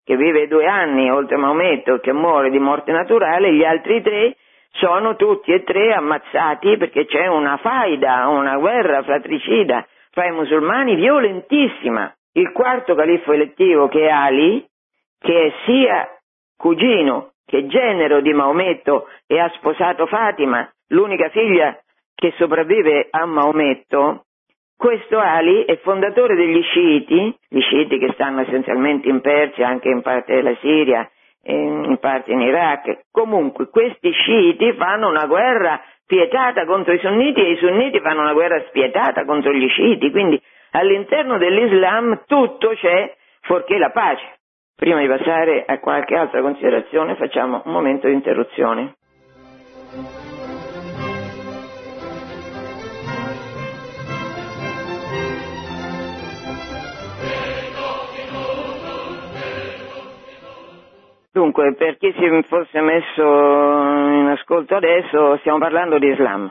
che 0.04 0.16
vive 0.16 0.48
due 0.48 0.66
anni 0.66 1.10
oltre 1.10 1.38
Maometto 1.38 1.94
e 1.94 2.00
che 2.00 2.12
muore 2.12 2.50
di 2.50 2.58
morte 2.58 2.92
naturale, 2.92 3.54
gli 3.54 3.64
altri 3.64 4.02
tre 4.02 4.36
sono 4.72 5.16
tutti 5.16 5.50
e 5.50 5.62
tre 5.62 5.94
ammazzati 5.94 6.76
perché 6.76 7.06
c'è 7.06 7.26
una 7.26 7.56
faida, 7.56 8.28
una 8.28 8.58
guerra 8.58 9.02
fratricida 9.02 9.86
fra 10.10 10.26
i 10.26 10.32
musulmani 10.32 10.94
violentissima. 10.94 12.12
Il 12.32 12.52
quarto 12.52 12.94
califfo 12.94 13.32
elettivo 13.32 13.88
che 13.88 14.06
è 14.06 14.10
Ali 14.10 14.68
che 15.20 15.46
è 15.46 15.52
sia 15.64 16.08
cugino 16.56 17.32
che 17.46 17.66
genero 17.66 18.20
di 18.20 18.32
Maometto 18.32 19.08
e 19.26 19.38
ha 19.38 19.50
sposato 19.56 20.06
Fatima, 20.06 20.68
l'unica 20.88 21.28
figlia 21.30 21.78
che 22.14 22.32
sopravvive 22.36 23.08
a 23.10 23.24
Maometto, 23.26 24.24
questo 24.76 25.18
Ali 25.18 25.64
è 25.64 25.78
fondatore 25.80 26.36
degli 26.36 26.62
sciiti, 26.62 27.36
gli 27.48 27.60
sciiti 27.60 27.98
che 27.98 28.12
stanno 28.12 28.40
essenzialmente 28.40 29.08
in 29.08 29.20
Persia, 29.20 29.68
anche 29.68 29.88
in 29.88 30.00
parte 30.00 30.34
della 30.34 30.54
Siria, 30.60 31.06
in 31.42 31.98
parte 32.00 32.32
in 32.32 32.40
Iraq. 32.40 33.06
Comunque 33.10 33.68
questi 33.68 34.10
sciiti 34.10 34.72
fanno 34.74 35.08
una 35.08 35.26
guerra 35.26 35.82
spietata 36.02 36.64
contro 36.64 36.92
i 36.92 36.98
sunniti 36.98 37.40
e 37.40 37.50
i 37.50 37.56
sunniti 37.56 38.00
fanno 38.00 38.20
una 38.20 38.32
guerra 38.32 38.62
spietata 38.68 39.24
contro 39.24 39.52
gli 39.52 39.68
sciiti, 39.68 40.10
quindi 40.10 40.40
all'interno 40.72 41.36
dell'Islam 41.36 42.22
tutto 42.26 42.70
c'è 42.70 43.14
fuorché 43.42 43.76
la 43.76 43.90
pace. 43.90 44.39
Prima 44.80 44.98
di 44.98 45.08
passare 45.08 45.62
a 45.66 45.78
qualche 45.78 46.16
altra 46.16 46.40
considerazione 46.40 47.14
facciamo 47.14 47.60
un 47.66 47.70
momento 47.70 48.06
di 48.06 48.14
interruzione. 48.14 48.94
Dunque, 61.30 61.74
per 61.74 61.98
chi 61.98 62.10
si 62.12 62.42
fosse 62.48 62.80
messo 62.80 63.22
in 63.22 64.28
ascolto 64.32 64.76
adesso, 64.76 65.36
stiamo 65.40 65.58
parlando 65.58 65.98
di 65.98 66.08
Islam. 66.08 66.50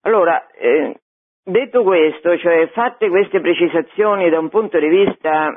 Allora, 0.00 0.48
eh, 0.48 0.96
detto 1.44 1.84
questo, 1.84 2.36
cioè 2.38 2.68
fatte 2.72 3.08
queste 3.08 3.40
precisazioni 3.40 4.30
da 4.30 4.40
un 4.40 4.48
punto 4.48 4.80
di 4.80 4.88
vista 4.88 5.56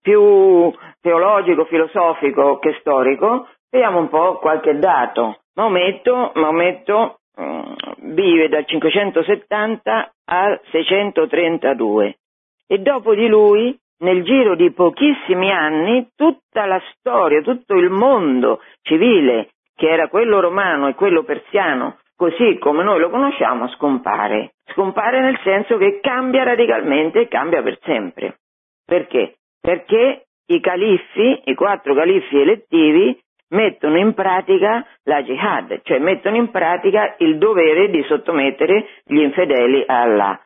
più 0.00 0.72
teologico, 1.00 1.64
filosofico 1.64 2.58
che 2.58 2.76
storico, 2.80 3.48
vediamo 3.70 3.98
un 3.98 4.08
po' 4.08 4.38
qualche 4.38 4.78
dato. 4.78 5.40
Maometto, 5.54 6.32
Maometto 6.34 7.20
mm, 7.40 7.72
vive 8.12 8.48
dal 8.48 8.66
570 8.66 10.12
al 10.26 10.60
632 10.70 12.16
e 12.66 12.78
dopo 12.78 13.14
di 13.14 13.26
lui 13.26 13.76
nel 14.00 14.22
giro 14.22 14.54
di 14.54 14.70
pochissimi 14.72 15.50
anni 15.50 16.08
tutta 16.14 16.66
la 16.66 16.80
storia, 16.92 17.42
tutto 17.42 17.74
il 17.74 17.90
mondo 17.90 18.62
civile, 18.82 19.50
che 19.74 19.88
era 19.88 20.08
quello 20.08 20.40
romano 20.40 20.88
e 20.88 20.94
quello 20.94 21.22
persiano, 21.22 21.98
così 22.16 22.58
come 22.58 22.82
noi 22.82 23.00
lo 23.00 23.10
conosciamo, 23.10 23.68
scompare. 23.68 24.52
Scompare 24.72 25.20
nel 25.20 25.38
senso 25.42 25.76
che 25.76 26.00
cambia 26.00 26.44
radicalmente 26.44 27.20
e 27.20 27.28
cambia 27.28 27.62
per 27.62 27.78
sempre. 27.82 28.38
Perché? 28.84 29.36
Perché 29.60 30.26
i 30.46 30.60
califfi, 30.60 31.42
i 31.44 31.54
quattro 31.54 31.94
califfi 31.94 32.40
elettivi, 32.40 33.18
mettono 33.50 33.98
in 33.98 34.14
pratica 34.14 34.84
la 35.04 35.22
jihad, 35.22 35.80
cioè 35.82 35.98
mettono 35.98 36.36
in 36.36 36.50
pratica 36.50 37.14
il 37.18 37.38
dovere 37.38 37.90
di 37.90 38.02
sottomettere 38.04 38.86
gli 39.04 39.20
infedeli 39.20 39.84
a 39.86 40.02
Allah. 40.02 40.40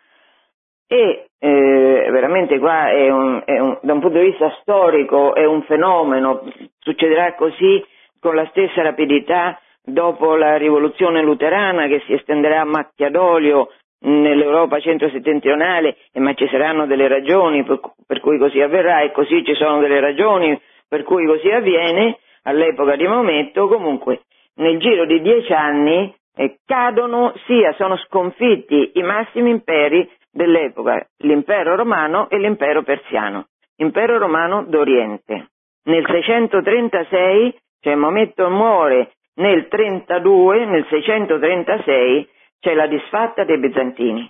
E 0.86 1.26
eh, 1.38 2.08
veramente 2.10 2.58
qua 2.58 2.90
è 2.90 3.10
un, 3.10 3.42
è 3.44 3.58
un, 3.58 3.78
da 3.82 3.92
un 3.92 4.00
punto 4.00 4.18
di 4.18 4.26
vista 4.26 4.50
storico 4.60 5.34
è 5.34 5.44
un 5.44 5.62
fenomeno, 5.62 6.42
succederà 6.78 7.34
così 7.34 7.84
con 8.20 8.34
la 8.34 8.46
stessa 8.50 8.82
rapidità 8.82 9.58
dopo 9.82 10.36
la 10.36 10.56
rivoluzione 10.56 11.22
luterana 11.22 11.86
che 11.86 12.02
si 12.06 12.14
estenderà 12.14 12.60
a 12.60 12.64
macchia 12.64 13.10
d'olio 13.10 13.70
nell'Europa 14.04 14.80
centro-settentrionale, 14.80 15.96
ma 16.14 16.34
ci 16.34 16.46
saranno 16.48 16.86
delle 16.86 17.08
ragioni 17.08 17.64
per, 17.64 17.80
per, 18.06 18.20
cui 18.20 18.38
così 18.38 18.60
avverrà 18.60 19.02
e 19.02 19.12
così 19.12 19.44
ci 19.44 19.54
sono 19.54 19.80
delle 19.80 20.00
ragioni 20.00 20.58
per 20.88 21.02
cui 21.02 21.26
così 21.26 21.50
avviene 21.50 22.18
all'epoca 22.42 22.96
di 22.96 23.06
Maometto, 23.06 23.66
comunque 23.68 24.22
nel 24.56 24.78
giro 24.78 25.06
di 25.06 25.20
dieci 25.20 25.52
anni 25.52 26.14
eh, 26.36 26.58
cadono 26.64 27.32
sia, 27.46 27.72
sono 27.72 27.96
sconfitti 27.96 28.92
i 28.94 29.02
massimi 29.02 29.50
imperi 29.50 30.08
dell'epoca, 30.30 31.06
l'impero 31.18 31.74
romano 31.76 32.28
e 32.28 32.38
l'impero 32.38 32.82
persiano, 32.82 33.46
impero 33.76 34.18
romano 34.18 34.64
d'Oriente. 34.64 35.48
Nel 35.84 36.04
636, 36.06 37.56
cioè 37.80 37.94
Maometto 37.94 38.48
muore 38.50 39.12
nel 39.36 39.68
32, 39.68 40.64
nel 40.66 40.86
636 40.88 42.28
c'è 42.64 42.72
la 42.72 42.86
disfatta 42.86 43.44
dei 43.44 43.58
bizantini 43.58 44.26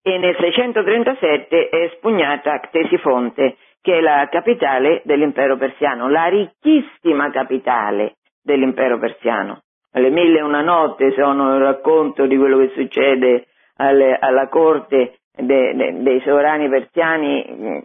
e 0.00 0.16
nel 0.16 0.36
637 0.38 1.68
è 1.68 1.76
espugnata 1.90 2.60
Ctesifonte, 2.60 3.56
che 3.82 3.98
è 3.98 4.00
la 4.00 4.28
capitale 4.30 5.02
dell'impero 5.04 5.56
persiano, 5.56 6.08
la 6.08 6.26
ricchissima 6.26 7.30
capitale 7.30 8.14
dell'impero 8.40 8.98
persiano. 8.98 9.62
Le 9.90 10.10
mille 10.10 10.38
e 10.38 10.42
una 10.42 10.62
notte 10.62 11.10
sono 11.12 11.56
il 11.56 11.62
racconto 11.62 12.26
di 12.26 12.36
quello 12.36 12.58
che 12.58 12.72
succede 12.74 13.48
alle, 13.76 14.16
alla 14.16 14.46
corte 14.48 15.18
de, 15.34 15.74
de, 15.74 16.02
dei 16.02 16.20
sovrani 16.20 16.68
persiani, 16.68 17.44
mm, 17.50 17.78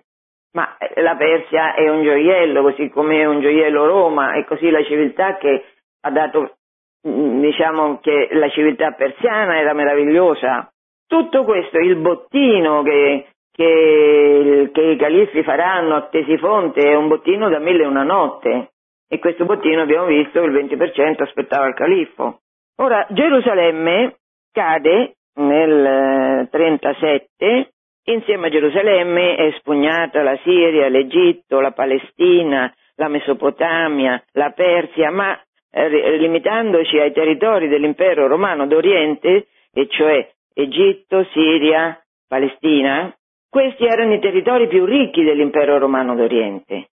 ma 0.51 0.77
la 0.97 1.15
Persia 1.15 1.73
è 1.73 1.89
un 1.89 2.03
gioiello, 2.03 2.61
così 2.61 2.89
come 2.89 3.21
è 3.21 3.25
un 3.25 3.41
gioiello 3.41 3.87
Roma, 3.87 4.33
e 4.33 4.45
così 4.45 4.69
la 4.69 4.83
civiltà 4.83 5.37
che 5.37 5.65
ha 6.01 6.11
dato, 6.11 6.57
diciamo 7.03 7.99
che 7.99 8.29
la 8.31 8.49
civiltà 8.49 8.91
persiana 8.91 9.59
era 9.59 9.73
meravigliosa. 9.73 10.71
Tutto 11.05 11.43
questo, 11.43 11.77
il 11.77 11.97
bottino 11.97 12.81
che, 12.81 13.27
che, 13.51 14.69
che 14.71 14.81
i 14.81 14.97
califfi 14.97 15.43
faranno 15.43 15.95
a 15.95 16.07
Tesifonte 16.07 16.81
è 16.81 16.95
un 16.95 17.07
bottino 17.07 17.49
da 17.49 17.59
mille 17.59 17.83
e 17.83 17.87
una 17.87 18.03
notte, 18.03 18.71
e 19.07 19.19
questo 19.19 19.45
bottino 19.45 19.81
abbiamo 19.81 20.07
visto 20.07 20.41
il 20.41 20.51
20% 20.51 21.21
aspettava 21.21 21.67
il 21.67 21.75
califfo. 21.75 22.39
Ora, 22.77 23.05
Gerusalemme 23.09 24.15
cade 24.51 25.15
nel 25.35 26.47
37 26.49 27.27
eh, 27.37 27.69
insieme 28.05 28.47
a 28.47 28.49
Gerusalemme 28.49 29.35
è 29.35 29.43
espugnata 29.43 30.23
la 30.23 30.37
Siria, 30.43 30.89
l'Egitto, 30.89 31.59
la 31.59 31.71
Palestina, 31.71 32.73
la 32.95 33.07
Mesopotamia, 33.07 34.21
la 34.33 34.51
Persia, 34.51 35.11
ma 35.11 35.39
eh, 35.73 36.17
limitandoci 36.17 36.99
ai 36.99 37.11
territori 37.11 37.67
dell'impero 37.67 38.27
romano 38.27 38.67
d'Oriente, 38.67 39.47
e 39.73 39.87
cioè 39.87 40.29
Egitto, 40.53 41.25
Siria, 41.33 41.99
Palestina, 42.27 43.11
questi 43.49 43.85
erano 43.85 44.13
i 44.13 44.19
territori 44.19 44.67
più 44.67 44.85
ricchi 44.85 45.23
dell'impero 45.23 45.79
romano 45.79 46.15
d'Oriente. 46.15 46.89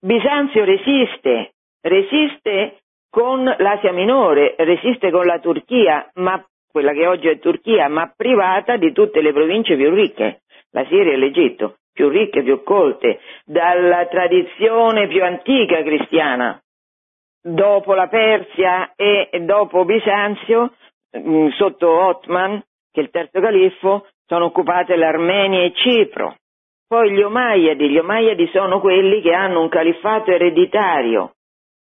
Bisanzio 0.00 0.64
resiste, 0.64 1.52
resiste 1.82 2.78
con 3.10 3.44
l'Asia 3.44 3.92
Minore, 3.92 4.54
resiste 4.56 5.10
con 5.10 5.26
la 5.26 5.38
Turchia, 5.38 6.10
ma 6.14 6.42
quella 6.70 6.92
che 6.92 7.06
oggi 7.06 7.28
è 7.28 7.38
Turchia, 7.38 7.88
ma 7.88 8.10
privata 8.16 8.76
di 8.76 8.92
tutte 8.92 9.20
le 9.20 9.32
province 9.32 9.76
più 9.76 9.92
ricche, 9.92 10.42
la 10.70 10.86
Siria 10.86 11.12
e 11.12 11.16
l'Egitto, 11.16 11.78
più 11.92 12.08
ricche, 12.08 12.42
più 12.42 12.62
colte, 12.62 13.20
dalla 13.44 14.06
tradizione 14.06 15.08
più 15.08 15.22
antica 15.22 15.82
cristiana. 15.82 16.62
Dopo 17.42 17.94
la 17.94 18.08
Persia 18.08 18.92
e 18.96 19.28
dopo 19.40 19.84
Bisanzio, 19.84 20.74
mm, 21.16 21.48
sotto 21.50 21.88
Otman, 21.88 22.62
che 22.92 23.00
è 23.00 23.02
il 23.04 23.10
terzo 23.10 23.40
califfo, 23.40 24.06
sono 24.26 24.46
occupate 24.46 24.96
l'Armenia 24.96 25.62
e 25.62 25.72
Cipro. 25.72 26.36
Poi 26.86 27.10
gli 27.12 27.22
Omayyadi, 27.22 27.88
gli 27.88 27.98
Omayyadi 27.98 28.48
sono 28.52 28.80
quelli 28.80 29.20
che 29.20 29.32
hanno 29.32 29.60
un 29.60 29.68
califfato 29.68 30.32
ereditario, 30.32 31.32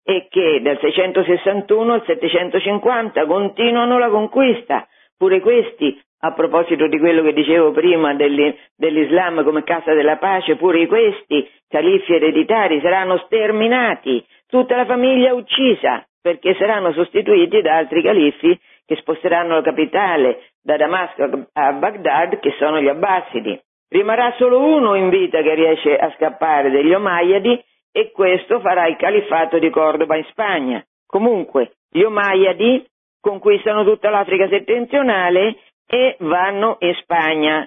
e 0.05 0.27
che 0.29 0.61
dal 0.63 0.79
661 0.81 1.93
al 1.93 2.05
750 2.05 3.27
continuano 3.27 3.99
la 3.99 4.09
conquista. 4.09 4.87
Pure 5.17 5.41
questi, 5.41 6.01
a 6.21 6.33
proposito 6.33 6.89
di 6.89 6.99
quello 6.99 7.23
che 7.23 7.33
dicevo 7.33 7.71
prima 7.71 8.15
dell'Islam 8.15 9.45
come 9.45 9.63
casa 9.63 9.93
della 9.95 10.17
pace, 10.17 10.57
pure 10.57 10.87
questi 10.87 11.49
califi 11.69 12.15
ereditari 12.15 12.81
saranno 12.81 13.19
sterminati, 13.19 14.25
tutta 14.53 14.77
la 14.77 14.85
famiglia 14.85 15.33
uccisa, 15.33 16.07
perché 16.21 16.55
saranno 16.57 16.93
sostituiti 16.93 17.63
da 17.63 17.79
altri 17.79 18.03
califi 18.03 18.61
che 18.85 18.97
sposteranno 18.97 19.55
la 19.55 19.63
capitale 19.63 20.51
da 20.61 20.77
Damasco 20.77 21.47
a 21.55 21.73
Baghdad, 21.73 22.39
che 22.39 22.55
sono 22.59 22.79
gli 22.79 22.87
Abbasidi. 22.87 23.59
Rimarrà 23.89 24.35
solo 24.37 24.63
uno 24.63 24.95
in 24.95 25.09
vita 25.09 25.41
che 25.41 25.55
riesce 25.55 25.97
a 25.97 26.13
scappare 26.17 26.69
degli 26.69 26.93
Omayyadi 26.93 27.65
e 27.93 28.11
questo 28.11 28.61
farà 28.61 28.87
il 28.89 28.97
califfato 28.97 29.59
di 29.59 29.71
Cordoba 29.71 30.17
in 30.17 30.25
Spagna. 30.25 30.85
Comunque, 31.07 31.77
gli 31.91 32.03
Omayyadi 32.03 32.87
conquistano 33.23 33.85
tutta 33.85 34.11
l'Africa 34.11 34.49
settentrionale 34.49 35.57
e 35.87 36.17
vanno 36.21 36.77
in 36.81 36.95
Spagna, 37.01 37.67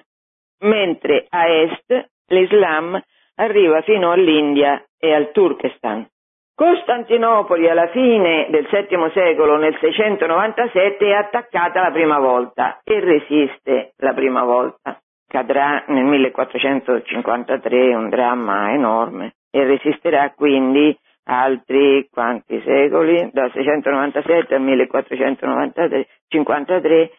mentre 0.60 1.26
a 1.30 1.48
est 1.48 2.10
l'Islam 2.28 3.00
arriva 3.34 3.82
fino 3.82 4.12
all'India 4.12 4.84
e 5.00 5.12
al 5.12 5.32
Turkestan. 5.32 6.08
Costantinopoli 6.56 7.68
alla 7.68 7.88
fine 7.88 8.46
del 8.48 8.66
VII 8.70 9.10
secolo, 9.12 9.58
nel 9.58 9.76
697, 9.78 11.06
è 11.06 11.12
attaccata 11.12 11.82
la 11.82 11.90
prima 11.90 12.18
volta 12.18 12.80
e 12.82 12.98
resiste 12.98 13.92
la 13.98 14.14
prima 14.14 14.42
volta. 14.42 14.98
Cadrà 15.28 15.84
nel 15.88 16.04
1453, 16.04 17.94
un 17.94 18.08
dramma 18.08 18.72
enorme 18.72 19.34
e 19.50 19.64
resisterà 19.64 20.30
quindi 20.30 20.98
altri 21.24 22.08
quanti 22.10 22.58
secoli, 22.64 23.28
dal 23.34 23.52
697 23.52 24.54
al 24.54 24.62
1453, 24.62 27.10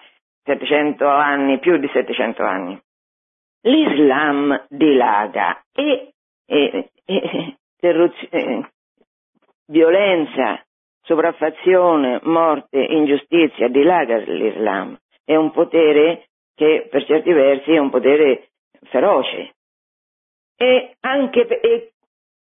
700 0.46 1.08
anni, 1.08 1.60
più 1.60 1.78
di 1.78 1.88
700 1.94 2.44
anni. 2.44 2.82
l'Islam 3.62 4.66
dilaga 4.68 5.62
e, 5.76 6.14
e, 6.48 6.90
e 7.06 7.56
eh, 8.32 8.66
violenza, 9.68 10.62
sopraffazione, 11.02 12.20
morte, 12.24 12.78
ingiustizia, 12.78 13.68
dilaga 13.68 14.18
l'Islam. 14.18 14.98
È 15.24 15.36
un 15.36 15.52
potere 15.52 16.28
che 16.56 16.88
per 16.90 17.06
certi 17.06 17.32
versi 17.32 17.72
è 17.74 17.78
un 17.78 17.90
potere 17.90 18.50
feroce. 18.90 19.54
E 20.58 20.96
anche 21.02 21.46
e 21.48 21.92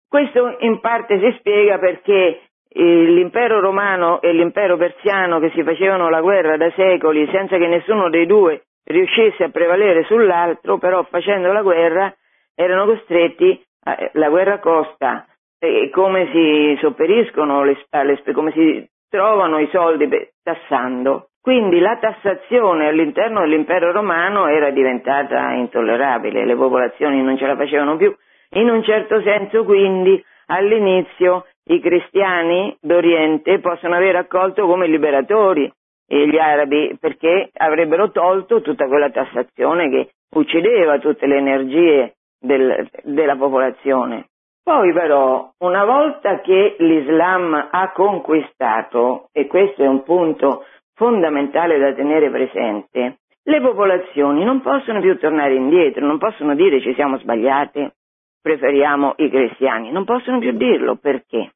questo 0.08 0.56
in 0.60 0.80
parte 0.80 1.18
si 1.18 1.36
spiega 1.38 1.78
perché 1.78 2.40
l'impero 2.68 3.60
romano 3.60 4.20
e 4.20 4.32
l'impero 4.32 4.76
persiano 4.76 5.38
che 5.38 5.50
si 5.50 5.62
facevano 5.62 6.08
la 6.08 6.20
guerra 6.20 6.56
da 6.56 6.70
secoli 6.72 7.28
senza 7.30 7.56
che 7.56 7.66
nessuno 7.66 8.10
dei 8.10 8.26
due 8.26 8.62
riuscisse 8.84 9.44
a 9.44 9.48
prevalere 9.48 10.04
sull'altro, 10.04 10.78
però 10.78 11.02
facendo 11.04 11.52
la 11.52 11.62
guerra 11.62 12.14
erano 12.54 12.86
costretti, 12.86 13.62
a, 13.84 14.10
la 14.12 14.28
guerra 14.28 14.58
costa, 14.58 15.26
e 15.58 15.90
come 15.90 16.28
si 16.32 16.76
sopperiscono, 16.80 17.64
le, 17.64 17.76
le, 17.90 18.32
come 18.32 18.52
si 18.52 18.86
trovano 19.08 19.58
i 19.58 19.68
soldi 19.70 20.08
tassando. 20.42 21.28
Quindi 21.40 21.78
la 21.78 21.96
tassazione 21.98 22.88
all'interno 22.88 23.40
dell'impero 23.40 23.92
romano 23.92 24.48
era 24.48 24.70
diventata 24.70 25.52
intollerabile, 25.52 26.44
le 26.44 26.56
popolazioni 26.56 27.22
non 27.22 27.36
ce 27.38 27.46
la 27.46 27.56
facevano 27.56 27.96
più. 27.96 28.14
In 28.50 28.68
un 28.68 28.82
certo 28.82 29.20
senso 29.22 29.64
quindi 29.64 30.22
all'inizio 30.46 31.46
i 31.68 31.80
cristiani 31.80 32.76
d'Oriente 32.80 33.60
possono 33.60 33.94
aver 33.94 34.16
accolto 34.16 34.66
come 34.66 34.86
liberatori 34.86 35.70
gli 36.08 36.38
arabi 36.38 36.96
perché 37.00 37.50
avrebbero 37.54 38.10
tolto 38.10 38.60
tutta 38.60 38.86
quella 38.86 39.10
tassazione 39.10 39.90
che 39.90 40.10
uccideva 40.34 40.98
tutte 40.98 41.26
le 41.26 41.36
energie 41.36 42.14
del, 42.38 42.88
della 43.02 43.36
popolazione. 43.36 44.26
Poi 44.66 44.92
però, 44.92 45.48
una 45.58 45.84
volta 45.84 46.40
che 46.40 46.74
l'Islam 46.80 47.68
ha 47.70 47.92
conquistato, 47.92 49.28
e 49.30 49.46
questo 49.46 49.84
è 49.84 49.86
un 49.86 50.02
punto 50.02 50.64
fondamentale 50.96 51.78
da 51.78 51.92
tenere 51.92 52.28
presente, 52.30 53.18
le 53.44 53.60
popolazioni 53.60 54.42
non 54.42 54.62
possono 54.62 55.00
più 55.00 55.16
tornare 55.18 55.54
indietro, 55.54 56.04
non 56.04 56.18
possono 56.18 56.56
dire 56.56 56.80
ci 56.80 56.94
siamo 56.94 57.16
sbagliate, 57.18 57.94
preferiamo 58.42 59.14
i 59.18 59.30
cristiani, 59.30 59.92
non 59.92 60.04
possono 60.04 60.40
più 60.40 60.50
dirlo 60.50 60.96
perché? 60.96 61.52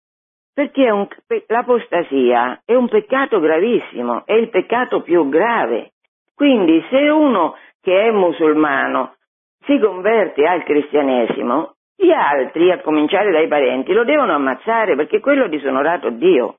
Perché 0.54 0.88
un, 0.88 1.08
l'apostasia 1.48 2.62
è 2.64 2.76
un 2.76 2.86
peccato 2.86 3.40
gravissimo, 3.40 4.24
è 4.24 4.34
il 4.34 4.50
peccato 4.50 5.02
più 5.02 5.28
grave. 5.28 5.94
Quindi 6.32 6.80
se 6.88 7.08
uno 7.08 7.56
che 7.82 8.06
è 8.06 8.12
musulmano 8.12 9.16
si 9.64 9.80
converte 9.80 10.46
al 10.46 10.62
cristianesimo, 10.62 11.74
gli 12.00 12.10
altri, 12.10 12.72
a 12.72 12.80
cominciare 12.80 13.30
dai 13.30 13.46
parenti, 13.46 13.92
lo 13.92 14.04
devono 14.04 14.32
ammazzare 14.32 14.96
perché 14.96 15.20
quello 15.20 15.44
ha 15.44 15.48
disonorato 15.48 16.08
Dio. 16.10 16.56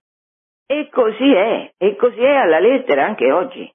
E 0.68 0.88
così 0.90 1.34
è, 1.34 1.72
e 1.78 1.96
così 1.96 2.22
è 2.22 2.36
alla 2.36 2.60
lettera 2.60 3.06
anche 3.06 3.32
oggi. 3.32 3.70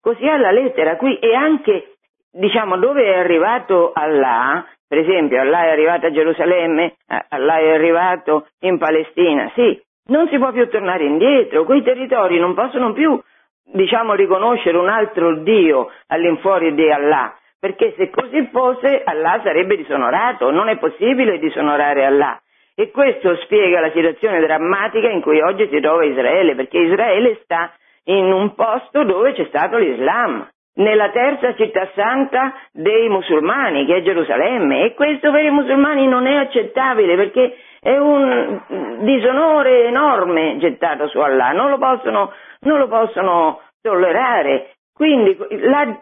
Così 0.00 0.24
è 0.24 0.30
alla 0.30 0.52
lettera 0.52 0.96
qui 0.96 1.18
e 1.18 1.34
anche, 1.34 1.94
diciamo, 2.30 2.76
dove 2.76 3.02
è 3.04 3.18
arrivato 3.18 3.92
Allah, 3.92 4.64
per 4.86 4.98
esempio, 4.98 5.40
Allah 5.40 5.64
è 5.64 5.70
arrivato 5.70 6.06
a 6.06 6.12
Gerusalemme, 6.12 6.96
Allah 7.06 7.58
è 7.58 7.70
arrivato 7.70 8.48
in 8.60 8.78
Palestina, 8.78 9.50
sì, 9.54 9.80
non 10.08 10.28
si 10.28 10.38
può 10.38 10.52
più 10.52 10.68
tornare 10.68 11.04
indietro, 11.04 11.64
quei 11.64 11.82
territori 11.82 12.38
non 12.38 12.54
possono 12.54 12.92
più, 12.92 13.20
diciamo, 13.64 14.14
riconoscere 14.14 14.76
un 14.76 14.88
altro 14.88 15.42
Dio 15.42 15.90
all'infuori 16.06 16.74
di 16.74 16.90
Allah. 16.90 17.34
Perché 17.60 17.94
se 17.96 18.10
così 18.10 18.48
fosse 18.52 19.02
Allah 19.04 19.40
sarebbe 19.42 19.76
disonorato, 19.76 20.50
non 20.50 20.68
è 20.68 20.78
possibile 20.78 21.38
disonorare 21.38 22.04
Allah. 22.04 22.40
E 22.74 22.90
questo 22.92 23.34
spiega 23.42 23.80
la 23.80 23.90
situazione 23.90 24.40
drammatica 24.40 25.08
in 25.08 25.20
cui 25.20 25.40
oggi 25.40 25.68
si 25.68 25.80
trova 25.80 26.04
Israele, 26.04 26.54
perché 26.54 26.78
Israele 26.78 27.40
sta 27.42 27.72
in 28.04 28.32
un 28.32 28.54
posto 28.54 29.02
dove 29.02 29.32
c'è 29.32 29.46
stato 29.46 29.76
l'Islam, 29.78 30.48
nella 30.78 31.10
terza 31.10 31.54
città 31.54 31.88
santa 31.94 32.54
dei 32.72 33.08
musulmani, 33.08 33.84
che 33.84 33.96
è 33.96 34.02
Gerusalemme, 34.02 34.84
e 34.84 34.94
questo 34.94 35.32
per 35.32 35.44
i 35.44 35.50
musulmani 35.50 36.06
non 36.06 36.26
è 36.26 36.36
accettabile 36.36 37.16
perché 37.16 37.56
è 37.80 37.96
un 37.96 38.60
disonore 39.00 39.86
enorme 39.86 40.56
gettato 40.58 41.08
su 41.08 41.18
Allah, 41.18 41.50
non 41.50 41.70
lo 41.70 41.78
possono, 41.78 42.32
non 42.60 42.78
lo 42.78 42.88
possono 42.88 43.60
tollerare. 43.82 44.74
Quindi 44.92 45.36
la 45.50 46.00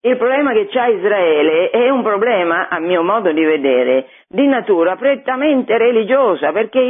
il 0.00 0.16
problema 0.16 0.52
che 0.52 0.68
c'ha 0.68 0.86
Israele 0.86 1.70
è 1.70 1.88
un 1.88 2.02
problema, 2.02 2.68
a 2.68 2.78
mio 2.78 3.02
modo 3.02 3.32
di 3.32 3.44
vedere, 3.44 4.06
di 4.28 4.46
natura 4.46 4.94
prettamente 4.94 5.76
religiosa, 5.76 6.52
perché 6.52 6.80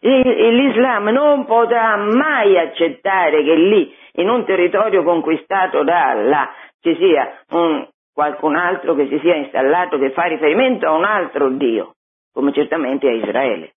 l'Islam 0.00 1.08
non 1.08 1.46
potrà 1.46 1.96
mai 1.96 2.58
accettare 2.58 3.42
che 3.42 3.54
lì, 3.54 3.94
in 4.16 4.28
un 4.28 4.44
territorio 4.44 5.02
conquistato 5.02 5.82
da 5.82 6.10
Allah, 6.10 6.52
ci 6.80 6.94
sia 6.96 7.40
un, 7.52 7.88
qualcun 8.12 8.56
altro 8.56 8.94
che 8.94 9.08
si 9.08 9.18
sia 9.20 9.36
installato 9.36 9.98
che 9.98 10.10
fa 10.10 10.24
riferimento 10.24 10.86
a 10.86 10.92
un 10.92 11.04
altro 11.04 11.48
Dio, 11.48 11.94
come 12.34 12.52
certamente 12.52 13.08
a 13.08 13.12
Israele, 13.12 13.72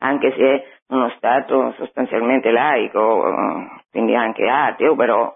anche 0.00 0.34
se 0.36 0.44
è 0.44 0.64
uno 0.88 1.08
Stato 1.16 1.72
sostanzialmente 1.78 2.50
laico, 2.50 3.24
quindi 3.90 4.14
anche 4.14 4.46
ateo, 4.48 4.94
però 4.94 5.34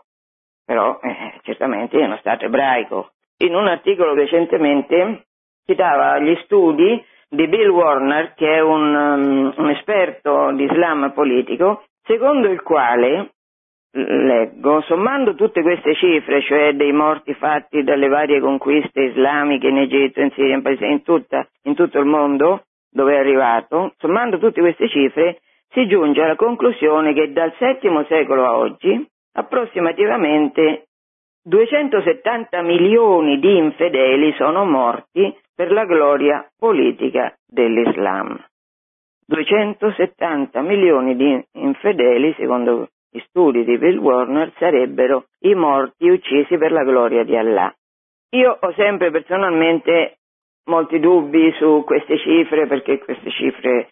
però 0.72 0.98
eh, 1.02 1.34
certamente 1.42 1.98
è 1.98 2.04
uno 2.06 2.16
Stato 2.16 2.46
ebraico. 2.46 3.10
In 3.44 3.54
un 3.54 3.66
articolo 3.66 4.14
recentemente 4.14 5.26
citava 5.66 6.18
gli 6.18 6.34
studi 6.44 7.04
di 7.28 7.46
Bill 7.46 7.68
Warner, 7.68 8.32
che 8.32 8.54
è 8.54 8.60
un, 8.60 8.94
um, 8.94 9.52
un 9.54 9.68
esperto 9.68 10.50
di 10.52 10.64
Islam 10.64 11.12
politico, 11.12 11.84
secondo 12.04 12.48
il 12.48 12.62
quale, 12.62 13.32
leggo, 13.90 14.80
sommando 14.82 15.34
tutte 15.34 15.60
queste 15.60 15.94
cifre, 15.94 16.40
cioè 16.40 16.72
dei 16.72 16.92
morti 16.92 17.34
fatti 17.34 17.82
dalle 17.82 18.08
varie 18.08 18.40
conquiste 18.40 19.02
islamiche 19.02 19.68
in 19.68 19.76
Egitto, 19.76 20.22
in 20.22 20.30
Siria, 20.30 20.54
in, 20.54 20.62
Paese, 20.62 20.86
in, 20.86 21.02
tutta, 21.02 21.46
in 21.64 21.74
tutto 21.74 21.98
il 21.98 22.06
mondo 22.06 22.64
dove 22.90 23.14
è 23.14 23.18
arrivato, 23.18 23.92
sommando 23.98 24.38
tutte 24.38 24.60
queste 24.60 24.88
cifre, 24.88 25.40
si 25.68 25.86
giunge 25.86 26.22
alla 26.22 26.36
conclusione 26.36 27.12
che 27.12 27.30
dal 27.32 27.52
VII 27.58 28.06
secolo 28.08 28.46
a 28.46 28.56
oggi 28.56 29.10
approssimativamente 29.32 30.86
270 31.44 32.62
milioni 32.62 33.38
di 33.38 33.56
infedeli 33.56 34.32
sono 34.34 34.64
morti 34.64 35.36
per 35.54 35.72
la 35.72 35.84
gloria 35.84 36.46
politica 36.56 37.36
dell'Islam. 37.46 38.38
270 39.26 40.60
milioni 40.62 41.16
di 41.16 41.44
infedeli, 41.52 42.34
secondo 42.36 42.88
gli 43.10 43.20
studi 43.26 43.64
di 43.64 43.78
Bill 43.78 43.98
Warner, 43.98 44.52
sarebbero 44.58 45.26
i 45.40 45.54
morti 45.54 46.08
uccisi 46.08 46.56
per 46.58 46.72
la 46.72 46.84
gloria 46.84 47.24
di 47.24 47.36
Allah. 47.36 47.74
Io 48.30 48.56
ho 48.60 48.72
sempre 48.74 49.10
personalmente 49.10 50.18
molti 50.64 50.98
dubbi 51.00 51.52
su 51.58 51.82
queste 51.84 52.18
cifre 52.18 52.66
perché 52.66 52.98
queste 52.98 53.30
cifre 53.30 53.88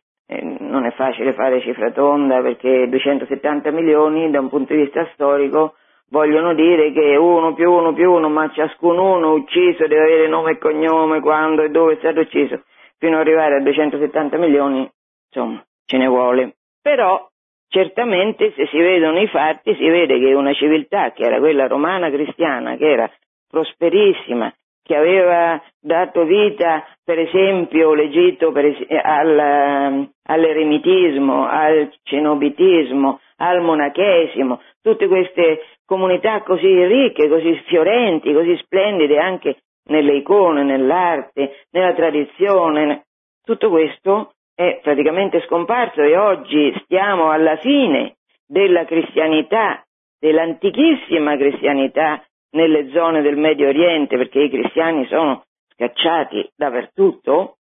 non 0.61 0.85
è 0.85 0.93
facile 0.93 1.33
fare 1.33 1.61
cifra 1.61 1.91
tonda 1.91 2.41
perché 2.41 2.89
270 2.89 3.71
milioni 3.73 4.31
da 4.31 4.41
un 4.41 4.49
punto 4.49 4.75
di 4.75 4.83
vista 4.83 5.09
storico 5.13 5.75
vogliono 6.11 6.55
dire 6.55 6.93
che 6.93 7.17
uno 7.17 7.55
più 7.55 7.71
uno 7.73 7.93
più 7.93 8.13
uno, 8.13 8.29
ma 8.29 8.51
ciascun 8.51 8.99
uno 8.99 9.33
ucciso 9.33 9.87
deve 9.87 10.03
avere 10.03 10.29
nome 10.29 10.53
e 10.53 10.59
cognome, 10.59 11.21
quando 11.21 11.63
e 11.63 11.71
dove 11.71 11.95
è 11.95 11.97
stato 11.97 12.21
ucciso, 12.21 12.63
fino 12.99 13.17
ad 13.17 13.23
arrivare 13.23 13.57
a 13.57 13.61
270 13.61 14.37
milioni, 14.37 14.89
insomma, 15.27 15.65
ce 15.85 15.97
ne 15.97 16.07
vuole. 16.07 16.55
Però 16.83 17.29
certamente 17.69 18.53
se 18.55 18.67
si 18.67 18.79
vedono 18.79 19.21
i 19.21 19.29
fatti 19.29 19.75
si 19.75 19.89
vede 19.89 20.19
che 20.19 20.35
una 20.35 20.53
civiltà 20.53 21.13
che 21.13 21.25
era 21.25 21.39
quella 21.39 21.67
romana 21.67 22.11
cristiana, 22.11 22.77
che 22.77 22.91
era 22.91 23.11
prosperissima, 23.49 24.53
che 24.91 24.97
aveva 24.97 25.63
dato 25.81 26.25
vita, 26.25 26.85
per 27.05 27.17
esempio, 27.21 27.95
l'Egitto 27.95 28.51
per 28.51 28.65
es- 28.65 28.87
al, 29.01 30.11
all'eremitismo, 30.25 31.47
al 31.47 31.93
cenobitismo, 32.03 33.21
al 33.37 33.61
monachesimo, 33.63 34.61
tutte 34.83 35.07
queste 35.07 35.61
comunità 35.87 36.43
così 36.43 36.85
ricche, 36.87 37.29
così 37.29 37.55
fiorenti, 37.69 38.33
così 38.33 38.57
splendide 38.57 39.17
anche 39.17 39.59
nelle 39.85 40.15
icone, 40.17 40.65
nell'arte, 40.65 41.67
nella 41.71 41.95
tradizione, 41.95 43.05
tutto 43.45 43.69
questo 43.69 44.33
è 44.57 44.81
praticamente 44.83 45.41
scomparso 45.43 46.03
e 46.03 46.17
oggi 46.17 46.75
stiamo 46.83 47.31
alla 47.31 47.55
fine 47.59 48.17
della 48.45 48.85
cristianità, 48.87 49.85
dell'antichissima 50.19 51.37
cristianità 51.37 52.25
nelle 52.51 52.91
zone 52.91 53.23
del 53.23 53.37
Medio 53.37 53.69
Oriente 53.69 54.17
perché 54.17 54.41
i 54.41 54.51
cristiani 54.51 55.07
sono 55.07 55.45
scacciati 55.75 56.51
dappertutto, 56.55 57.57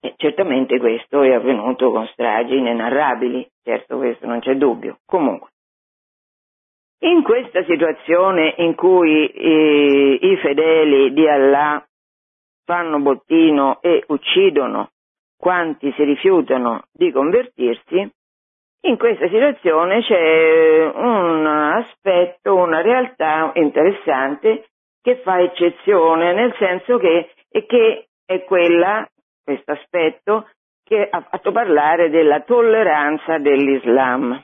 e 0.00 0.14
certamente 0.16 0.78
questo 0.78 1.22
è 1.22 1.32
avvenuto 1.32 1.90
con 1.90 2.06
stragi 2.08 2.56
inenarrabili, 2.56 3.46
certo 3.62 3.98
questo 3.98 4.26
non 4.26 4.40
c'è 4.40 4.54
dubbio. 4.54 4.98
Comunque, 5.04 5.48
in 7.02 7.22
questa 7.22 7.64
situazione 7.64 8.54
in 8.58 8.74
cui 8.74 9.26
eh, 9.26 10.18
i 10.20 10.36
fedeli 10.38 11.12
di 11.12 11.28
Allah 11.28 11.84
fanno 12.64 12.98
bottino 13.00 13.80
e 13.80 14.04
uccidono 14.08 14.90
quanti 15.36 15.92
si 15.96 16.04
rifiutano 16.04 16.84
di 16.92 17.10
convertirsi, 17.10 18.10
in 18.82 18.96
questa 18.96 19.28
situazione 19.28 20.02
c'è 20.02 20.90
un 20.94 21.46
aspetto, 21.46 22.54
una 22.54 22.80
realtà 22.80 23.50
interessante 23.54 24.68
che 25.02 25.16
fa 25.16 25.40
eccezione, 25.40 26.32
nel 26.32 26.54
senso 26.58 26.96
che, 26.98 27.30
che 27.66 28.08
è 28.24 28.44
quella, 28.44 29.06
questo 29.42 29.72
aspetto, 29.72 30.48
che 30.84 31.06
ha 31.08 31.20
fatto 31.20 31.52
parlare 31.52 32.10
della 32.10 32.40
tolleranza 32.40 33.38
dell'Islam. 33.38 34.42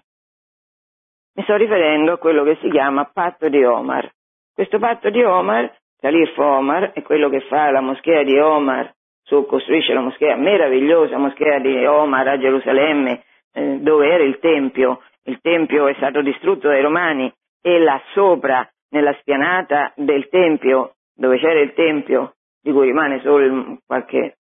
Mi 1.35 1.43
sto 1.43 1.57
riferendo 1.57 2.13
a 2.13 2.19
quello 2.19 2.45
che 2.45 2.57
si 2.61 2.69
chiama 2.71 3.11
patto 3.13 3.49
di 3.49 3.63
Omar. 3.65 4.11
Questo 4.55 4.79
patto 4.79 5.11
di 5.11 5.23
Omar, 5.23 5.71
Califo 5.99 6.43
Omar, 6.43 6.93
è 6.93 7.03
quello 7.03 7.29
che 7.29 7.41
fa 7.41 7.71
la 7.71 7.81
moschea 7.81 8.23
di 8.23 8.39
Omar, 8.39 8.91
su, 9.23 9.45
costruisce 9.45 9.93
la 9.93 10.01
moschea, 10.01 10.37
meravigliosa 10.37 11.19
moschea 11.19 11.59
di 11.59 11.85
Omar 11.85 12.29
a 12.29 12.39
Gerusalemme, 12.39 13.25
eh, 13.57 13.79
dove 13.81 14.07
era 14.07 14.23
il 14.23 14.39
Tempio. 14.39 15.01
Il 15.23 15.41
Tempio 15.41 15.87
è 15.89 15.95
stato 15.95 16.21
distrutto 16.21 16.69
dai 16.69 16.83
Romani 16.83 17.33
e 17.63 17.79
là 17.79 18.01
sopra, 18.13 18.69
nella 18.91 19.17
spianata 19.21 19.93
del 19.97 20.29
Tempio, 20.29 20.97
dove 21.15 21.39
c'era 21.39 21.61
il 21.61 21.73
Tempio, 21.73 22.35
di 22.61 22.71
cui 22.71 22.87
rimane 22.87 23.21
solo 23.21 23.79
qualche 23.87 24.37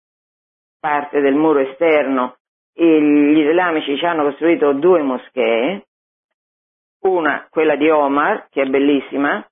parte 0.80 1.20
del 1.20 1.34
muro 1.34 1.60
esterno, 1.60 2.36
gli 2.74 3.38
islamici 3.38 3.96
ci 3.96 4.04
hanno 4.04 4.24
costruito 4.24 4.72
due 4.72 5.02
moschee, 5.02 5.84
una 7.02 7.46
quella 7.50 7.76
di 7.76 7.88
Omar, 7.90 8.48
che 8.48 8.62
è 8.62 8.66
bellissima, 8.66 9.46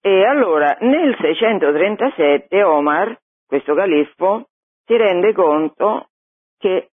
e 0.00 0.24
allora 0.24 0.76
nel 0.80 1.14
637 1.20 2.62
Omar, 2.62 3.16
questo 3.46 3.74
califfo, 3.74 4.48
si 4.84 4.96
rende 4.96 5.32
conto 5.34 6.08
che, 6.58 6.90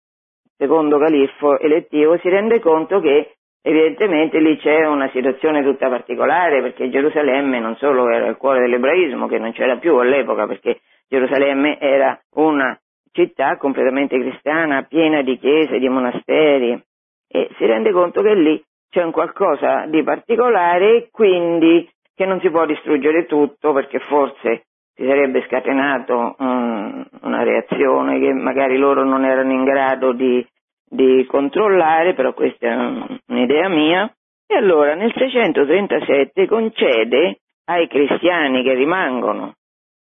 secondo 0.58 0.98
califfo 0.98 1.60
elettivo, 1.60 2.18
si 2.18 2.30
rende 2.30 2.60
conto 2.60 3.00
che 3.00 3.36
evidentemente 3.62 4.40
lì 4.40 4.58
c'è 4.58 4.86
una 4.86 5.10
situazione 5.10 5.64
tutta 5.64 5.90
particolare, 5.90 6.62
perché 6.62 6.90
Gerusalemme 6.90 7.60
non 7.60 7.76
solo 7.78 8.10
era 8.10 8.28
il 8.28 8.38
cuore 8.38 8.60
dell'ebraismo, 8.60 9.28
che 9.28 9.40
non 9.40 9.52
c'era 9.54 9.78
più 9.78 9.96
all'epoca, 9.96 10.48
perché 10.48 10.82
Gerusalemme 11.08 11.80
era 11.80 12.20
una 12.36 12.78
città 13.12 13.58
completamente 13.58 14.20
cristiana, 14.20 14.84
piena 14.84 15.22
di 15.22 15.38
chiese, 15.38 15.80
di 15.80 15.88
monasteri, 15.88 16.82
e 17.28 17.50
si 17.58 17.66
rende 17.66 17.92
conto 17.92 18.22
che 18.22 18.34
lì 18.36 18.64
c'è 18.90 19.04
un 19.04 19.12
qualcosa 19.12 19.86
di 19.88 20.04
particolare 20.04 20.96
e 20.96 21.10
quindi 21.12 21.90
che 22.14 22.26
non 22.26 22.40
si 22.42 22.50
può 22.50 22.66
distruggere 22.66 23.26
tutto 23.26 23.74
perché 23.74 24.00
forse 24.00 24.66
si 24.96 25.06
sarebbe 25.06 25.44
scatenato 25.48 26.36
um, 26.38 27.06
una 27.22 27.44
reazione 27.44 28.20
che 28.20 28.34
magari 28.34 28.78
loro 28.78 29.04
non 29.04 29.26
erano 29.26 29.52
in 29.52 29.64
grado 29.64 30.14
di, 30.14 30.46
di 30.86 31.26
controllare, 31.28 32.14
però 32.14 32.34
questa 32.34 32.68
è 32.68 33.20
un'idea 33.28 33.70
mia. 33.70 34.14
E 34.46 34.56
allora 34.56 34.94
nel 34.94 35.14
637 35.16 36.48
concede 36.48 37.40
ai 37.66 37.88
cristiani 37.88 38.62
che 38.62 38.74
rimangono 38.74 39.54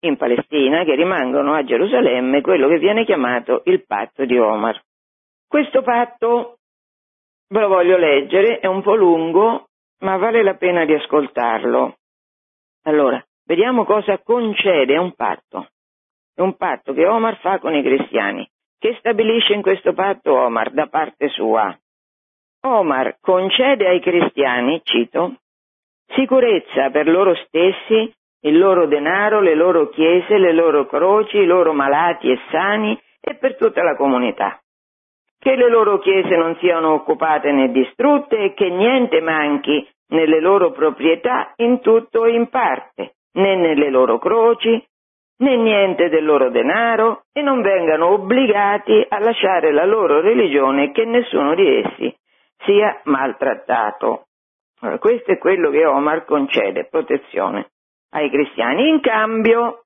in 0.02 0.16
Palestina, 0.16 0.84
che 0.86 0.96
rimangono 0.96 1.54
a 1.54 1.64
Gerusalemme, 1.64 2.42
quello 2.42 2.70
che 2.70 2.78
viene 2.78 3.04
chiamato 3.04 3.64
il 3.66 3.86
patto 3.86 4.24
di 4.24 4.38
Omar. 4.38 4.80
Questo 5.46 5.82
patto 5.82 6.60
Ve 7.52 7.62
lo 7.62 7.68
voglio 7.68 7.98
leggere, 7.98 8.60
è 8.60 8.68
un 8.68 8.84
po' 8.84 8.94
lungo, 8.94 9.70
ma 10.02 10.18
vale 10.18 10.44
la 10.44 10.54
pena 10.54 10.86
di 10.86 10.94
ascoltarlo. 10.94 11.96
Allora, 12.84 13.24
vediamo 13.50 13.84
cosa 13.84 14.20
concede 14.20 14.96
un 14.96 15.14
patto. 15.16 15.70
È 16.36 16.42
un 16.42 16.56
patto 16.56 16.94
che 16.94 17.08
Omar 17.08 17.40
fa 17.40 17.58
con 17.58 17.74
i 17.74 17.82
cristiani. 17.82 18.48
Che 18.78 18.96
stabilisce 19.00 19.54
in 19.54 19.64
questo 19.64 19.94
patto 19.94 20.36
Omar 20.36 20.70
da 20.70 20.86
parte 20.86 21.30
sua? 21.30 21.76
Omar 22.62 23.18
concede 23.20 23.88
ai 23.88 24.00
cristiani, 24.02 24.82
cito, 24.84 25.38
sicurezza 26.14 26.92
per 26.92 27.08
loro 27.08 27.34
stessi, 27.34 28.14
il 28.42 28.58
loro 28.58 28.86
denaro, 28.86 29.42
le 29.42 29.56
loro 29.56 29.90
chiese, 29.90 30.38
le 30.38 30.54
loro 30.54 30.86
croci, 30.86 31.38
i 31.38 31.46
loro 31.46 31.74
malati 31.74 32.30
e 32.30 32.40
sani 32.52 32.98
e 33.20 33.36
per 33.36 33.58
tutta 33.58 33.82
la 33.82 33.96
comunità 33.96 34.62
che 35.40 35.56
le 35.56 35.70
loro 35.70 36.00
chiese 36.00 36.36
non 36.36 36.58
siano 36.60 36.92
occupate 36.92 37.54
né 37.54 37.72
distrutte 37.72 38.38
e 38.38 38.54
che 38.54 38.70
niente 38.70 39.22
manchi 39.22 39.88
nelle 40.10 40.42
loro 40.42 40.72
proprietà 40.72 41.54
in 41.58 41.80
tutto 41.80 42.20
o 42.20 42.28
in 42.28 42.50
parte, 42.50 43.14
né 43.40 43.56
nelle 43.56 43.90
loro 43.90 44.20
croci, 44.20 44.84
né 45.38 45.56
niente 45.56 46.10
del 46.10 46.26
loro 46.26 46.50
denaro 46.50 47.24
e 47.34 47.42
non 47.42 47.62
vengano 47.62 48.08
obbligati 48.08 49.06
a 49.08 49.20
lasciare 49.20 49.72
la 49.72 49.86
loro 49.86 50.22
religione 50.22 50.92
che 50.92 51.06
nessuno 51.06 51.56
di 51.56 51.82
essi 51.82 52.16
sia 52.66 53.00
maltrattato. 53.06 54.26
Allora, 54.82 54.98
questo 55.00 55.32
è 55.32 55.38
quello 55.38 55.70
che 55.72 55.86
Omar 55.86 56.26
concede, 56.26 56.86
protezione 56.86 57.70
ai 58.12 58.30
cristiani, 58.30 58.88
in 58.88 59.02
cambio 59.02 59.84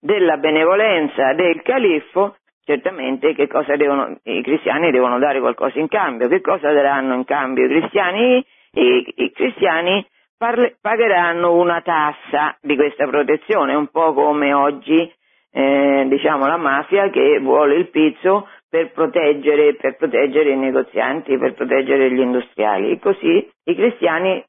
della 0.00 0.36
benevolenza 0.36 1.32
del 1.34 1.62
califfo 1.62 2.36
certamente 2.64 3.34
che 3.34 3.46
cosa 3.46 3.76
devono, 3.76 4.18
i 4.22 4.42
cristiani 4.42 4.90
devono 4.90 5.18
dare 5.18 5.40
qualcosa 5.40 5.78
in 5.78 5.88
cambio. 5.88 6.28
Che 6.28 6.40
cosa 6.40 6.72
daranno 6.72 7.14
in 7.14 7.24
cambio 7.24 7.66
i 7.66 7.68
cristiani? 7.68 8.44
I, 8.72 9.12
i 9.16 9.30
cristiani 9.32 10.04
parle, 10.36 10.76
pagheranno 10.80 11.54
una 11.54 11.80
tassa 11.82 12.56
di 12.60 12.76
questa 12.76 13.06
protezione, 13.06 13.74
un 13.74 13.88
po' 13.88 14.12
come 14.12 14.52
oggi 14.52 15.12
eh, 15.56 16.06
diciamo 16.08 16.46
la 16.46 16.56
mafia 16.56 17.08
che 17.10 17.38
vuole 17.40 17.76
il 17.76 17.88
pizzo 17.88 18.48
per 18.68 18.90
proteggere, 18.90 19.76
per 19.76 19.96
proteggere 19.96 20.50
i 20.50 20.56
negozianti, 20.56 21.38
per 21.38 21.54
proteggere 21.54 22.10
gli 22.10 22.18
industriali. 22.18 22.98
Così 22.98 23.48
i 23.64 23.74
cristiani 23.74 24.44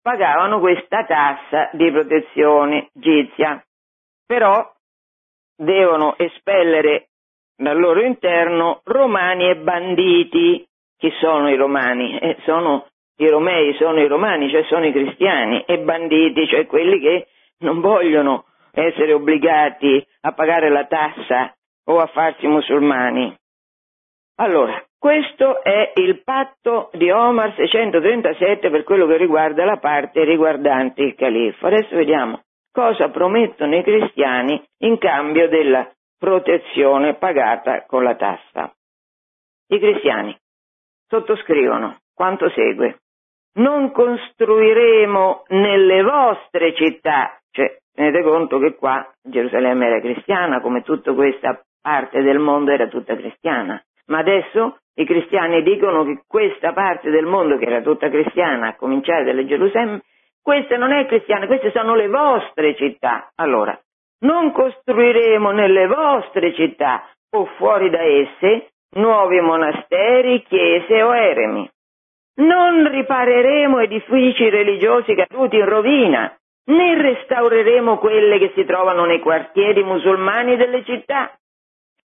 pagavano 0.00 0.60
questa 0.60 1.04
tassa 1.04 1.70
di 1.72 1.90
protezione 1.90 2.90
gizia, 2.92 3.60
però 4.24 4.72
devono 5.56 6.16
espellere 6.18 7.08
dal 7.56 7.78
loro 7.78 8.02
interno 8.02 8.80
romani 8.84 9.48
e 9.48 9.56
banditi. 9.56 10.64
Chi 10.96 11.10
sono 11.18 11.50
i 11.50 11.56
romani? 11.56 12.16
Eh, 12.18 12.36
sono 12.44 12.86
i 13.16 13.28
romei, 13.28 13.74
sono 13.74 14.00
i 14.00 14.06
romani, 14.06 14.50
cioè 14.50 14.64
sono 14.64 14.86
i 14.86 14.92
cristiani, 14.92 15.64
e 15.66 15.78
banditi, 15.78 16.46
cioè 16.46 16.66
quelli 16.66 16.98
che 17.00 17.28
non 17.58 17.80
vogliono 17.80 18.46
essere 18.72 19.12
obbligati 19.12 20.04
a 20.22 20.32
pagare 20.32 20.68
la 20.68 20.86
tassa 20.86 21.54
o 21.84 21.98
a 21.98 22.06
farsi 22.06 22.46
musulmani. 22.46 23.34
Allora, 24.36 24.82
questo 24.98 25.62
è 25.62 25.92
il 25.96 26.22
patto 26.24 26.90
di 26.94 27.10
Omar 27.10 27.54
637 27.54 28.70
per 28.70 28.82
quello 28.82 29.06
che 29.06 29.16
riguarda 29.16 29.64
la 29.64 29.76
parte 29.76 30.24
riguardante 30.24 31.02
il 31.02 31.14
califfo. 31.14 31.66
Adesso 31.66 31.94
vediamo 31.94 32.42
cosa 32.72 33.10
promettono 33.10 33.76
i 33.76 33.82
cristiani 33.82 34.60
in 34.78 34.98
cambio 34.98 35.48
della 35.48 35.88
protezione 36.18 37.14
pagata 37.14 37.84
con 37.84 38.02
la 38.02 38.16
tassa. 38.16 38.74
I 39.68 39.78
cristiani 39.78 40.36
sottoscrivono 41.06 41.98
quanto 42.12 42.48
segue. 42.50 43.02
Non 43.56 43.92
costruiremo 43.92 45.44
nelle 45.48 46.02
vostre 46.02 46.74
città, 46.74 47.38
cioè 47.52 47.76
tenete 47.94 48.22
conto 48.22 48.58
che 48.58 48.74
qua 48.74 49.08
Gerusalemme 49.22 49.86
era 49.86 50.00
cristiana, 50.00 50.60
come 50.60 50.82
tutta 50.82 51.12
questa 51.12 51.62
parte 51.80 52.22
del 52.22 52.40
mondo 52.40 52.72
era 52.72 52.88
tutta 52.88 53.14
cristiana, 53.14 53.80
ma 54.06 54.18
adesso 54.18 54.78
i 54.94 55.04
cristiani 55.04 55.62
dicono 55.62 56.04
che 56.04 56.22
questa 56.26 56.72
parte 56.72 57.10
del 57.10 57.26
mondo 57.26 57.56
che 57.56 57.66
era 57.66 57.80
tutta 57.80 58.08
cristiana, 58.08 58.68
a 58.68 58.76
cominciare 58.76 59.22
dalle 59.22 59.46
Gerusalemme, 59.46 60.02
questa 60.42 60.76
non 60.76 60.92
è 60.92 61.06
cristiana, 61.06 61.46
queste 61.46 61.70
sono 61.70 61.94
le 61.94 62.08
vostre 62.08 62.74
città. 62.74 63.30
Allora, 63.36 63.78
non 64.20 64.52
costruiremo 64.52 65.52
nelle 65.52 65.86
vostre 65.86 66.52
città 66.54 67.08
o 67.30 67.46
fuori 67.56 67.88
da 67.88 68.02
esse 68.02 68.72
nuovi 68.96 69.40
monasteri, 69.40 70.42
chiese 70.42 71.02
o 71.02 71.14
eremi. 71.14 71.70
Non 72.36 72.88
ripareremo 72.90 73.78
edifici 73.78 74.48
religiosi 74.48 75.14
caduti 75.14 75.56
in 75.56 75.64
rovina, 75.66 76.36
né 76.66 77.00
restaureremo 77.00 77.98
quelle 77.98 78.38
che 78.38 78.52
si 78.56 78.64
trovano 78.64 79.04
nei 79.04 79.20
quartieri 79.20 79.84
musulmani 79.84 80.56
delle 80.56 80.82
città. 80.84 81.30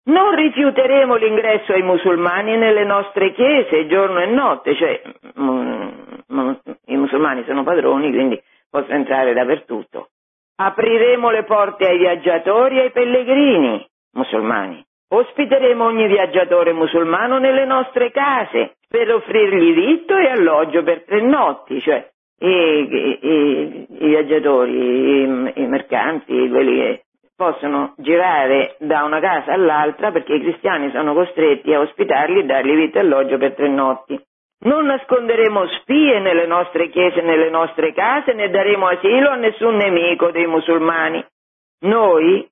Non 0.07 0.35
rifiuteremo 0.35 1.17
l'ingresso 1.17 1.73
ai 1.73 1.83
musulmani 1.83 2.57
nelle 2.57 2.85
nostre 2.85 3.33
chiese 3.33 3.87
giorno 3.87 4.21
e 4.21 4.27
notte, 4.27 4.75
cioè 4.77 5.03
mm, 5.41 5.89
mm, 6.33 6.53
i 6.87 6.97
musulmani 6.97 7.45
sono 7.45 7.63
padroni, 7.65 8.11
quindi 8.11 8.41
possono 8.71 8.95
entrare 8.95 9.33
dappertutto. 9.33 10.11
Apriremo 10.57 11.31
le 11.31 11.45
porte 11.45 11.87
ai 11.87 11.99
viaggiatori 11.99 12.79
e 12.79 12.83
ai 12.83 12.91
pellegrini 12.93 13.87
musulmani. 14.13 14.85
Ospiteremo 15.09 15.85
ogni 15.85 16.09
viaggiatore 16.09 16.73
musulmano 16.73 17.39
nelle 17.39 17.65
nostre 17.65 18.11
case 18.11 18.77
per 18.89 19.13
offrirgli 19.13 19.73
vitto 19.73 20.17
e 20.17 20.29
alloggio 20.29 20.83
per 20.83 21.05
tre 21.05 21.21
notti, 21.21 21.81
cioè 21.81 22.09
i, 22.39 22.49
i, 22.49 23.19
i, 23.21 23.87
i 23.89 24.09
viaggiatori, 24.09 25.23
i, 25.23 25.67
mercanti, 25.67 26.49
quelli 26.49 26.77
che 26.77 27.03
possono 27.37 27.95
girare 27.99 28.77
da 28.81 29.05
una 29.05 29.21
casa 29.21 29.53
all'altra 29.53 30.11
perché 30.11 30.35
i 30.35 30.41
cristiani 30.41 30.91
sono 30.91 31.15
costretti 31.15 31.73
a 31.73 31.81
ospitarli 31.81 32.41
e 32.41 32.45
dargli 32.45 32.75
vita 32.75 32.99
e 32.99 33.03
alloggio 33.03 33.39
per 33.39 33.55
tre 33.55 33.69
notti. 33.69 34.21
Non 34.59 34.87
nasconderemo 34.87 35.67
spie 35.81 36.19
nelle 36.19 36.47
nostre 36.47 36.89
chiese 36.89 37.21
nelle 37.21 37.51
nostre 37.51 37.93
case 37.93 38.33
né 38.33 38.49
daremo 38.49 38.89
asilo 38.89 39.31
a 39.31 39.37
nessun 39.37 39.77
nemico 39.77 40.31
dei 40.31 40.47
musulmani. 40.47 41.25
Noi 41.81 42.49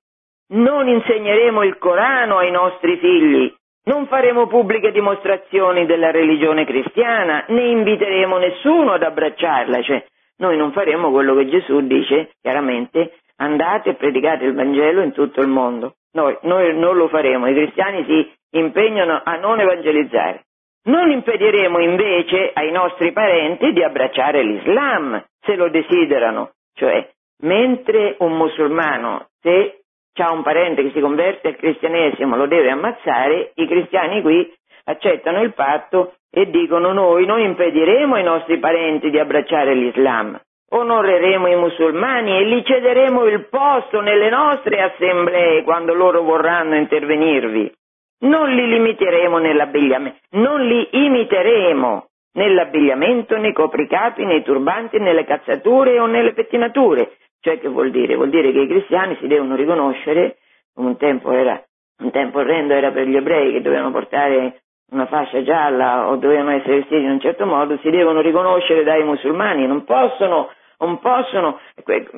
non 0.49 0.87
insegneremo 0.87 1.63
il 1.63 1.77
Corano 1.77 2.37
ai 2.37 2.51
nostri 2.51 2.97
figli, 2.97 3.53
non 3.85 4.07
faremo 4.07 4.47
pubbliche 4.47 4.91
dimostrazioni 4.91 5.85
della 5.85 6.11
religione 6.11 6.65
cristiana, 6.65 7.45
né 7.47 7.65
inviteremo 7.65 8.37
nessuno 8.37 8.93
ad 8.93 9.03
abbracciarla, 9.03 9.81
cioè 9.83 10.03
noi 10.37 10.57
non 10.57 10.71
faremo 10.71 11.11
quello 11.11 11.35
che 11.35 11.47
Gesù 11.47 11.81
dice 11.81 12.31
chiaramente, 12.41 13.19
andate 13.37 13.91
e 13.91 13.95
predicate 13.95 14.45
il 14.45 14.53
Vangelo 14.53 15.01
in 15.01 15.11
tutto 15.11 15.41
il 15.41 15.47
mondo. 15.47 15.95
Noi, 16.13 16.37
noi 16.41 16.77
non 16.77 16.95
lo 16.95 17.07
faremo, 17.09 17.47
i 17.47 17.53
cristiani 17.53 18.05
si 18.05 18.31
impegnano 18.57 19.21
a 19.23 19.35
non 19.35 19.59
evangelizzare. 19.59 20.45
Non 20.85 21.09
impediremo 21.11 21.79
invece 21.79 22.51
ai 22.53 22.71
nostri 22.71 23.11
parenti 23.11 23.71
di 23.71 23.83
abbracciare 23.83 24.43
l'Islam, 24.43 25.23
se 25.41 25.55
lo 25.55 25.69
desiderano, 25.69 26.51
cioè 26.75 27.07
mentre 27.41 28.15
un 28.19 28.37
musulmano, 28.37 29.27
se 29.41 29.84
ha 30.23 30.31
un 30.31 30.43
parente 30.43 30.83
che 30.83 30.91
si 30.91 30.99
converte 30.99 31.49
al 31.49 31.55
cristianesimo, 31.55 32.35
lo 32.35 32.47
deve 32.47 32.69
ammazzare, 32.69 33.51
i 33.55 33.67
cristiani 33.67 34.21
qui 34.21 34.51
accettano 34.85 35.41
il 35.41 35.53
patto 35.53 36.15
e 36.31 36.49
dicono 36.49 36.93
noi 36.93 37.25
non 37.25 37.39
impediremo 37.39 38.15
ai 38.15 38.23
nostri 38.23 38.59
parenti 38.59 39.09
di 39.09 39.19
abbracciare 39.19 39.73
l'Islam, 39.73 40.39
onoreremo 40.69 41.47
i 41.47 41.55
musulmani 41.55 42.37
e 42.37 42.45
gli 42.45 42.63
cederemo 42.63 43.25
il 43.25 43.47
posto 43.47 44.01
nelle 44.01 44.29
nostre 44.29 44.81
assemblee 44.81 45.63
quando 45.63 45.93
loro 45.93 46.21
vorranno 46.23 46.75
intervenirvi. 46.75 47.71
Non 48.17 48.49
li 48.49 48.67
limiteremo 48.67 49.37
nell'abbigliamento, 49.37 50.17
non 50.31 50.61
li 50.61 50.87
imiteremo 50.91 52.07
nell'abbigliamento, 52.33 53.37
nei 53.37 53.53
copricapi, 53.53 54.25
nei 54.25 54.43
turbanti, 54.43 54.99
nelle 54.99 55.25
cazzature 55.25 55.99
o 55.99 56.05
nelle 56.05 56.33
pettinature. 56.33 57.17
Cioè 57.45 57.59
che 57.59 57.67
vuol 57.67 57.91
dire? 57.91 58.15
Vuol 58.15 58.31
dire 58.31 58.51
che 58.51 58.61
i 58.61 58.67
cristiani 58.67 59.15
si 59.19 59.27
devono 59.27 59.55
riconoscere, 59.55 60.37
un 60.77 60.97
tempo 60.97 61.31
era, 61.31 61.63
un 61.99 62.09
tempo 62.09 62.39
orrendo 62.39 62.73
era 62.73 62.89
per 62.89 63.05
gli 63.05 63.15
ebrei 63.15 63.51
che 63.51 63.61
dovevano 63.61 63.91
portare 63.91 64.61
una 64.89 65.05
fascia 65.05 65.43
gialla 65.43 66.09
o 66.09 66.15
dovevano 66.15 66.49
essere 66.49 66.77
vestiti 66.77 67.03
in 67.03 67.11
un 67.11 67.19
certo 67.19 67.45
modo, 67.45 67.77
si 67.83 67.91
devono 67.91 68.21
riconoscere 68.21 68.83
dai 68.83 69.03
musulmani, 69.03 69.67
non 69.67 69.83
possono, 69.83 70.49
non 70.79 70.97
possono, 70.97 71.59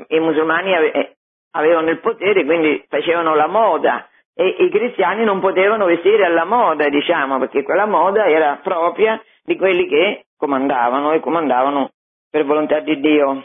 i 0.07 0.19
musulmani 0.21 0.71
avevano 1.51 1.89
il 1.89 1.99
potere, 1.99 2.45
quindi 2.45 2.85
facevano 2.87 3.35
la 3.35 3.47
moda, 3.47 4.07
e 4.33 4.47
i 4.59 4.69
cristiani 4.69 5.25
non 5.25 5.41
potevano 5.41 5.87
vestire 5.87 6.25
alla 6.25 6.45
moda, 6.45 6.87
diciamo, 6.87 7.37
perché 7.37 7.63
quella 7.63 7.85
moda 7.85 8.27
era 8.27 8.61
propria 8.63 9.21
di 9.43 9.57
quelli 9.57 9.89
che 9.89 10.27
comandavano 10.37 11.11
e 11.11 11.19
comandavano 11.19 11.89
per 12.29 12.45
volontà 12.45 12.79
di 12.79 12.97
Dio. 13.01 13.43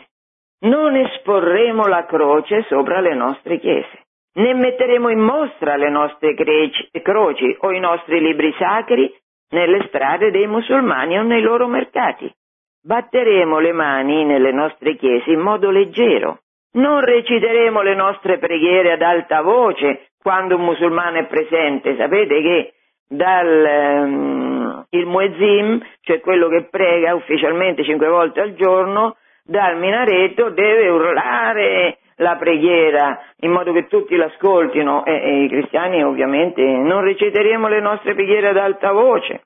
Non 0.62 0.94
esporremo 0.94 1.86
la 1.86 2.04
croce 2.04 2.64
sopra 2.68 3.00
le 3.00 3.14
nostre 3.14 3.58
chiese, 3.58 4.06
né 4.34 4.54
metteremo 4.54 5.08
in 5.08 5.18
mostra 5.18 5.74
le 5.74 5.90
nostre 5.90 6.34
croci 6.34 7.56
o 7.60 7.72
i 7.72 7.80
nostri 7.80 8.20
libri 8.20 8.54
sacri 8.56 9.12
nelle 9.50 9.84
strade 9.88 10.30
dei 10.30 10.46
musulmani 10.46 11.18
o 11.18 11.22
nei 11.22 11.42
loro 11.42 11.66
mercati. 11.66 12.32
Batteremo 12.80 13.58
le 13.58 13.72
mani 13.72 14.24
nelle 14.24 14.52
nostre 14.52 14.96
chiese 14.96 15.30
in 15.30 15.40
modo 15.40 15.70
leggero. 15.70 16.42
Non 16.74 17.00
reciteremo 17.00 17.82
le 17.82 17.94
nostre 17.94 18.38
preghiere 18.38 18.92
ad 18.92 19.02
alta 19.02 19.42
voce 19.42 20.10
quando 20.22 20.56
un 20.56 20.64
musulmano 20.64 21.18
è 21.18 21.26
presente, 21.26 21.96
sapete 21.96 22.40
che 22.40 22.72
dal 23.08 24.04
um, 24.06 24.86
il 24.90 25.06
muezzin, 25.06 25.84
cioè 26.02 26.20
quello 26.20 26.48
che 26.48 26.68
prega 26.70 27.14
ufficialmente 27.14 27.84
cinque 27.84 28.08
volte 28.08 28.40
al 28.40 28.54
giorno, 28.54 29.16
dal 29.44 29.78
minareto 29.78 30.50
deve 30.50 30.88
urlare 30.88 31.98
la 32.16 32.36
preghiera 32.36 33.20
in 33.40 33.50
modo 33.50 33.72
che 33.72 33.86
tutti 33.86 34.16
l'ascoltino 34.16 35.04
e, 35.04 35.12
e 35.12 35.42
i 35.44 35.48
cristiani 35.48 36.04
ovviamente 36.04 36.62
non 36.62 37.02
reciteremo 37.02 37.68
le 37.68 37.80
nostre 37.80 38.14
preghiere 38.14 38.48
ad 38.48 38.56
alta 38.56 38.92
voce. 38.92 39.42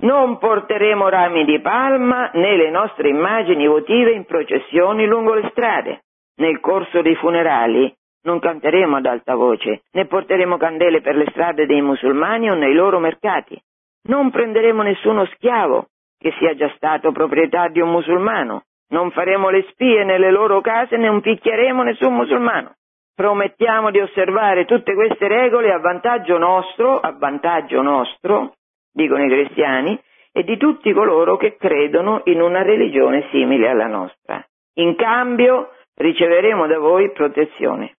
Non 0.00 0.38
porteremo 0.38 1.08
rami 1.08 1.44
di 1.44 1.60
palma 1.60 2.30
né 2.34 2.56
le 2.56 2.70
nostre 2.70 3.08
immagini 3.08 3.66
votive 3.66 4.12
in 4.12 4.26
processioni 4.26 5.06
lungo 5.06 5.34
le 5.34 5.48
strade. 5.50 6.02
Nel 6.36 6.60
corso 6.60 7.02
dei 7.02 7.16
funerali 7.16 7.92
non 8.22 8.38
canteremo 8.38 8.96
ad 8.96 9.06
alta 9.06 9.34
voce, 9.34 9.82
né 9.92 10.06
porteremo 10.06 10.56
candele 10.56 11.00
per 11.00 11.16
le 11.16 11.26
strade 11.30 11.66
dei 11.66 11.80
musulmani 11.80 12.50
o 12.50 12.54
nei 12.54 12.74
loro 12.74 13.00
mercati. 13.00 13.60
Non 14.08 14.30
prenderemo 14.30 14.82
nessuno 14.82 15.24
schiavo 15.26 15.86
che 16.18 16.32
sia 16.38 16.54
già 16.54 16.70
stato 16.76 17.10
proprietà 17.10 17.68
di 17.68 17.80
un 17.80 17.90
musulmano. 17.90 18.64
Non 18.90 19.10
faremo 19.10 19.50
le 19.50 19.66
spie 19.70 20.04
nelle 20.04 20.30
loro 20.30 20.60
case 20.60 20.96
né 20.96 21.06
non 21.06 21.20
picchieremo 21.20 21.82
nessun 21.82 22.14
musulmano. 22.14 22.74
Promettiamo 23.14 23.90
di 23.90 24.00
osservare 24.00 24.64
tutte 24.64 24.94
queste 24.94 25.28
regole 25.28 25.72
a 25.72 25.78
vantaggio 25.78 26.38
nostro, 26.38 26.98
a 26.98 27.12
vantaggio 27.12 27.82
nostro, 27.82 28.54
dicono 28.92 29.24
i 29.24 29.28
cristiani, 29.28 30.00
e 30.32 30.44
di 30.44 30.56
tutti 30.56 30.92
coloro 30.92 31.36
che 31.36 31.56
credono 31.56 32.22
in 32.24 32.40
una 32.40 32.62
religione 32.62 33.26
simile 33.30 33.68
alla 33.68 33.88
nostra. 33.88 34.42
In 34.74 34.94
cambio 34.94 35.72
riceveremo 35.96 36.66
da 36.66 36.78
voi 36.78 37.10
protezione. 37.10 37.96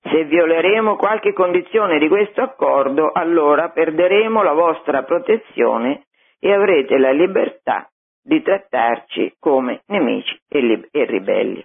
Se 0.00 0.24
violeremo 0.24 0.96
qualche 0.96 1.32
condizione 1.32 1.98
di 1.98 2.08
questo 2.08 2.40
accordo, 2.40 3.10
allora 3.12 3.68
perderemo 3.68 4.42
la 4.42 4.52
vostra 4.52 5.02
protezione 5.02 6.06
e 6.40 6.52
avrete 6.52 6.98
la 6.98 7.12
libertà 7.12 7.88
di 8.24 8.42
trattarci 8.42 9.36
come 9.38 9.82
nemici 9.86 10.36
e, 10.48 10.60
li- 10.60 10.88
e 10.90 11.04
ribelli. 11.04 11.64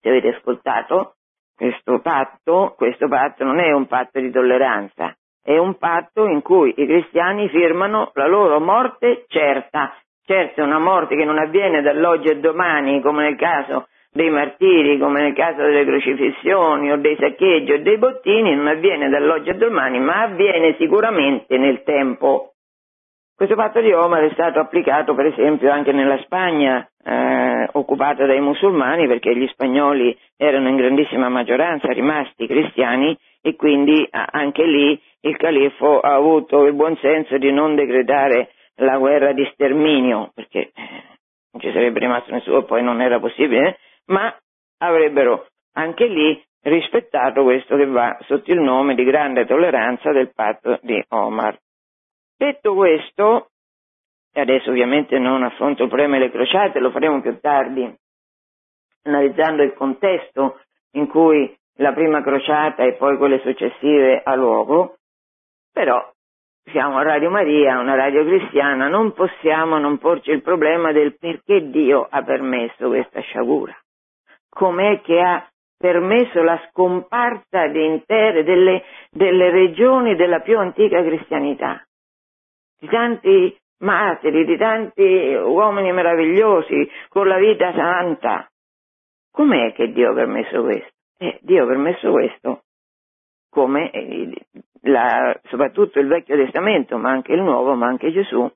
Se 0.00 0.08
avete 0.08 0.28
ascoltato, 0.36 1.14
questo 1.56 2.00
patto, 2.00 2.74
questo 2.76 3.08
patto 3.08 3.42
non 3.44 3.58
è 3.58 3.72
un 3.72 3.86
patto 3.86 4.20
di 4.20 4.30
tolleranza, 4.30 5.16
è 5.42 5.56
un 5.56 5.76
patto 5.76 6.26
in 6.26 6.42
cui 6.42 6.74
i 6.76 6.86
cristiani 6.86 7.48
firmano 7.48 8.10
la 8.14 8.26
loro 8.26 8.60
morte 8.60 9.24
certa. 9.28 9.96
Certo 10.24 10.62
una 10.62 10.78
morte 10.78 11.16
che 11.16 11.24
non 11.24 11.38
avviene 11.38 11.80
dall'oggi 11.80 12.28
al 12.28 12.40
domani, 12.40 13.00
come 13.00 13.22
nel 13.22 13.36
caso 13.36 13.88
dei 14.12 14.28
martiri, 14.28 14.98
come 14.98 15.22
nel 15.22 15.34
caso 15.34 15.62
delle 15.62 15.84
crocifissioni 15.84 16.92
o 16.92 16.98
dei 16.98 17.16
saccheggi 17.16 17.72
o 17.72 17.82
dei 17.82 17.96
bottini, 17.96 18.54
non 18.54 18.66
avviene 18.66 19.08
dall'oggi 19.08 19.50
al 19.50 19.56
domani, 19.56 19.98
ma 20.00 20.22
avviene 20.24 20.76
sicuramente 20.78 21.56
nel 21.56 21.82
tempo. 21.82 22.47
Questo 23.38 23.54
patto 23.54 23.80
di 23.80 23.92
Omar 23.92 24.24
è 24.24 24.32
stato 24.32 24.58
applicato 24.58 25.14
per 25.14 25.26
esempio 25.26 25.70
anche 25.70 25.92
nella 25.92 26.18
Spagna 26.24 26.84
eh, 27.04 27.68
occupata 27.70 28.26
dai 28.26 28.40
musulmani 28.40 29.06
perché 29.06 29.32
gli 29.32 29.46
spagnoli 29.46 30.18
erano 30.36 30.68
in 30.68 30.74
grandissima 30.74 31.28
maggioranza 31.28 31.86
rimasti 31.92 32.48
cristiani 32.48 33.16
e 33.40 33.54
quindi 33.54 34.04
anche 34.10 34.64
lì 34.64 35.00
il 35.20 35.36
califfo 35.36 36.00
ha 36.00 36.14
avuto 36.14 36.64
il 36.64 36.74
buon 36.74 36.96
senso 36.96 37.38
di 37.38 37.52
non 37.52 37.76
decretare 37.76 38.50
la 38.78 38.98
guerra 38.98 39.32
di 39.32 39.48
sterminio 39.52 40.32
perché 40.34 40.72
eh, 40.74 41.02
non 41.52 41.62
ci 41.62 41.70
sarebbe 41.70 42.00
rimasto 42.00 42.32
nessuno, 42.32 42.64
poi 42.64 42.82
non 42.82 43.00
era 43.00 43.20
possibile, 43.20 43.78
ma 44.06 44.36
avrebbero 44.78 45.46
anche 45.74 46.06
lì 46.06 46.42
rispettato 46.62 47.44
questo 47.44 47.76
che 47.76 47.86
va 47.86 48.18
sotto 48.22 48.50
il 48.50 48.58
nome 48.60 48.96
di 48.96 49.04
grande 49.04 49.46
tolleranza 49.46 50.10
del 50.10 50.32
patto 50.34 50.80
di 50.82 51.00
Omar. 51.10 51.56
Detto 52.38 52.72
questo, 52.74 53.48
e 54.32 54.40
adesso 54.40 54.70
ovviamente 54.70 55.18
non 55.18 55.42
affronto 55.42 55.82
il 55.82 55.88
problema 55.88 56.18
delle 56.18 56.30
crociate, 56.30 56.78
lo 56.78 56.92
faremo 56.92 57.20
più 57.20 57.36
tardi, 57.40 57.92
analizzando 59.02 59.64
il 59.64 59.74
contesto 59.74 60.60
in 60.92 61.08
cui 61.08 61.52
la 61.78 61.92
prima 61.92 62.22
crociata 62.22 62.84
e 62.84 62.92
poi 62.92 63.16
quelle 63.16 63.40
successive 63.40 64.22
ha 64.22 64.36
luogo, 64.36 64.98
però 65.72 66.00
siamo 66.70 66.98
a 66.98 67.02
Radio 67.02 67.28
Maria, 67.28 67.80
una 67.80 67.96
radio 67.96 68.24
cristiana, 68.24 68.86
non 68.86 69.14
possiamo 69.14 69.78
non 69.78 69.98
porci 69.98 70.30
il 70.30 70.42
problema 70.42 70.92
del 70.92 71.18
perché 71.18 71.70
Dio 71.70 72.06
ha 72.08 72.22
permesso 72.22 72.86
questa 72.86 73.18
sciagura. 73.18 73.76
Com'è 74.48 75.00
che 75.00 75.20
ha 75.20 75.44
permesso 75.76 76.40
la 76.42 76.60
scomparsa 76.68 77.66
di 77.66 77.84
intere 77.84 78.44
delle, 78.44 78.84
delle 79.10 79.50
regioni 79.50 80.14
della 80.14 80.38
più 80.38 80.56
antica 80.56 81.02
cristianità, 81.02 81.82
di 82.78 82.88
tanti 82.88 83.56
martiri, 83.78 84.44
di 84.44 84.56
tanti 84.56 85.34
uomini 85.34 85.92
meravigliosi 85.92 86.90
con 87.08 87.26
la 87.28 87.38
vita 87.38 87.72
santa. 87.74 88.48
Com'è 89.30 89.72
che 89.72 89.92
Dio 89.92 90.10
ha 90.10 90.14
permesso 90.14 90.62
questo? 90.62 90.92
Eh, 91.18 91.38
Dio 91.42 91.64
ha 91.64 91.66
permesso 91.66 92.10
questo 92.10 92.62
come 93.50 93.90
la, 94.82 95.38
soprattutto 95.48 95.98
il 95.98 96.06
Vecchio 96.06 96.36
Testamento, 96.36 96.96
ma 96.98 97.10
anche 97.10 97.32
il 97.32 97.42
Nuovo, 97.42 97.74
ma 97.74 97.86
anche 97.86 98.12
Gesù, 98.12 98.48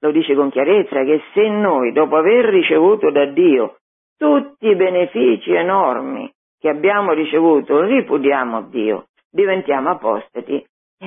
lo 0.00 0.10
dice 0.10 0.34
con 0.34 0.50
chiarezza 0.50 1.02
che 1.04 1.22
se 1.32 1.48
noi, 1.48 1.92
dopo 1.92 2.16
aver 2.16 2.46
ricevuto 2.46 3.10
da 3.10 3.26
Dio 3.26 3.78
tutti 4.16 4.66
i 4.66 4.76
benefici 4.76 5.52
enormi 5.52 6.30
che 6.58 6.68
abbiamo 6.68 7.12
ricevuto 7.12 7.80
ripudiamo 7.82 8.62
Dio, 8.62 9.06
diventiamo 9.30 9.90
apostati 9.90 10.62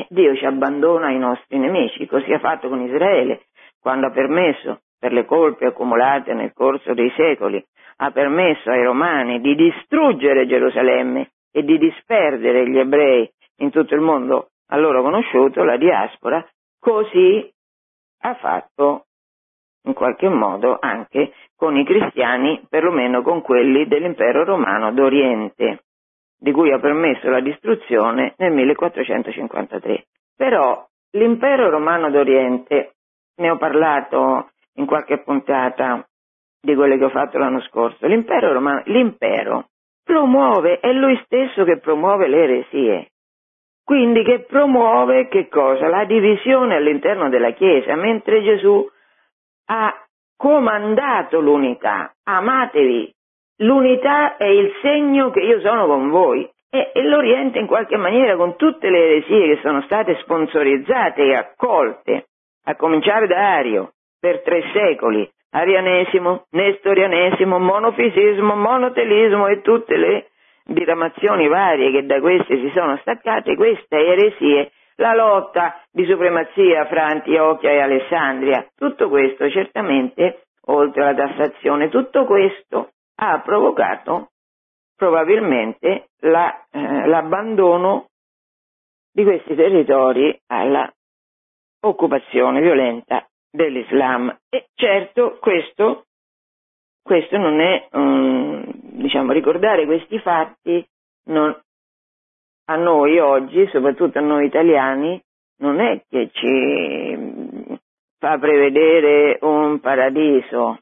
Dio 0.09 0.35
ci 0.35 0.45
abbandona 0.45 1.07
ai 1.07 1.19
nostri 1.19 1.57
nemici. 1.59 2.07
Così 2.07 2.31
ha 2.33 2.39
fatto 2.39 2.67
con 2.67 2.81
Israele 2.81 3.45
quando 3.79 4.07
ha 4.07 4.11
permesso, 4.11 4.81
per 4.97 5.11
le 5.11 5.25
colpe 5.25 5.67
accumulate 5.67 6.33
nel 6.33 6.53
corso 6.53 6.93
dei 6.93 7.11
secoli, 7.15 7.63
ha 7.97 8.11
permesso 8.11 8.71
ai 8.71 8.83
romani 8.83 9.39
di 9.39 9.53
distruggere 9.55 10.47
Gerusalemme 10.47 11.31
e 11.51 11.63
di 11.63 11.77
disperdere 11.77 12.67
gli 12.67 12.79
ebrei 12.79 13.29
in 13.57 13.69
tutto 13.69 13.93
il 13.93 14.01
mondo 14.01 14.49
a 14.69 14.77
loro 14.77 15.03
conosciuto, 15.03 15.63
la 15.63 15.77
diaspora, 15.77 16.43
così 16.79 17.47
ha 18.21 18.33
fatto 18.35 19.05
in 19.83 19.93
qualche 19.93 20.29
modo 20.29 20.77
anche 20.79 21.33
con 21.55 21.77
i 21.77 21.85
cristiani, 21.85 22.65
perlomeno 22.69 23.21
con 23.21 23.41
quelli 23.41 23.85
dell'impero 23.85 24.43
romano 24.43 24.91
d'Oriente, 24.93 25.83
di 26.43 26.51
cui 26.51 26.73
ha 26.73 26.79
permesso 26.79 27.29
la 27.29 27.39
distruzione 27.39 28.33
nel 28.35 28.51
1453. 28.51 30.03
Però 30.35 30.85
l'impero 31.11 31.69
romano 31.69 32.09
d'Oriente, 32.11 32.95
ne 33.37 33.49
ho 33.49 33.57
parlato 33.57 34.49
in 34.73 34.85
qualche 34.85 35.19
puntata 35.19 36.05
di 36.61 36.75
quelle 36.75 36.97
che 36.97 37.05
ho 37.05 37.09
fatto 37.09 37.37
l'anno 37.37 37.61
scorso, 37.61 38.07
l'impero 38.07 38.51
romano, 38.51 38.81
l'impero 38.87 39.69
promuove, 40.03 40.79
è 40.79 40.91
lui 40.91 41.17
stesso 41.23 41.63
che 41.63 41.79
promuove 41.79 42.27
le 42.27 42.43
eresie. 42.43 43.07
Quindi 43.81 44.23
che 44.23 44.41
promuove 44.41 45.29
che 45.29 45.47
cosa? 45.47 45.87
La 45.87 46.03
divisione 46.03 46.75
all'interno 46.75 47.29
della 47.29 47.51
Chiesa, 47.51 47.95
mentre 47.95 48.43
Gesù 48.43 48.85
ha 49.67 49.93
comandato 50.35 51.39
l'unità. 51.39 52.13
Amatevi. 52.23 53.13
L'unità 53.63 54.35
è 54.35 54.45
il 54.45 54.73
segno 54.81 55.29
che 55.29 55.39
io 55.39 55.61
sono 55.61 55.85
con 55.85 56.09
voi. 56.09 56.49
E, 56.69 56.91
e 56.93 57.03
l'Oriente 57.03 57.59
in 57.59 57.67
qualche 57.67 57.97
maniera 57.97 58.35
con 58.35 58.55
tutte 58.57 58.89
le 58.89 58.97
eresie 58.97 59.55
che 59.55 59.61
sono 59.61 59.81
state 59.83 60.17
sponsorizzate 60.21 61.21
e 61.21 61.35
accolte, 61.35 62.25
a 62.65 62.75
cominciare 62.75 63.27
da 63.27 63.55
Ario, 63.55 63.93
per 64.19 64.41
tre 64.41 64.63
secoli, 64.73 65.29
arianesimo, 65.51 66.45
nestorianesimo, 66.49 67.59
monofisismo, 67.59 68.55
monotelismo 68.55 69.47
e 69.47 69.61
tutte 69.61 69.97
le 69.97 70.27
diramazioni 70.65 71.47
varie 71.47 71.91
che 71.91 72.05
da 72.05 72.19
queste 72.19 72.57
si 72.57 72.71
sono 72.73 72.97
staccate, 72.97 73.55
queste 73.55 73.95
eresie 73.95 74.71
la 74.95 75.13
lotta 75.13 75.79
di 75.91 76.05
supremazia 76.05 76.85
fra 76.87 77.05
Antiochia 77.05 77.69
e 77.69 77.79
Alessandria. 77.79 78.65
Tutto 78.75 79.09
questo 79.09 79.49
certamente, 79.49 80.45
oltre 80.65 81.03
alla 81.03 81.27
tassazione, 81.27 81.89
tutto 81.89 82.25
questo 82.25 82.92
ha 83.15 83.41
provocato 83.41 84.31
probabilmente 84.95 86.09
la, 86.21 86.65
eh, 86.71 87.07
l'abbandono 87.07 88.07
di 89.11 89.23
questi 89.23 89.55
territori 89.55 90.37
alla 90.47 90.91
occupazione 91.81 92.61
violenta 92.61 93.27
dell'Islam. 93.51 94.35
E 94.49 94.67
certo 94.73 95.37
questo, 95.39 96.05
questo 97.01 97.37
non 97.37 97.59
è, 97.59 97.87
um, 97.91 98.63
diciamo, 98.73 99.31
ricordare 99.31 99.85
questi 99.85 100.19
fatti 100.19 100.85
non, 101.25 101.55
a 102.65 102.75
noi 102.75 103.19
oggi, 103.19 103.67
soprattutto 103.67 104.17
a 104.17 104.21
noi 104.21 104.45
italiani, 104.45 105.21
non 105.57 105.79
è 105.79 106.01
che 106.09 106.29
ci 106.31 107.77
fa 108.17 108.37
prevedere 108.37 109.37
un 109.41 109.79
paradiso, 109.79 110.79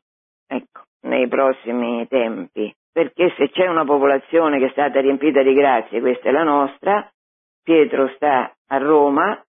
ecco, 0.47 0.81
nei 1.01 1.27
prossimi 1.27 2.07
tempi, 2.07 2.73
perché 2.91 3.33
se 3.37 3.49
c'è 3.49 3.67
una 3.67 3.85
popolazione 3.85 4.59
che 4.59 4.67
è 4.67 4.71
stata 4.71 4.99
riempita 4.99 5.41
di 5.41 5.53
grazie, 5.53 5.99
questa 5.99 6.29
è 6.29 6.31
la 6.31 6.43
nostra, 6.43 7.09
Pietro 7.63 8.07
sta 8.15 8.51
a 8.67 8.77
Roma, 8.77 9.41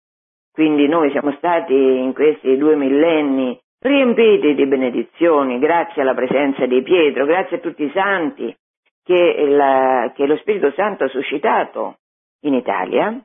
quindi 0.53 0.88
noi 0.88 1.11
siamo 1.11 1.32
stati 1.32 1.74
in 1.74 2.12
questi 2.12 2.57
due 2.57 2.76
millenni 2.76 3.59
riempiti 3.80 4.55
di 4.55 4.66
benedizioni, 4.66 5.59
grazie 5.59 6.03
alla 6.03 6.14
presenza 6.14 6.66
di 6.66 6.82
Pietro, 6.82 7.24
grazie 7.24 7.57
a 7.57 7.61
tutti 7.61 7.84
i 7.84 7.90
santi 7.94 8.55
che, 9.03 9.46
la, 9.46 10.12
che 10.14 10.26
lo 10.26 10.36
Spirito 10.36 10.70
Santo 10.72 11.05
ha 11.05 11.09
suscitato 11.09 11.96
in 12.42 12.55
Italia 12.55 13.18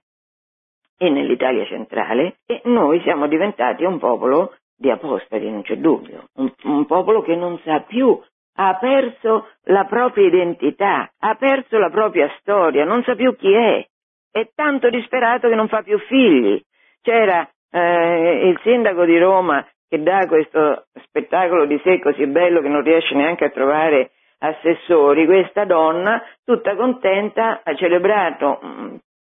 e 0.97 1.09
nell'Italia 1.09 1.65
centrale 1.65 2.37
e 2.45 2.61
noi 2.65 3.01
siamo 3.01 3.27
diventati 3.27 3.83
un 3.83 3.99
popolo 3.99 4.55
di 4.77 4.89
apostoli, 4.89 5.49
non 5.49 5.61
c'è 5.61 5.77
dubbio, 5.77 6.25
un, 6.35 6.51
un 6.63 6.85
popolo 6.85 7.21
che 7.21 7.35
non 7.35 7.59
sa 7.63 7.81
più, 7.81 8.19
ha 8.57 8.75
perso 8.75 9.47
la 9.63 9.85
propria 9.85 10.27
identità, 10.27 11.11
ha 11.19 11.35
perso 11.35 11.77
la 11.77 11.89
propria 11.89 12.29
storia, 12.39 12.85
non 12.85 13.03
sa 13.03 13.15
più 13.15 13.35
chi 13.35 13.53
è, 13.53 13.85
è 14.31 14.49
tanto 14.53 14.89
disperato 14.89 15.47
che 15.47 15.55
non 15.55 15.67
fa 15.67 15.81
più 15.81 15.97
figli. 15.99 16.61
C'era 17.01 17.47
eh, 17.71 18.47
il 18.49 18.59
sindaco 18.63 19.05
di 19.05 19.17
Roma 19.17 19.65
che 19.87 20.01
dà 20.01 20.25
questo 20.27 20.87
spettacolo 21.03 21.65
di 21.65 21.79
sé 21.83 21.99
così 21.99 22.25
bello 22.27 22.61
che 22.61 22.67
non 22.67 22.81
riesce 22.81 23.15
neanche 23.15 23.45
a 23.45 23.49
trovare 23.49 24.11
assessori, 24.39 25.25
questa 25.25 25.65
donna, 25.65 26.21
tutta 26.43 26.75
contenta, 26.75 27.61
ha 27.63 27.75
celebrato 27.75 28.59
mm, 28.63 28.95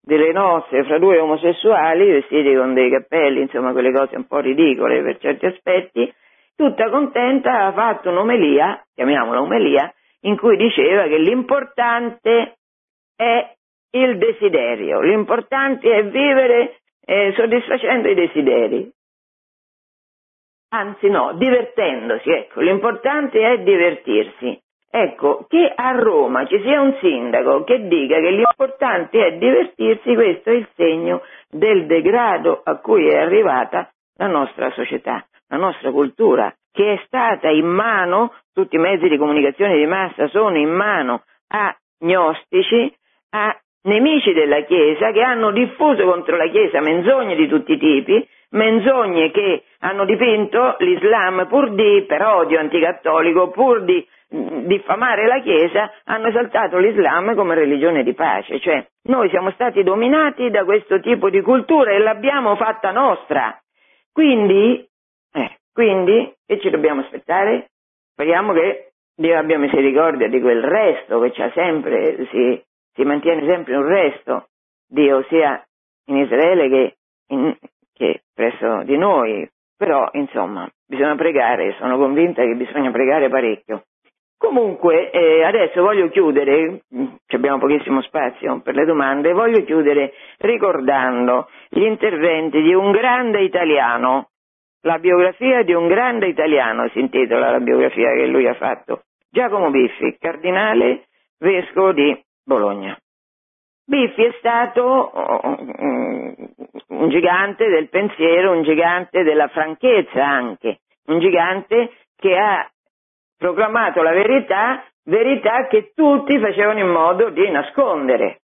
delle 0.09 0.33
nozze 0.33 0.85
fra 0.85 0.99
due 0.99 1.19
omosessuali 1.19 2.11
vestiti 2.11 2.55
con 2.55 2.73
dei 2.73 2.89
cappelli, 2.91 3.43
insomma 3.43 3.73
quelle 3.73 3.93
cose 3.93 4.17
un 4.17 4.27
po' 4.27 4.39
ridicole 4.39 5.03
per 5.03 5.19
certi 5.19 5.45
aspetti, 5.45 6.11
tutta 6.57 6.89
contenta 6.89 7.67
ha 7.67 7.73
fatto 7.75 8.09
un'omelia, 8.09 8.87
chiamiamola 8.95 9.43
omelia, 9.43 9.93
in 10.21 10.39
cui 10.39 10.57
diceva 10.57 11.03
che 11.03 11.19
l'importante 11.19 12.57
è 13.15 13.55
il 13.91 14.17
desiderio, 14.17 15.03
l'importante 15.03 15.95
è 15.95 16.03
vivere 16.07 16.81
eh, 17.05 17.35
soddisfacendo 17.37 18.09
i 18.09 18.15
desideri. 18.15 18.91
Anzi 20.71 21.11
no, 21.11 21.35
divertendosi, 21.35 22.31
ecco, 22.31 22.61
l'importante 22.61 23.41
è 23.41 23.59
divertirsi. 23.59 24.59
Ecco, 24.91 25.45
che 25.49 25.71
a 25.75 25.91
Roma 25.93 26.47
ci 26.47 26.61
sia 26.63 26.81
un 26.81 26.97
sindaco 27.01 27.63
che 27.65 27.87
dica 27.87 28.19
che 28.21 28.31
l'importante 28.31 29.27
è 29.27 29.33
divertirsi, 29.37 30.15
questo 30.15 30.49
è 30.49 30.55
il 30.55 30.69
segno 30.75 31.23
del 31.51 31.87
degrado 31.87 32.63
a 32.65 32.77
cui 32.77 33.07
è 33.07 33.19
arrivata 33.19 33.91
la 34.17 34.27
nostra 34.29 34.71
società, 34.71 35.25
la 35.49 35.59
nostra 35.59 35.91
cultura, 35.91 36.53
che 36.73 36.95
è 36.95 37.03
stata 37.05 37.51
in 37.51 37.67
mano, 37.67 38.33
tutti 38.55 38.77
i 38.77 38.79
mezzi 38.79 39.09
di 39.09 39.19
comunicazione 39.19 39.77
di 39.77 39.87
massa 39.87 40.27
sono 40.29 40.57
in 40.57 40.71
mano 40.71 41.23
a 41.49 41.77
gnostici, 42.01 42.91
a 43.31 43.55
nemici 43.83 44.33
della 44.33 44.63
Chiesa 44.63 45.11
che 45.11 45.23
hanno 45.23 45.51
diffuso 45.51 46.05
contro 46.05 46.37
la 46.37 46.49
Chiesa 46.49 46.81
menzogne 46.81 47.35
di 47.35 47.47
tutti 47.47 47.73
i 47.73 47.79
tipi, 47.79 48.27
menzogne 48.51 49.31
che 49.31 49.65
hanno 49.81 50.07
dipinto 50.07 50.77
l'Islam 50.79 51.47
pur 51.47 51.75
di, 51.75 52.05
per 52.07 52.23
odio 52.23 52.59
anticattolico, 52.59 53.51
pur 53.51 53.85
di 53.85 54.07
diffamare 54.31 55.27
la 55.27 55.41
Chiesa, 55.41 55.91
hanno 56.05 56.29
esaltato 56.29 56.77
l'Islam 56.79 57.35
come 57.35 57.55
religione 57.55 58.03
di 58.03 58.13
pace, 58.13 58.61
cioè 58.61 58.87
noi 59.05 59.31
siamo 59.31 59.51
stati 59.53 59.83
dominati 59.83 60.51
da 60.51 60.65
questo 60.65 61.01
tipo 61.01 61.31
di 61.31 61.41
cultura 61.41 61.93
e 61.93 61.99
l'abbiamo 61.99 62.55
fatta 62.57 62.91
nostra. 62.91 63.59
Quindi, 64.13 64.87
eh, 65.33 65.59
quindi 65.73 66.35
che 66.47 66.61
ci 66.61 66.69
dobbiamo 66.69 67.01
aspettare? 67.01 67.71
Speriamo 68.13 68.53
che 68.53 68.93
Dio 69.17 69.39
abbia 69.39 69.59
misericordia 69.59 70.29
di 70.29 70.41
quel 70.41 70.63
resto 70.63 71.21
che 71.21 71.31
c'è 71.31 71.51
sempre, 71.55 72.27
si, 72.31 72.63
si 72.93 73.03
mantiene 73.05 73.49
sempre 73.49 73.77
un 73.77 73.87
resto, 73.87 74.49
Dio 74.87 75.25
sia 75.29 75.63
in 76.07 76.17
Israele 76.19 76.69
che, 76.69 76.97
in, 77.29 77.57
che 77.95 78.23
presso 78.35 78.83
di 78.83 78.97
noi, 78.99 79.49
però 79.77 80.09
insomma 80.13 80.69
bisogna 80.87 81.15
pregare, 81.15 81.75
sono 81.79 81.97
convinta 81.97 82.43
che 82.43 82.55
bisogna 82.55 82.91
pregare 82.91 83.29
parecchio 83.29 83.85
Comunque, 84.39 85.11
eh, 85.11 85.43
adesso 85.43 85.83
voglio 85.83 86.09
chiudere, 86.11 86.83
mm, 86.95 87.07
abbiamo 87.27 87.59
pochissimo 87.59 88.01
spazio 88.03 88.61
per 88.61 88.77
le 88.77 88.85
domande, 88.85 89.33
voglio 89.33 89.65
chiudere 89.65 90.13
ricordando 90.39 91.49
gli 91.69 91.83
interventi 91.83 92.63
di 92.63 92.73
un 92.73 92.93
grande 92.93 93.41
italiano, 93.41 94.29
la 94.83 95.01
biografia 95.01 95.65
di 95.65 95.73
un 95.73 95.89
grande 95.89 96.29
italiano 96.29 96.89
si 96.91 97.01
intitola 97.01 97.51
la 97.51 97.59
biografia 97.59 98.13
che 98.13 98.27
lui 98.27 98.47
ha 98.47 98.55
fatto, 98.55 99.03
Giacomo 99.29 99.71
Biffi, 99.71 100.17
cardinale 100.21 101.07
vescovo 101.41 101.93
di 101.93 102.17
Bologna. 102.45 102.97
Biffi 103.85 104.23
è 104.23 104.35
stato 104.39 105.11
um, 105.43 106.49
un 106.89 107.09
gigante 107.09 107.69
del 107.69 107.89
pensiero, 107.89 108.53
un 108.53 108.63
gigante 108.63 109.25
della 109.25 109.49
franchezza 109.49 110.25
anche, 110.25 110.79
un 111.07 111.19
gigante 111.19 111.91
che 112.17 112.37
ha 112.37 112.71
proclamato 113.39 114.03
la 114.03 114.13
verità, 114.13 114.85
verità 115.05 115.69
che 115.69 115.93
tutti 115.95 116.39
facevano 116.39 116.81
in 116.81 116.89
modo 116.89 117.31
di 117.31 117.49
nascondere, 117.51 118.41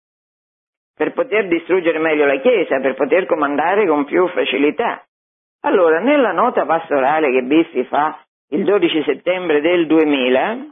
per 0.94 1.12
poter 1.12 1.48
distruggere 1.48 1.98
meglio 1.98 2.26
la 2.26 2.38
Chiesa, 2.38 2.78
per 2.78 2.94
poter 2.94 3.26
comandare 3.26 3.86
con 3.86 4.04
più 4.04 4.28
facilità. 4.28 5.02
Allora, 5.62 5.98
nella 6.00 6.32
nota 6.32 6.66
pastorale 6.66 7.30
che 7.30 7.42
Biffi 7.42 7.84
fa 7.84 8.22
il 8.50 8.64
12 8.64 9.02
settembre 9.04 9.60
del 9.60 9.86
2000, 9.86 10.66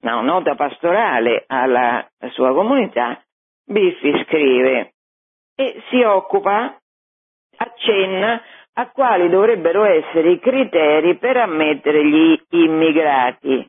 una 0.00 0.20
nota 0.20 0.54
pastorale 0.54 1.44
alla 1.46 2.08
sua 2.30 2.54
comunità, 2.54 3.20
Biffi 3.64 4.24
scrive 4.24 4.94
e 5.54 5.82
si 5.90 6.00
occupa, 6.02 6.78
accenna 7.56 8.40
a 8.78 8.90
quali 8.90 9.28
dovrebbero 9.28 9.84
essere 9.84 10.30
i 10.30 10.38
criteri 10.38 11.16
per 11.16 11.36
ammettere 11.36 12.04
gli 12.06 12.40
immigrati. 12.50 13.66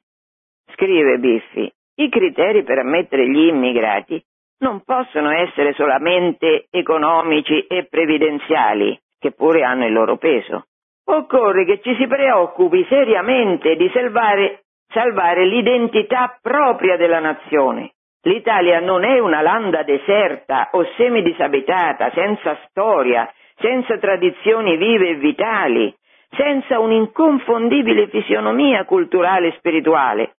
Scrive 0.73 1.17
Biffi, 1.17 1.71
i 1.95 2.09
criteri 2.09 2.63
per 2.63 2.77
ammettere 2.77 3.27
gli 3.27 3.47
immigrati 3.47 4.23
non 4.59 4.83
possono 4.83 5.31
essere 5.31 5.73
solamente 5.73 6.67
economici 6.69 7.65
e 7.65 7.87
previdenziali, 7.89 8.99
che 9.17 9.31
pure 9.31 9.63
hanno 9.63 9.87
il 9.87 9.93
loro 9.93 10.17
peso. 10.17 10.65
Occorre 11.05 11.65
che 11.65 11.81
ci 11.81 11.95
si 11.95 12.05
preoccupi 12.05 12.85
seriamente 12.87 13.75
di 13.77 13.89
salvare, 13.91 14.65
salvare 14.93 15.45
l'identità 15.45 16.37
propria 16.39 16.97
della 16.97 17.19
nazione. 17.19 17.93
L'Italia 18.23 18.79
non 18.79 19.03
è 19.03 19.17
una 19.17 19.41
landa 19.41 19.81
deserta 19.81 20.69
o 20.73 20.85
semidisabitata, 20.97 22.11
senza 22.11 22.59
storia, 22.67 23.31
senza 23.59 23.97
tradizioni 23.97 24.77
vive 24.77 25.09
e 25.09 25.15
vitali, 25.15 25.93
senza 26.35 26.79
un'inconfondibile 26.79 28.07
fisionomia 28.07 28.85
culturale 28.85 29.47
e 29.47 29.55
spirituale. 29.57 30.35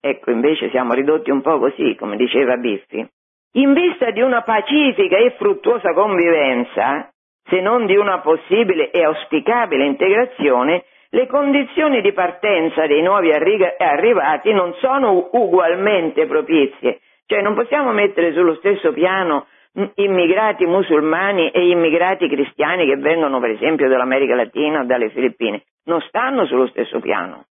Ecco, 0.00 0.30
invece 0.30 0.70
siamo 0.70 0.94
ridotti 0.94 1.30
un 1.30 1.42
po' 1.42 1.58
così, 1.58 1.94
come 1.94 2.16
diceva 2.16 2.56
Biffi. 2.56 3.06
In 3.54 3.72
vista 3.72 4.10
di 4.10 4.20
una 4.20 4.42
pacifica 4.42 5.16
e 5.18 5.34
fruttuosa 5.36 5.92
convivenza, 5.92 7.10
se 7.44 7.60
non 7.60 7.84
di 7.84 7.96
una 7.96 8.20
possibile 8.20 8.90
e 8.90 9.02
auspicabile 9.02 9.84
integrazione, 9.84 10.84
le 11.10 11.26
condizioni 11.26 12.00
di 12.00 12.12
partenza 12.12 12.86
dei 12.86 13.02
nuovi 13.02 13.32
arrivati 13.32 14.52
non 14.52 14.72
sono 14.74 15.30
ugualmente 15.32 16.26
propizie, 16.26 17.00
cioè 17.26 17.42
non 17.42 17.54
possiamo 17.54 17.90
mettere 17.90 18.32
sullo 18.32 18.54
stesso 18.54 18.92
piano 18.92 19.46
immigrati 19.94 20.66
musulmani 20.66 21.50
e 21.50 21.68
immigrati 21.68 22.28
cristiani 22.28 22.86
che 22.86 22.96
vengono 22.96 23.38
per 23.40 23.50
esempio 23.50 23.88
dall'America 23.88 24.34
Latina 24.34 24.80
o 24.80 24.84
dalle 24.84 25.10
Filippine, 25.10 25.64
non 25.84 26.00
stanno 26.02 26.46
sullo 26.46 26.66
stesso 26.68 27.00
piano. 27.00 27.46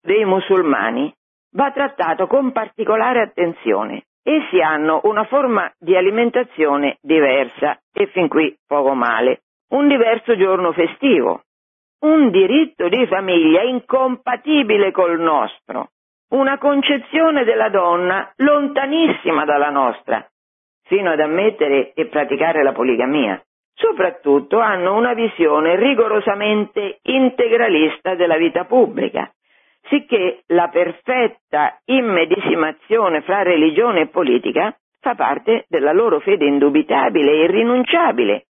Dei 0.00 0.24
musulmani 0.24 1.12
va 1.52 1.70
trattato 1.70 2.26
con 2.26 2.52
particolare 2.52 3.20
attenzione. 3.20 4.04
Essi 4.22 4.60
hanno 4.60 5.00
una 5.04 5.24
forma 5.24 5.72
di 5.78 5.96
alimentazione 5.96 6.98
diversa 7.00 7.78
e 7.92 8.06
fin 8.08 8.28
qui 8.28 8.54
poco 8.66 8.94
male, 8.94 9.42
un 9.70 9.88
diverso 9.88 10.36
giorno 10.36 10.72
festivo, 10.72 11.42
un 12.00 12.30
diritto 12.30 12.88
di 12.88 13.06
famiglia 13.06 13.62
incompatibile 13.62 14.92
col 14.92 15.18
nostro, 15.18 15.90
una 16.30 16.58
concezione 16.58 17.44
della 17.44 17.70
donna 17.70 18.30
lontanissima 18.36 19.44
dalla 19.44 19.70
nostra, 19.70 20.26
fino 20.88 21.10
ad 21.10 21.20
ammettere 21.20 21.92
e 21.92 22.06
praticare 22.06 22.62
la 22.62 22.72
poligamia. 22.72 23.40
Soprattutto 23.74 24.58
hanno 24.58 24.96
una 24.96 25.14
visione 25.14 25.76
rigorosamente 25.76 26.98
integralista 27.02 28.16
della 28.16 28.36
vita 28.36 28.64
pubblica, 28.64 29.30
sicché 29.82 30.42
la 30.48 30.68
perfetta 30.68 31.78
immedesimazione 31.84 33.20
fra 33.20 33.42
religione 33.42 34.00
e 34.00 34.06
politica 34.08 34.76
fa 35.00 35.14
parte 35.14 35.66
della 35.68 35.92
loro 35.92 36.18
fede 36.18 36.46
indubitabile 36.46 37.30
e 37.30 37.44
irrinunciabile, 37.44 38.46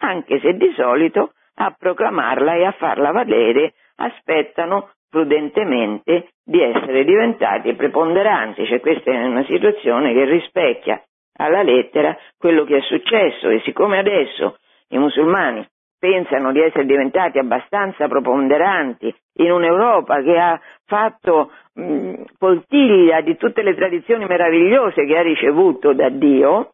anche 0.00 0.38
se 0.38 0.52
di 0.54 0.72
solito 0.76 1.32
a 1.56 1.74
proclamarla 1.76 2.54
e 2.54 2.64
a 2.64 2.72
farla 2.72 3.10
valere 3.10 3.74
aspettano 3.96 4.90
prudentemente 5.10 6.28
di 6.44 6.62
essere 6.62 7.02
diventati 7.02 7.72
preponderanti, 7.74 8.66
cioè 8.66 8.78
questa 8.78 9.10
è 9.10 9.24
una 9.24 9.44
situazione 9.44 10.12
che 10.12 10.24
rispecchia 10.26 11.02
alla 11.38 11.62
lettera 11.62 12.16
quello 12.36 12.64
che 12.64 12.78
è 12.78 12.80
successo 12.82 13.48
e 13.48 13.60
siccome 13.64 13.98
adesso 13.98 14.58
i 14.88 14.98
musulmani 14.98 15.66
pensano 15.98 16.52
di 16.52 16.60
essere 16.60 16.86
diventati 16.86 17.38
abbastanza 17.38 18.06
preponderanti 18.06 19.12
in 19.38 19.50
un'Europa 19.50 20.22
che 20.22 20.38
ha 20.38 20.60
fatto 20.84 21.50
mh, 21.74 22.22
poltiglia 22.38 23.20
di 23.20 23.36
tutte 23.36 23.62
le 23.62 23.74
tradizioni 23.74 24.24
meravigliose 24.24 25.04
che 25.04 25.16
ha 25.16 25.22
ricevuto 25.22 25.92
da 25.92 26.08
Dio, 26.08 26.72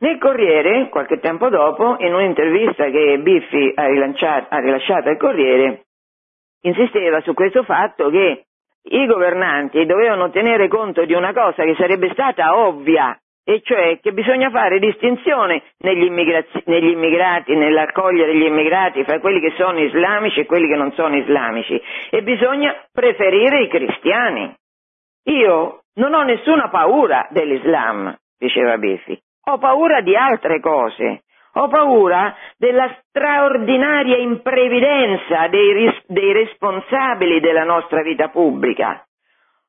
nel 0.00 0.18
Corriere, 0.18 0.88
qualche 0.90 1.18
tempo 1.18 1.48
dopo, 1.48 1.96
in 1.98 2.14
un'intervista 2.14 2.88
che 2.88 3.18
Biffi 3.18 3.72
ha, 3.74 3.82
ha 3.82 4.58
rilasciato 4.60 5.08
al 5.08 5.16
Corriere, 5.16 5.86
insisteva 6.62 7.20
su 7.22 7.34
questo 7.34 7.64
fatto 7.64 8.08
che 8.10 8.44
i 8.90 9.06
governanti 9.06 9.84
dovevano 9.86 10.30
tenere 10.30 10.68
conto 10.68 11.04
di 11.04 11.14
una 11.14 11.32
cosa 11.32 11.64
che 11.64 11.74
sarebbe 11.74 12.10
stata 12.12 12.56
ovvia 12.56 13.18
e 13.48 13.62
cioè 13.64 13.98
che 14.00 14.12
bisogna 14.12 14.50
fare 14.50 14.78
distinzione 14.78 15.62
negli, 15.78 16.10
negli, 16.10 16.90
immigrati, 16.90 17.56
nell'accogliere 17.56 18.36
gli 18.36 18.44
immigrati 18.44 19.04
fra 19.04 19.20
quelli 19.20 19.40
che 19.40 19.54
sono 19.56 19.80
islamici 19.80 20.40
e 20.40 20.44
quelli 20.44 20.68
che 20.68 20.76
non 20.76 20.92
sono 20.92 21.16
islamici 21.16 21.80
e 22.10 22.22
bisogna 22.22 22.76
preferire 22.92 23.62
i 23.62 23.68
cristiani. 23.68 24.54
Io 25.30 25.84
non 25.94 26.12
ho 26.12 26.24
nessuna 26.24 26.68
paura 26.68 27.26
dell'Islam, 27.30 28.14
diceva 28.38 28.76
Biffi, 28.76 29.18
ho 29.46 29.56
paura 29.56 30.02
di 30.02 30.14
altre 30.14 30.60
cose, 30.60 31.22
ho 31.54 31.68
paura 31.68 32.36
della 32.58 32.94
straordinaria 33.00 34.18
imprevidenza 34.18 35.48
dei, 35.48 35.90
dei 36.06 36.32
responsabili 36.34 37.40
della 37.40 37.64
nostra 37.64 38.02
vita 38.02 38.28
pubblica 38.28 39.07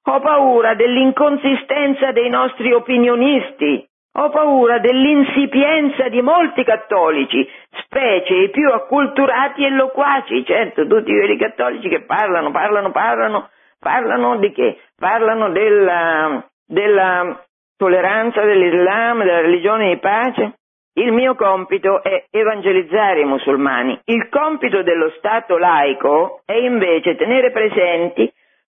ho 0.04 0.20
paura 0.22 0.74
dell'inconsistenza 0.76 2.12
dei 2.12 2.30
nostri 2.30 2.72
opinionisti. 2.72 3.88
Ho 4.14 4.30
paura 4.30 4.80
dell'insipienza 4.80 6.10
di 6.10 6.22
molti 6.22 6.64
cattolici, 6.64 7.48
specie 7.84 8.34
i 8.34 8.50
più 8.50 8.68
acculturati 8.70 9.64
e 9.64 9.70
loquaci, 9.70 10.44
certo, 10.46 10.88
tutti 10.88 11.12
i 11.12 11.16
veri 11.16 11.38
cattolici 11.38 11.88
che 11.90 12.02
parlano, 12.02 12.50
parlano, 12.52 12.92
parlano, 12.92 13.50
parlano 13.80 14.38
di 14.38 14.52
che? 14.52 14.80
Parlano 14.98 15.52
della, 15.52 16.44
della 16.66 17.40
tolleranza 17.78 18.42
dell'Islam, 18.44 19.20
della 19.20 19.42
religione 19.42 19.90
di 19.90 20.00
pace. 20.00 20.54
Il 20.94 21.14
mio 21.14 21.36
compito 21.36 22.02
è 22.04 22.26
evangelizzare 22.32 23.22
i 23.22 23.26
musulmani. 23.26 23.98
Il 24.06 24.28
compito 24.30 24.82
dello 24.82 25.12
Stato 25.18 25.58
laico 25.58 26.42
è 26.46 26.54
invece 26.54 27.16
tenere 27.16 27.52
presenti 27.52 28.30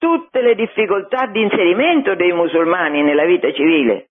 tutte 0.01 0.41
le 0.41 0.55
difficoltà 0.55 1.27
di 1.27 1.41
inserimento 1.41 2.15
dei 2.15 2.31
musulmani 2.31 3.03
nella 3.03 3.23
vita 3.25 3.53
civile. 3.53 4.07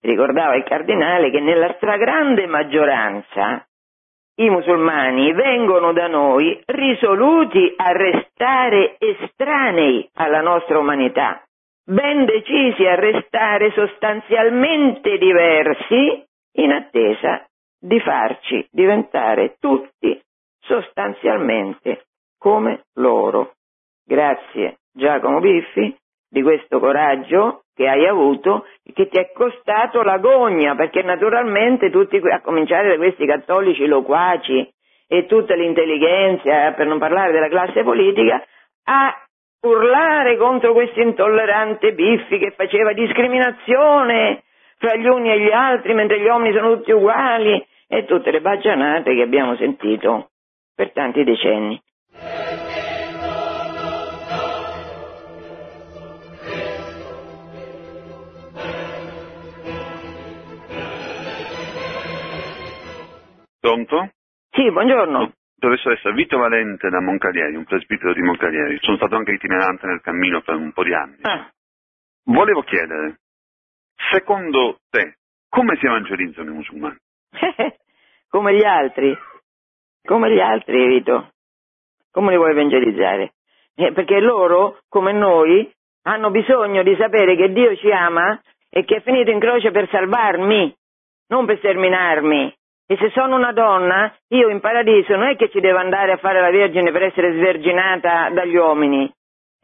Ricordava 0.00 0.56
il 0.56 0.64
cardinale 0.64 1.30
che 1.30 1.38
nella 1.38 1.74
stragrande 1.76 2.46
maggioranza 2.48 3.64
i 4.40 4.50
musulmani 4.50 5.32
vengono 5.32 5.92
da 5.92 6.08
noi 6.08 6.60
risoluti 6.66 7.72
a 7.76 7.92
restare 7.92 8.96
estranei 8.98 10.10
alla 10.14 10.40
nostra 10.40 10.78
umanità, 10.80 11.40
ben 11.84 12.24
decisi 12.24 12.84
a 12.84 12.96
restare 12.96 13.70
sostanzialmente 13.70 15.18
diversi 15.18 16.20
in 16.56 16.72
attesa 16.72 17.46
di 17.78 18.00
farci 18.00 18.66
diventare 18.72 19.54
tutti 19.60 20.20
sostanzialmente 20.58 22.06
come 22.38 22.86
loro. 22.94 23.52
Grazie 24.04 24.78
Giacomo 24.92 25.40
Biffi 25.40 25.96
di 26.30 26.42
questo 26.42 26.78
coraggio 26.78 27.62
che 27.74 27.88
hai 27.88 28.06
avuto 28.06 28.66
e 28.84 28.92
che 28.92 29.08
ti 29.08 29.18
è 29.18 29.30
costato 29.32 30.02
l'agonia, 30.02 30.74
perché 30.74 31.02
naturalmente 31.02 31.90
tutti, 31.90 32.16
a 32.16 32.40
cominciare 32.40 32.88
da 32.88 32.96
questi 32.96 33.24
cattolici 33.24 33.86
loquaci 33.86 34.68
e 35.06 35.26
tutta 35.26 35.54
l'intelligenza, 35.54 36.72
per 36.72 36.86
non 36.86 36.98
parlare 36.98 37.32
della 37.32 37.48
classe 37.48 37.82
politica, 37.84 38.44
a 38.84 39.14
urlare 39.60 40.36
contro 40.36 40.72
questo 40.72 41.00
intollerante 41.00 41.92
Biffi 41.92 42.38
che 42.38 42.52
faceva 42.56 42.92
discriminazione 42.92 44.42
fra 44.76 44.94
gli 44.96 45.06
uni 45.06 45.30
e 45.30 45.40
gli 45.40 45.50
altri 45.50 45.94
mentre 45.94 46.20
gli 46.20 46.26
uomini 46.26 46.54
sono 46.54 46.76
tutti 46.76 46.92
uguali 46.92 47.64
e 47.88 48.04
tutte 48.04 48.30
le 48.30 48.40
baggianate 48.40 49.14
che 49.14 49.22
abbiamo 49.22 49.56
sentito 49.56 50.30
per 50.74 50.92
tanti 50.92 51.24
decenni. 51.24 51.80
Pronto? 63.60 64.10
Sì, 64.50 64.70
buongiorno. 64.70 65.32
Professore, 65.58 65.96
essere 65.96 66.14
Vito 66.14 66.38
Valente 66.38 66.88
da 66.88 67.00
Moncalieri, 67.00 67.56
un 67.56 67.64
presbitero 67.64 68.12
di 68.12 68.22
Moncalieri. 68.22 68.78
Sono 68.80 68.96
stato 68.96 69.16
anche 69.16 69.32
itinerante 69.32 69.86
nel 69.86 70.00
cammino 70.00 70.40
per 70.42 70.54
un 70.54 70.72
po' 70.72 70.84
di 70.84 70.94
anni. 70.94 71.18
Ah. 71.22 71.50
Volevo 72.24 72.62
chiedere, 72.62 73.18
secondo 74.12 74.78
te, 74.90 75.16
come 75.48 75.76
si 75.76 75.86
evangelizzano 75.86 76.50
i 76.50 76.54
musulmani? 76.54 76.96
come 78.28 78.54
gli 78.54 78.64
altri. 78.64 79.16
Come 80.04 80.32
gli 80.32 80.40
altri, 80.40 80.86
Vito. 80.86 81.32
Come 82.12 82.30
li 82.30 82.36
vuoi 82.36 82.52
evangelizzare? 82.52 83.32
Eh, 83.74 83.92
perché 83.92 84.20
loro, 84.20 84.78
come 84.88 85.12
noi, 85.12 85.70
hanno 86.02 86.30
bisogno 86.30 86.82
di 86.82 86.96
sapere 86.96 87.36
che 87.36 87.52
Dio 87.52 87.76
ci 87.76 87.90
ama 87.90 88.40
e 88.70 88.84
che 88.84 88.96
è 88.96 89.02
finito 89.02 89.30
in 89.30 89.40
croce 89.40 89.70
per 89.70 89.88
salvarmi, 89.88 90.74
non 91.28 91.46
per 91.46 91.58
sterminarmi. 91.58 92.54
E 92.90 92.96
se 92.96 93.10
sono 93.10 93.36
una 93.36 93.52
donna, 93.52 94.10
io 94.28 94.48
in 94.48 94.60
paradiso 94.60 95.14
non 95.14 95.28
è 95.28 95.36
che 95.36 95.50
ci 95.50 95.60
devo 95.60 95.76
andare 95.76 96.12
a 96.12 96.16
fare 96.16 96.40
la 96.40 96.50
Vergine 96.50 96.90
per 96.90 97.02
essere 97.02 97.32
sverginata 97.32 98.30
dagli 98.30 98.56
uomini, 98.56 99.12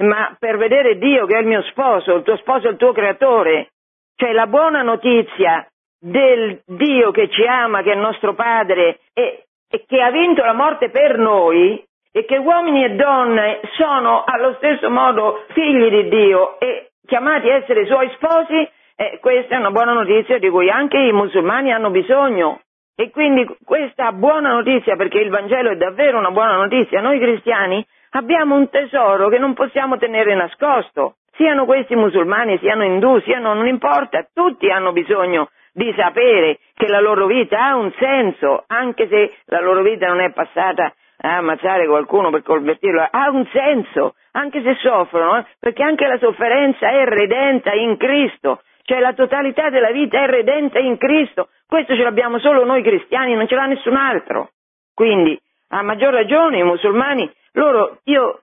ma 0.03 0.37
per 0.39 0.59
vedere 0.59 0.99
Dio 0.99 1.25
che 1.25 1.39
è 1.39 1.41
il 1.41 1.47
mio 1.47 1.63
sposo, 1.63 2.17
il 2.17 2.23
tuo 2.23 2.37
sposo 2.37 2.69
è 2.69 2.73
il 2.73 2.77
tuo 2.77 2.93
creatore. 2.93 3.71
Cioè 4.15 4.33
la 4.33 4.47
buona 4.47 4.83
notizia 4.83 5.67
del 5.99 6.61
Dio 6.67 7.13
che 7.13 7.31
ci 7.31 7.47
ama, 7.47 7.81
che 7.81 7.93
è 7.93 7.95
il 7.95 8.01
nostro 8.01 8.35
Padre 8.35 8.99
e, 9.15 9.45
e 9.71 9.85
che 9.87 10.03
ha 10.03 10.11
vinto 10.11 10.45
la 10.45 10.53
morte 10.53 10.91
per 10.91 11.17
noi 11.17 11.83
e 12.13 12.27
che 12.27 12.37
uomini 12.37 12.85
e 12.85 12.91
donne 12.91 13.61
sono 13.77 14.23
allo 14.25 14.55
stesso 14.57 14.91
modo 14.91 15.47
figli 15.49 15.89
di 15.89 16.09
Dio 16.11 16.61
e 16.61 16.91
chiamati 17.07 17.49
a 17.49 17.55
essere 17.55 17.87
suoi 17.87 18.11
sposi, 18.17 18.69
eh, 18.97 19.19
questa 19.21 19.55
è 19.55 19.59
una 19.59 19.71
buona 19.71 19.95
notizia 19.95 20.39
di 20.39 20.51
cui 20.51 20.69
anche 20.69 20.99
i 20.99 21.13
musulmani 21.13 21.73
hanno 21.73 21.89
bisogno. 21.91 22.61
E 22.97 23.11
quindi 23.11 23.45
questa 23.65 24.13
buona 24.13 24.53
notizia, 24.53 24.95
perché 24.95 25.19
il 25.19 25.31
Vangelo 25.31 25.71
è 25.71 25.77
davvero 25.77 26.19
una 26.19 26.31
buona 26.31 26.57
notizia, 26.57 27.01
noi 27.01 27.19
cristiani 27.19 27.85
abbiamo 28.11 28.55
un 28.55 28.69
tesoro 28.69 29.29
che 29.29 29.39
non 29.39 29.55
possiamo 29.55 29.97
tenere 29.97 30.35
nascosto. 30.35 31.17
Siano 31.35 31.65
questi 31.65 31.97
musulmani, 31.97 32.57
siano 32.59 32.85
indù, 32.85 33.19
siano, 33.23 33.53
non 33.55 33.67
importa, 33.67 34.25
tutti 34.33 34.71
hanno 34.71 34.93
bisogno 34.93 35.51
di 35.73 35.93
sapere 35.97 36.61
che 36.75 36.87
la 36.87 37.01
loro 37.01 37.27
vita 37.27 37.65
ha 37.65 37.75
un 37.75 37.93
senso, 37.99 38.63
anche 38.69 39.09
se 39.09 39.35
la 39.47 39.61
loro 39.61 39.83
vita 39.83 40.07
non 40.07 40.21
è 40.21 40.31
passata 40.33 40.95
a 41.17 41.37
ammazzare 41.39 41.89
qualcuno 41.89 42.31
per 42.31 42.43
convertirlo, 42.43 43.09
ha 43.11 43.29
un 43.31 43.45
senso, 43.53 44.15
anche 44.33 44.63
se 44.63 44.77
soffrono, 44.77 45.39
eh, 45.39 45.47
perché 45.59 45.83
anche 45.83 46.07
la 46.07 46.19
sofferenza 46.19 46.89
è 46.91 47.05
redenta 47.07 47.73
in 47.73 47.97
Cristo, 47.97 48.63
cioè 48.83 49.01
la 49.01 49.15
totalità 49.15 49.71
della 49.71 49.91
vita 49.91 50.23
è 50.23 50.27
redenta 50.27 50.79
in 50.79 50.97
Cristo, 50.99 51.49
questo 51.67 51.95
ce 51.95 52.03
l'abbiamo 52.03 52.39
solo 52.39 52.65
noi 52.65 52.83
cristiani, 52.83 53.35
non 53.35 53.47
ce 53.49 53.55
l'ha 53.55 53.67
nessun 53.67 53.97
altro. 53.97 54.51
Quindi, 54.95 55.39
a 55.69 55.83
maggior 55.83 56.13
ragione, 56.13 56.59
i 56.59 56.63
musulmani, 56.63 57.31
loro, 57.53 57.99
io 58.05 58.41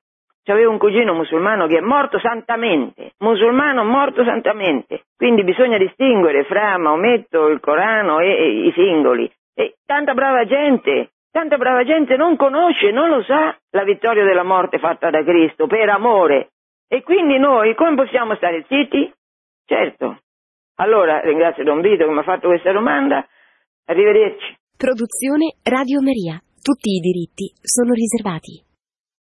avevo 0.51 0.71
un 0.71 0.77
cugino 0.77 1.13
musulmano 1.13 1.67
che 1.67 1.77
è 1.77 1.81
morto 1.81 2.19
santamente, 2.19 3.13
musulmano 3.19 3.83
morto 3.83 4.23
santamente, 4.23 5.03
quindi 5.15 5.43
bisogna 5.43 5.77
distinguere 5.77 6.43
fra 6.43 6.77
Maometto, 6.77 7.47
il 7.47 7.59
Corano 7.59 8.19
e, 8.19 8.27
e 8.27 8.67
i 8.67 8.71
singoli. 8.73 9.31
E 9.53 9.75
tanta 9.85 10.13
brava 10.13 10.45
gente, 10.45 11.11
tanta 11.31 11.57
brava 11.57 11.83
gente 11.83 12.15
non 12.15 12.35
conosce, 12.35 12.91
non 12.91 13.09
lo 13.09 13.23
sa 13.23 13.55
la 13.71 13.83
vittoria 13.83 14.23
della 14.23 14.43
morte 14.43 14.77
fatta 14.79 15.09
da 15.09 15.23
Cristo 15.23 15.67
per 15.67 15.89
amore. 15.89 16.49
E 16.87 17.03
quindi 17.03 17.37
noi 17.37 17.73
come 17.75 17.95
possiamo 17.95 18.35
stare 18.35 18.65
zitti? 18.67 19.11
Certo, 19.65 20.17
allora 20.75 21.21
ringrazio 21.21 21.63
Don 21.63 21.81
Vito 21.81 22.05
che 22.05 22.11
mi 22.11 22.19
ha 22.19 22.23
fatto 22.23 22.47
questa 22.47 22.71
domanda. 22.71 23.25
Arrivederci. 23.85 24.57
Produzione 24.77 25.55
Radio 25.63 26.01
Maria. 26.01 26.41
Tutti 26.61 26.89
i 26.89 26.99
diritti 26.99 27.53
sono 27.61 27.93
riservati. 27.93 28.70